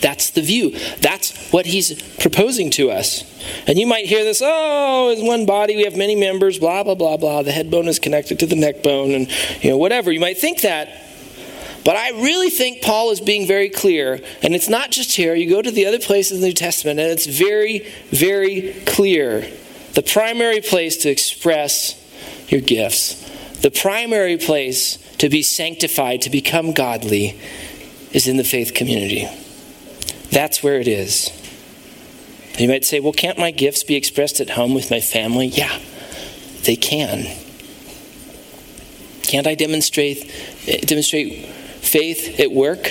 That's 0.00 0.30
the 0.30 0.42
view. 0.42 0.76
That's 0.98 1.50
what 1.52 1.66
he's 1.66 2.00
proposing 2.18 2.70
to 2.72 2.90
us. 2.90 3.24
And 3.68 3.78
you 3.78 3.86
might 3.86 4.06
hear 4.06 4.24
this, 4.24 4.42
oh, 4.44 5.10
in 5.16 5.26
one 5.26 5.46
body 5.46 5.76
we 5.76 5.84
have 5.84 5.96
many 5.96 6.16
members, 6.16 6.58
blah, 6.58 6.82
blah, 6.82 6.96
blah, 6.96 7.16
blah. 7.16 7.42
The 7.42 7.52
head 7.52 7.70
bone 7.70 7.86
is 7.86 7.98
connected 7.98 8.38
to 8.40 8.46
the 8.46 8.56
neck 8.56 8.82
bone, 8.82 9.12
and 9.12 9.28
you 9.62 9.70
know, 9.70 9.76
whatever. 9.78 10.10
You 10.10 10.20
might 10.20 10.38
think 10.38 10.62
that. 10.62 10.88
But 11.84 11.96
I 11.96 12.10
really 12.10 12.50
think 12.50 12.82
Paul 12.82 13.10
is 13.10 13.20
being 13.20 13.46
very 13.46 13.68
clear, 13.68 14.20
and 14.42 14.54
it's 14.54 14.68
not 14.68 14.90
just 14.90 15.16
here. 15.16 15.34
You 15.34 15.50
go 15.50 15.60
to 15.60 15.70
the 15.70 15.86
other 15.86 15.98
places 15.98 16.36
in 16.36 16.40
the 16.40 16.48
New 16.48 16.54
Testament, 16.54 17.00
and 17.00 17.10
it's 17.10 17.26
very, 17.26 17.80
very 18.10 18.74
clear. 18.86 19.40
The 19.94 20.02
primary 20.02 20.60
place 20.60 20.96
to 20.98 21.10
express 21.10 21.98
your 22.48 22.60
gifts, 22.60 23.14
the 23.60 23.70
primary 23.70 24.36
place 24.36 24.96
to 25.18 25.28
be 25.28 25.42
sanctified, 25.42 26.22
to 26.22 26.30
become 26.30 26.72
godly, 26.72 27.38
is 28.12 28.28
in 28.28 28.36
the 28.36 28.44
faith 28.44 28.74
community. 28.74 29.28
That's 30.30 30.62
where 30.62 30.80
it 30.80 30.88
is. 30.88 31.30
You 32.58 32.68
might 32.68 32.84
say, 32.84 33.00
well, 33.00 33.12
can't 33.12 33.38
my 33.38 33.50
gifts 33.50 33.82
be 33.82 33.96
expressed 33.96 34.40
at 34.40 34.50
home 34.50 34.74
with 34.74 34.90
my 34.90 35.00
family? 35.00 35.46
Yeah, 35.46 35.80
they 36.64 36.76
can. 36.76 37.24
Can't 39.22 39.46
I 39.46 39.54
demonstrate, 39.54 40.30
demonstrate 40.86 41.48
faith 41.92 42.40
at 42.40 42.50
work 42.50 42.90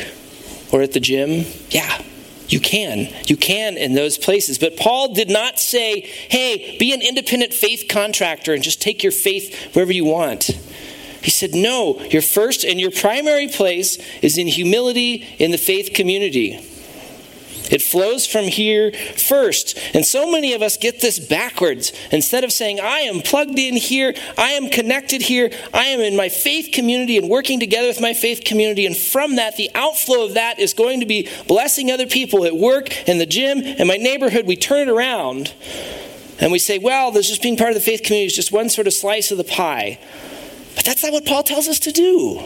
or 0.71 0.83
at 0.83 0.93
the 0.93 0.99
gym? 0.99 1.45
Yeah, 1.69 2.01
you 2.47 2.59
can. 2.59 3.11
You 3.25 3.35
can 3.35 3.77
in 3.77 3.95
those 3.95 4.17
places. 4.17 4.59
But 4.59 4.77
Paul 4.77 5.13
did 5.13 5.29
not 5.29 5.59
say, 5.59 6.01
hey, 6.01 6.77
be 6.77 6.93
an 6.93 7.01
independent 7.01 7.53
faith 7.53 7.85
contractor 7.89 8.53
and 8.53 8.61
just 8.61 8.81
take 8.81 9.01
your 9.01 9.11
faith 9.11 9.73
wherever 9.73 9.91
you 9.91 10.05
want. 10.05 10.43
He 11.23 11.31
said, 11.31 11.53
no, 11.53 11.99
your 12.05 12.21
first 12.21 12.63
and 12.63 12.79
your 12.79 12.91
primary 12.91 13.47
place 13.47 13.97
is 14.21 14.37
in 14.37 14.47
humility 14.47 15.27
in 15.37 15.51
the 15.51 15.57
faith 15.57 15.93
community. 15.93 16.59
It 17.72 17.82
flows 17.82 18.28
from 18.28 18.45
here 18.45 18.91
first. 18.91 19.78
And 19.93 20.05
so 20.05 20.30
many 20.30 20.53
of 20.53 20.61
us 20.61 20.78
get 20.78 20.99
this 20.99 21.19
backwards. 21.19 21.93
Instead 22.11 22.43
of 22.43 22.51
saying, 22.51 22.80
I 22.80 22.99
am 22.99 23.22
plugged 23.22 23.57
in 23.57 23.76
here, 23.76 24.13
I 24.38 24.51
am 24.51 24.69
connected 24.69 25.22
here, 25.22 25.51
I 25.74 25.86
am 25.86 26.01
in 26.01 26.15
my 26.15 26.30
faith 26.30 26.72
community 26.74 27.17
and 27.17 27.30
working 27.30 27.59
together 27.59 27.88
with 27.88 28.01
my 28.01 28.13
faith 28.13 28.43
community. 28.43 28.86
And 28.86 28.95
from 28.95 29.38
that, 29.38 29.55
the 29.55 29.72
outflow 29.74 30.26
of 30.26 30.34
that 30.36 30.59
is 30.59 30.74
going 30.74 30.99
to 30.99 31.05
be 31.05 31.30
blessing 31.47 31.89
other 31.89 32.07
people 32.07 32.45
at 32.45 32.55
work, 32.55 33.07
in 33.07 33.17
the 33.17 33.26
gym, 33.26 33.59
in 33.59 33.88
my 33.88 33.97
neighborhood. 33.97 34.45
We 34.45 34.55
turn 34.55 34.88
it 34.88 34.91
around 34.91 35.53
and 36.39 36.51
we 36.51 36.59
say, 36.59 36.80
well, 36.80 37.11
there's 37.11 37.30
just 37.30 37.41
being 37.41 37.55
part 37.55 37.69
of 37.69 37.76
the 37.76 37.82
faith 37.82 38.03
community 38.03 38.26
is 38.26 38.36
just 38.36 38.51
one 38.51 38.69
sort 38.69 38.88
of 38.88 38.93
slice 38.93 39.32
of 39.32 39.38
the 39.38 39.43
pie. 39.43 39.99
But 40.76 40.86
that's 40.86 41.03
not 41.03 41.13
what 41.13 41.26
Paul 41.26 41.43
tells 41.43 41.67
us 41.67 41.80
to 41.80 41.91
do. 41.91 42.43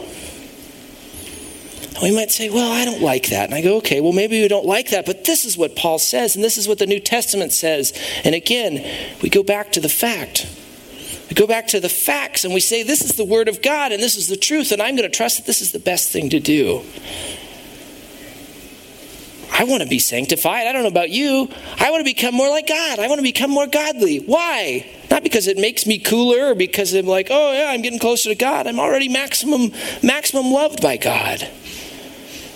And 1.96 2.02
we 2.02 2.14
might 2.14 2.30
say, 2.30 2.50
well, 2.50 2.70
I 2.70 2.84
don't 2.84 3.00
like 3.00 3.30
that. 3.30 3.46
And 3.46 3.54
I 3.54 3.62
go, 3.62 3.78
okay, 3.78 4.02
well, 4.02 4.12
maybe 4.12 4.40
we 4.40 4.48
don't 4.48 4.66
like 4.66 4.90
that, 4.90 5.06
but 5.06 5.24
this 5.24 5.46
is 5.46 5.56
what 5.56 5.76
Paul 5.76 5.98
says, 5.98 6.36
and 6.36 6.44
this 6.44 6.58
is 6.58 6.68
what 6.68 6.78
the 6.78 6.86
New 6.86 7.00
Testament 7.00 7.52
says. 7.52 7.98
And 8.22 8.34
again, 8.34 8.84
we 9.22 9.30
go 9.30 9.42
back 9.42 9.72
to 9.72 9.80
the 9.80 9.88
fact. 9.88 10.46
We 11.30 11.34
go 11.34 11.46
back 11.46 11.68
to 11.68 11.80
the 11.80 11.88
facts 11.88 12.44
and 12.44 12.52
we 12.52 12.60
say, 12.60 12.82
this 12.82 13.02
is 13.02 13.16
the 13.16 13.24
Word 13.24 13.48
of 13.48 13.62
God 13.62 13.92
and 13.92 14.02
this 14.02 14.16
is 14.16 14.28
the 14.28 14.36
truth, 14.36 14.72
and 14.72 14.82
I'm 14.82 14.94
going 14.94 15.10
to 15.10 15.16
trust 15.16 15.38
that 15.38 15.46
this 15.46 15.62
is 15.62 15.72
the 15.72 15.78
best 15.78 16.12
thing 16.12 16.30
to 16.30 16.38
do. 16.38 16.82
I 19.58 19.64
want 19.64 19.82
to 19.82 19.88
be 19.88 19.98
sanctified. 19.98 20.66
I 20.66 20.72
don't 20.72 20.82
know 20.82 20.88
about 20.88 21.08
you. 21.08 21.48
I 21.78 21.90
want 21.90 22.00
to 22.00 22.04
become 22.04 22.34
more 22.34 22.50
like 22.50 22.66
God. 22.66 22.98
I 22.98 23.08
want 23.08 23.20
to 23.20 23.22
become 23.22 23.50
more 23.50 23.66
godly. 23.66 24.18
Why? 24.18 24.86
Not 25.10 25.22
because 25.22 25.46
it 25.46 25.56
makes 25.56 25.86
me 25.86 25.98
cooler 25.98 26.48
or 26.48 26.54
because 26.54 26.92
I'm 26.92 27.06
like, 27.06 27.28
oh 27.30 27.52
yeah, 27.52 27.70
I'm 27.70 27.80
getting 27.80 27.98
closer 27.98 28.28
to 28.28 28.34
God. 28.34 28.66
I'm 28.66 28.78
already 28.78 29.08
maximum 29.08 29.72
maximum 30.02 30.52
loved 30.52 30.82
by 30.82 30.98
God. 30.98 31.48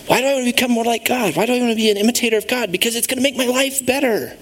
Why 0.06 0.20
do 0.20 0.26
I 0.26 0.34
want 0.34 0.46
to 0.46 0.52
become 0.52 0.70
more 0.70 0.84
like 0.84 1.04
God? 1.04 1.36
Why 1.36 1.46
do 1.46 1.54
I 1.54 1.58
want 1.58 1.70
to 1.70 1.76
be 1.76 1.90
an 1.90 1.96
imitator 1.96 2.36
of 2.36 2.48
God? 2.48 2.72
Because 2.72 2.96
it's 2.96 3.06
going 3.06 3.18
to 3.18 3.22
make 3.22 3.36
my 3.36 3.46
life 3.46 3.84
better. 3.84 4.36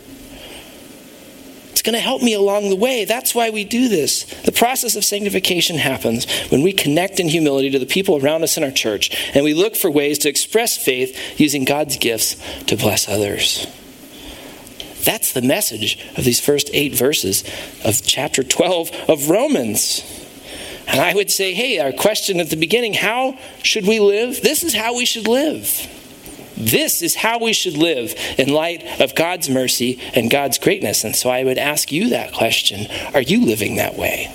It's 1.79 1.83
going 1.83 1.95
to 1.95 2.01
help 2.01 2.23
me 2.23 2.35
along 2.35 2.71
the 2.71 2.77
way. 2.77 3.05
That's 3.05 3.37
why 3.37 3.51
we 3.51 3.63
do 3.63 3.89
this. 3.89 4.25
The 4.43 4.51
process 4.51 4.97
of 4.97 5.05
sanctification 5.05 5.77
happens 5.77 6.29
when 6.49 6.63
we 6.63 6.73
connect 6.73 7.21
in 7.21 7.29
humility 7.29 7.71
to 7.71 7.79
the 7.79 7.87
people 7.87 8.17
around 8.17 8.43
us 8.43 8.57
in 8.57 8.65
our 8.65 8.73
church 8.73 9.33
and 9.33 9.45
we 9.45 9.55
look 9.55 9.77
for 9.77 9.89
ways 9.89 10.19
to 10.21 10.29
express 10.29 10.77
faith 10.77 11.39
using 11.39 11.65
God's 11.65 11.97
gifts 11.97 12.35
to 12.65 12.77
bless 12.77 13.09
others. 13.09 13.69
That's 15.05 15.33
the 15.33 15.41
message 15.41 16.05
of 16.17 16.25
these 16.25 16.41
first 16.41 16.69
eight 16.73 16.97
verses 16.97 17.45
of 17.85 18.03
chapter 18.03 18.43
12 18.43 18.91
of 19.09 19.31
Romans. 19.31 20.03
And 20.89 21.01
I 21.01 21.15
would 21.15 21.31
say, 21.31 21.53
hey, 21.53 21.79
our 21.79 21.93
question 21.93 22.41
at 22.41 22.49
the 22.49 22.57
beginning 22.57 22.95
how 22.95 23.39
should 23.63 23.87
we 23.87 24.01
live? 24.01 24.41
This 24.43 24.65
is 24.65 24.75
how 24.75 24.97
we 24.97 25.05
should 25.05 25.29
live. 25.29 25.87
This 26.57 27.03
is 27.03 27.15
how 27.15 27.39
we 27.39 27.53
should 27.53 27.77
live 27.77 28.15
in 28.37 28.49
light 28.49 29.01
of 29.01 29.15
God's 29.15 29.49
mercy 29.49 30.01
and 30.15 30.31
God's 30.31 30.59
greatness. 30.59 31.05
And 31.05 31.15
so 31.15 31.31
I 31.31 31.45
would 31.45 31.59
ask 31.59 31.93
you 31.93 32.09
that 32.09 32.33
question 32.33 32.89
Are 33.15 33.23
you 33.23 33.45
living 33.45 33.77
that 33.77 33.97
way? 33.97 34.35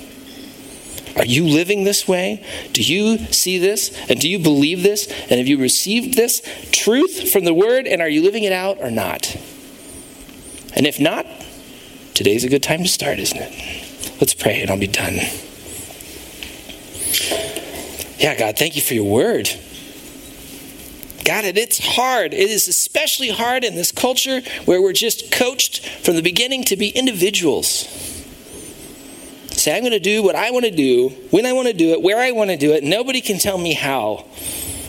Are 1.16 1.24
you 1.24 1.44
living 1.44 1.84
this 1.84 2.08
way? 2.08 2.44
Do 2.72 2.82
you 2.82 3.18
see 3.32 3.58
this? 3.58 3.96
And 4.08 4.20
do 4.20 4.28
you 4.28 4.38
believe 4.38 4.82
this? 4.82 5.06
And 5.06 5.38
have 5.38 5.46
you 5.46 5.58
received 5.58 6.14
this 6.14 6.40
truth 6.72 7.30
from 7.30 7.44
the 7.44 7.54
Word? 7.54 7.86
And 7.86 8.00
are 8.00 8.08
you 8.08 8.22
living 8.22 8.44
it 8.44 8.52
out 8.52 8.78
or 8.80 8.90
not? 8.90 9.36
And 10.74 10.86
if 10.86 10.98
not, 10.98 11.26
today's 12.14 12.42
a 12.42 12.48
good 12.48 12.62
time 12.62 12.82
to 12.82 12.88
start, 12.88 13.18
isn't 13.18 13.38
it? 13.38 14.20
Let's 14.20 14.34
pray 14.34 14.60
and 14.60 14.70
I'll 14.70 14.78
be 14.78 14.86
done. 14.86 15.18
Yeah, 18.18 18.38
God, 18.38 18.56
thank 18.56 18.76
you 18.76 18.82
for 18.82 18.94
your 18.94 19.04
word. 19.04 19.48
God, 21.24 21.44
it, 21.44 21.56
it's 21.56 21.78
hard. 21.78 22.34
It 22.34 22.50
is 22.50 22.68
especially 22.68 23.30
hard 23.30 23.64
in 23.64 23.74
this 23.74 23.90
culture 23.90 24.42
where 24.66 24.80
we're 24.80 24.92
just 24.92 25.32
coached 25.32 25.86
from 26.04 26.16
the 26.16 26.22
beginning 26.22 26.64
to 26.64 26.76
be 26.76 26.90
individuals. 26.90 27.88
Say, 29.50 29.74
I'm 29.74 29.82
going 29.82 29.92
to 29.92 30.00
do 30.00 30.22
what 30.22 30.34
I 30.34 30.50
want 30.50 30.66
to 30.66 30.70
do, 30.70 31.08
when 31.30 31.46
I 31.46 31.52
want 31.52 31.68
to 31.68 31.72
do 31.72 31.92
it, 31.92 32.02
where 32.02 32.18
I 32.18 32.32
want 32.32 32.50
to 32.50 32.56
do 32.56 32.72
it. 32.72 32.84
Nobody 32.84 33.20
can 33.20 33.38
tell 33.38 33.56
me 33.56 33.72
how. 33.72 34.26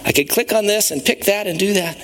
I 0.05 0.11
could 0.11 0.29
click 0.29 0.53
on 0.53 0.65
this 0.65 0.91
and 0.91 1.03
pick 1.03 1.25
that 1.25 1.47
and 1.47 1.57
do 1.57 1.73
that. 1.73 1.97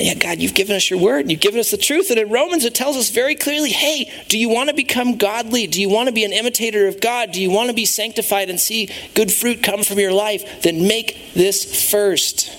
Yet, 0.00 0.18
God, 0.18 0.40
you've 0.40 0.54
given 0.54 0.74
us 0.74 0.88
your 0.88 0.98
word 0.98 1.20
and 1.20 1.30
you've 1.30 1.40
given 1.40 1.60
us 1.60 1.70
the 1.70 1.76
truth. 1.76 2.10
And 2.10 2.18
in 2.18 2.30
Romans, 2.30 2.64
it 2.64 2.74
tells 2.74 2.96
us 2.96 3.10
very 3.10 3.34
clearly 3.34 3.70
hey, 3.70 4.10
do 4.28 4.38
you 4.38 4.48
want 4.48 4.70
to 4.70 4.74
become 4.74 5.16
godly? 5.16 5.66
Do 5.66 5.80
you 5.80 5.90
want 5.90 6.08
to 6.08 6.12
be 6.12 6.24
an 6.24 6.32
imitator 6.32 6.88
of 6.88 7.00
God? 7.00 7.32
Do 7.32 7.42
you 7.42 7.50
want 7.50 7.68
to 7.68 7.74
be 7.74 7.84
sanctified 7.84 8.48
and 8.48 8.58
see 8.58 8.88
good 9.14 9.30
fruit 9.30 9.62
come 9.62 9.82
from 9.82 9.98
your 9.98 10.12
life? 10.12 10.62
Then 10.62 10.86
make 10.88 11.34
this 11.34 11.90
first. 11.90 12.50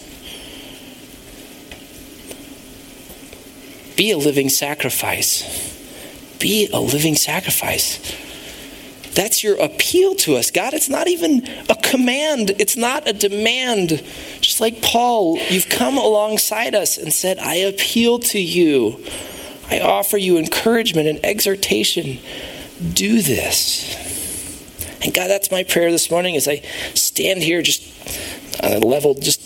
Be 3.98 4.12
a 4.12 4.18
living 4.18 4.50
sacrifice. 4.50 5.70
Be 6.40 6.70
a 6.72 6.80
living 6.80 7.16
sacrifice. 7.16 8.00
That's 9.14 9.44
your 9.44 9.60
appeal 9.60 10.16
to 10.16 10.36
us. 10.36 10.52
God, 10.52 10.74
it's 10.74 10.90
not 10.90 11.08
even 11.08 11.48
a 11.70 11.76
command, 11.76 12.52
it's 12.60 12.78
not 12.78 13.08
a 13.08 13.14
demand. 13.14 14.04
Just 14.40 14.62
like 14.62 14.82
Paul, 14.82 15.38
you've 15.50 15.70
come 15.70 15.98
alongside 15.98 16.76
us 16.76 16.98
and 16.98 17.12
said, 17.12 17.38
I 17.40 17.56
appeal 17.56 18.20
to 18.20 18.40
you. 18.40 19.04
I 19.70 19.80
offer 19.80 20.18
you 20.18 20.38
encouragement 20.38 21.08
and 21.08 21.20
exhortation. 21.26 22.20
Do 22.94 23.22
this. 23.22 23.96
And 25.04 25.14
God, 25.14 25.28
that's 25.28 25.52
my 25.52 25.64
prayer 25.64 25.92
this 25.92 26.12
morning 26.12 26.36
as 26.36 26.48
I 26.48 26.62
stand 26.94 27.42
here 27.42 27.62
just 27.62 27.82
on 28.64 28.74
a 28.74 28.80
level 28.80 29.16
just 29.16 29.42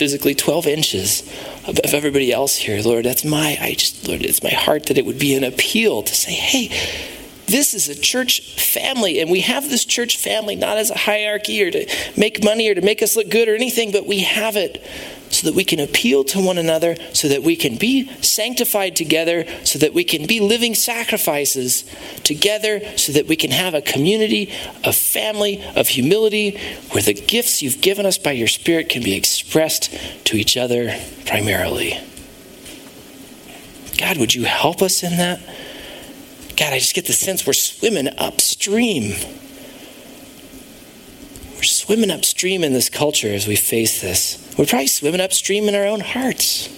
physically 0.00 0.34
12 0.34 0.66
inches 0.66 1.22
above 1.66 1.92
everybody 1.92 2.32
else 2.32 2.56
here. 2.56 2.80
Lord, 2.82 3.04
that's 3.04 3.24
my, 3.24 3.58
I 3.60 3.74
just, 3.74 4.08
Lord, 4.08 4.22
it's 4.22 4.42
my 4.42 4.50
heart 4.50 4.86
that 4.86 4.96
it 4.96 5.04
would 5.04 5.18
be 5.18 5.34
an 5.34 5.44
appeal 5.44 6.02
to 6.02 6.14
say, 6.14 6.32
hey, 6.32 6.70
this 7.50 7.74
is 7.74 7.88
a 7.88 7.94
church 7.94 8.56
family, 8.56 9.20
and 9.20 9.30
we 9.30 9.40
have 9.40 9.68
this 9.68 9.84
church 9.84 10.16
family 10.16 10.56
not 10.56 10.78
as 10.78 10.90
a 10.90 10.98
hierarchy 10.98 11.62
or 11.62 11.70
to 11.70 11.86
make 12.16 12.42
money 12.44 12.68
or 12.68 12.74
to 12.74 12.80
make 12.80 13.02
us 13.02 13.16
look 13.16 13.28
good 13.28 13.48
or 13.48 13.54
anything, 13.54 13.92
but 13.92 14.06
we 14.06 14.20
have 14.20 14.56
it 14.56 14.82
so 15.30 15.46
that 15.46 15.54
we 15.54 15.64
can 15.64 15.78
appeal 15.78 16.24
to 16.24 16.44
one 16.44 16.58
another, 16.58 16.96
so 17.12 17.28
that 17.28 17.42
we 17.42 17.54
can 17.56 17.76
be 17.76 18.10
sanctified 18.22 18.96
together, 18.96 19.46
so 19.64 19.78
that 19.78 19.94
we 19.94 20.04
can 20.04 20.26
be 20.26 20.40
living 20.40 20.74
sacrifices 20.74 21.84
together, 22.24 22.80
so 22.96 23.12
that 23.12 23.26
we 23.26 23.36
can 23.36 23.50
have 23.50 23.74
a 23.74 23.80
community, 23.80 24.52
a 24.84 24.92
family 24.92 25.64
of 25.76 25.88
humility 25.88 26.58
where 26.90 27.02
the 27.02 27.14
gifts 27.14 27.62
you've 27.62 27.80
given 27.80 28.06
us 28.06 28.18
by 28.18 28.32
your 28.32 28.48
Spirit 28.48 28.88
can 28.88 29.02
be 29.02 29.14
expressed 29.14 29.90
to 30.24 30.36
each 30.36 30.56
other 30.56 30.98
primarily. 31.26 31.98
God, 33.98 34.18
would 34.18 34.34
you 34.34 34.44
help 34.44 34.82
us 34.82 35.02
in 35.02 35.16
that? 35.16 35.40
God, 36.56 36.72
I 36.72 36.78
just 36.78 36.94
get 36.94 37.06
the 37.06 37.12
sense 37.12 37.46
we're 37.46 37.52
swimming 37.52 38.08
upstream. 38.18 39.12
We're 41.56 41.62
swimming 41.62 42.10
upstream 42.10 42.64
in 42.64 42.72
this 42.72 42.88
culture 42.88 43.28
as 43.28 43.46
we 43.46 43.56
face 43.56 44.00
this. 44.00 44.54
We're 44.56 44.66
probably 44.66 44.86
swimming 44.86 45.20
upstream 45.20 45.68
in 45.68 45.74
our 45.74 45.84
own 45.84 46.00
hearts. 46.00 46.68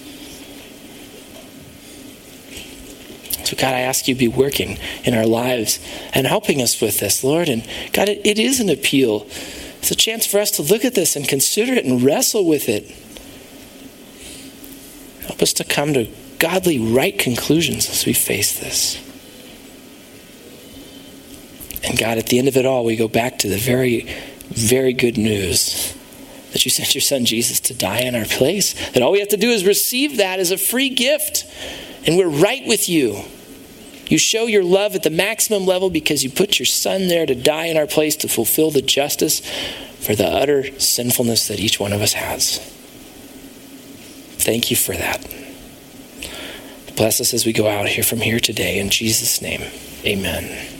So, 3.45 3.57
God, 3.57 3.73
I 3.73 3.81
ask 3.81 4.07
you 4.07 4.13
to 4.13 4.19
be 4.19 4.27
working 4.27 4.77
in 5.03 5.13
our 5.13 5.25
lives 5.25 5.79
and 6.13 6.25
helping 6.25 6.61
us 6.61 6.81
with 6.81 6.99
this, 6.99 7.23
Lord. 7.23 7.49
And 7.49 7.67
God, 7.91 8.09
it, 8.09 8.25
it 8.25 8.39
is 8.39 8.59
an 8.59 8.69
appeal. 8.69 9.27
It's 9.79 9.91
a 9.91 9.95
chance 9.95 10.25
for 10.25 10.39
us 10.39 10.51
to 10.51 10.61
look 10.61 10.85
at 10.85 10.95
this 10.95 11.15
and 11.15 11.27
consider 11.27 11.73
it 11.73 11.85
and 11.85 12.01
wrestle 12.01 12.45
with 12.45 12.69
it. 12.69 12.89
Help 15.27 15.41
us 15.41 15.53
to 15.53 15.63
come 15.63 15.93
to 15.93 16.09
godly, 16.39 16.79
right 16.79 17.17
conclusions 17.17 17.89
as 17.89 18.05
we 18.05 18.13
face 18.13 18.59
this. 18.59 18.97
And 21.83 21.97
God, 21.97 22.17
at 22.17 22.27
the 22.27 22.39
end 22.39 22.47
of 22.47 22.57
it 22.57 22.65
all, 22.65 22.85
we 22.85 22.95
go 22.95 23.07
back 23.07 23.39
to 23.39 23.47
the 23.47 23.57
very, 23.57 24.07
very 24.49 24.93
good 24.93 25.17
news 25.17 25.95
that 26.53 26.63
you 26.65 26.71
sent 26.71 26.93
your 26.93 27.01
son 27.01 27.25
Jesus 27.25 27.59
to 27.61 27.73
die 27.73 28.01
in 28.01 28.15
our 28.15 28.25
place. 28.25 28.73
That 28.91 29.01
all 29.01 29.11
we 29.11 29.19
have 29.19 29.29
to 29.29 29.37
do 29.37 29.49
is 29.49 29.65
receive 29.65 30.17
that 30.17 30.39
as 30.39 30.51
a 30.51 30.57
free 30.57 30.89
gift, 30.89 31.45
and 32.05 32.17
we're 32.17 32.29
right 32.29 32.65
with 32.67 32.87
you. 32.87 33.23
You 34.07 34.17
show 34.17 34.45
your 34.45 34.63
love 34.63 34.95
at 34.95 35.03
the 35.03 35.09
maximum 35.09 35.65
level 35.65 35.89
because 35.89 36.23
you 36.23 36.29
put 36.29 36.59
your 36.59 36.65
son 36.65 37.07
there 37.07 37.25
to 37.25 37.35
die 37.35 37.65
in 37.65 37.77
our 37.77 37.87
place 37.87 38.15
to 38.17 38.27
fulfill 38.27 38.69
the 38.69 38.81
justice 38.81 39.39
for 39.99 40.15
the 40.15 40.27
utter 40.27 40.79
sinfulness 40.79 41.47
that 41.47 41.59
each 41.59 41.79
one 41.79 41.93
of 41.93 42.01
us 42.01 42.13
has. 42.13 42.59
Thank 44.37 44.69
you 44.69 44.77
for 44.77 44.93
that. 44.93 45.25
Bless 46.95 47.19
us 47.19 47.33
as 47.33 47.45
we 47.45 47.53
go 47.53 47.67
out 47.67 47.87
here 47.87 48.03
from 48.03 48.19
here 48.19 48.39
today. 48.39 48.77
In 48.77 48.89
Jesus' 48.89 49.41
name, 49.41 49.61
amen. 50.05 50.72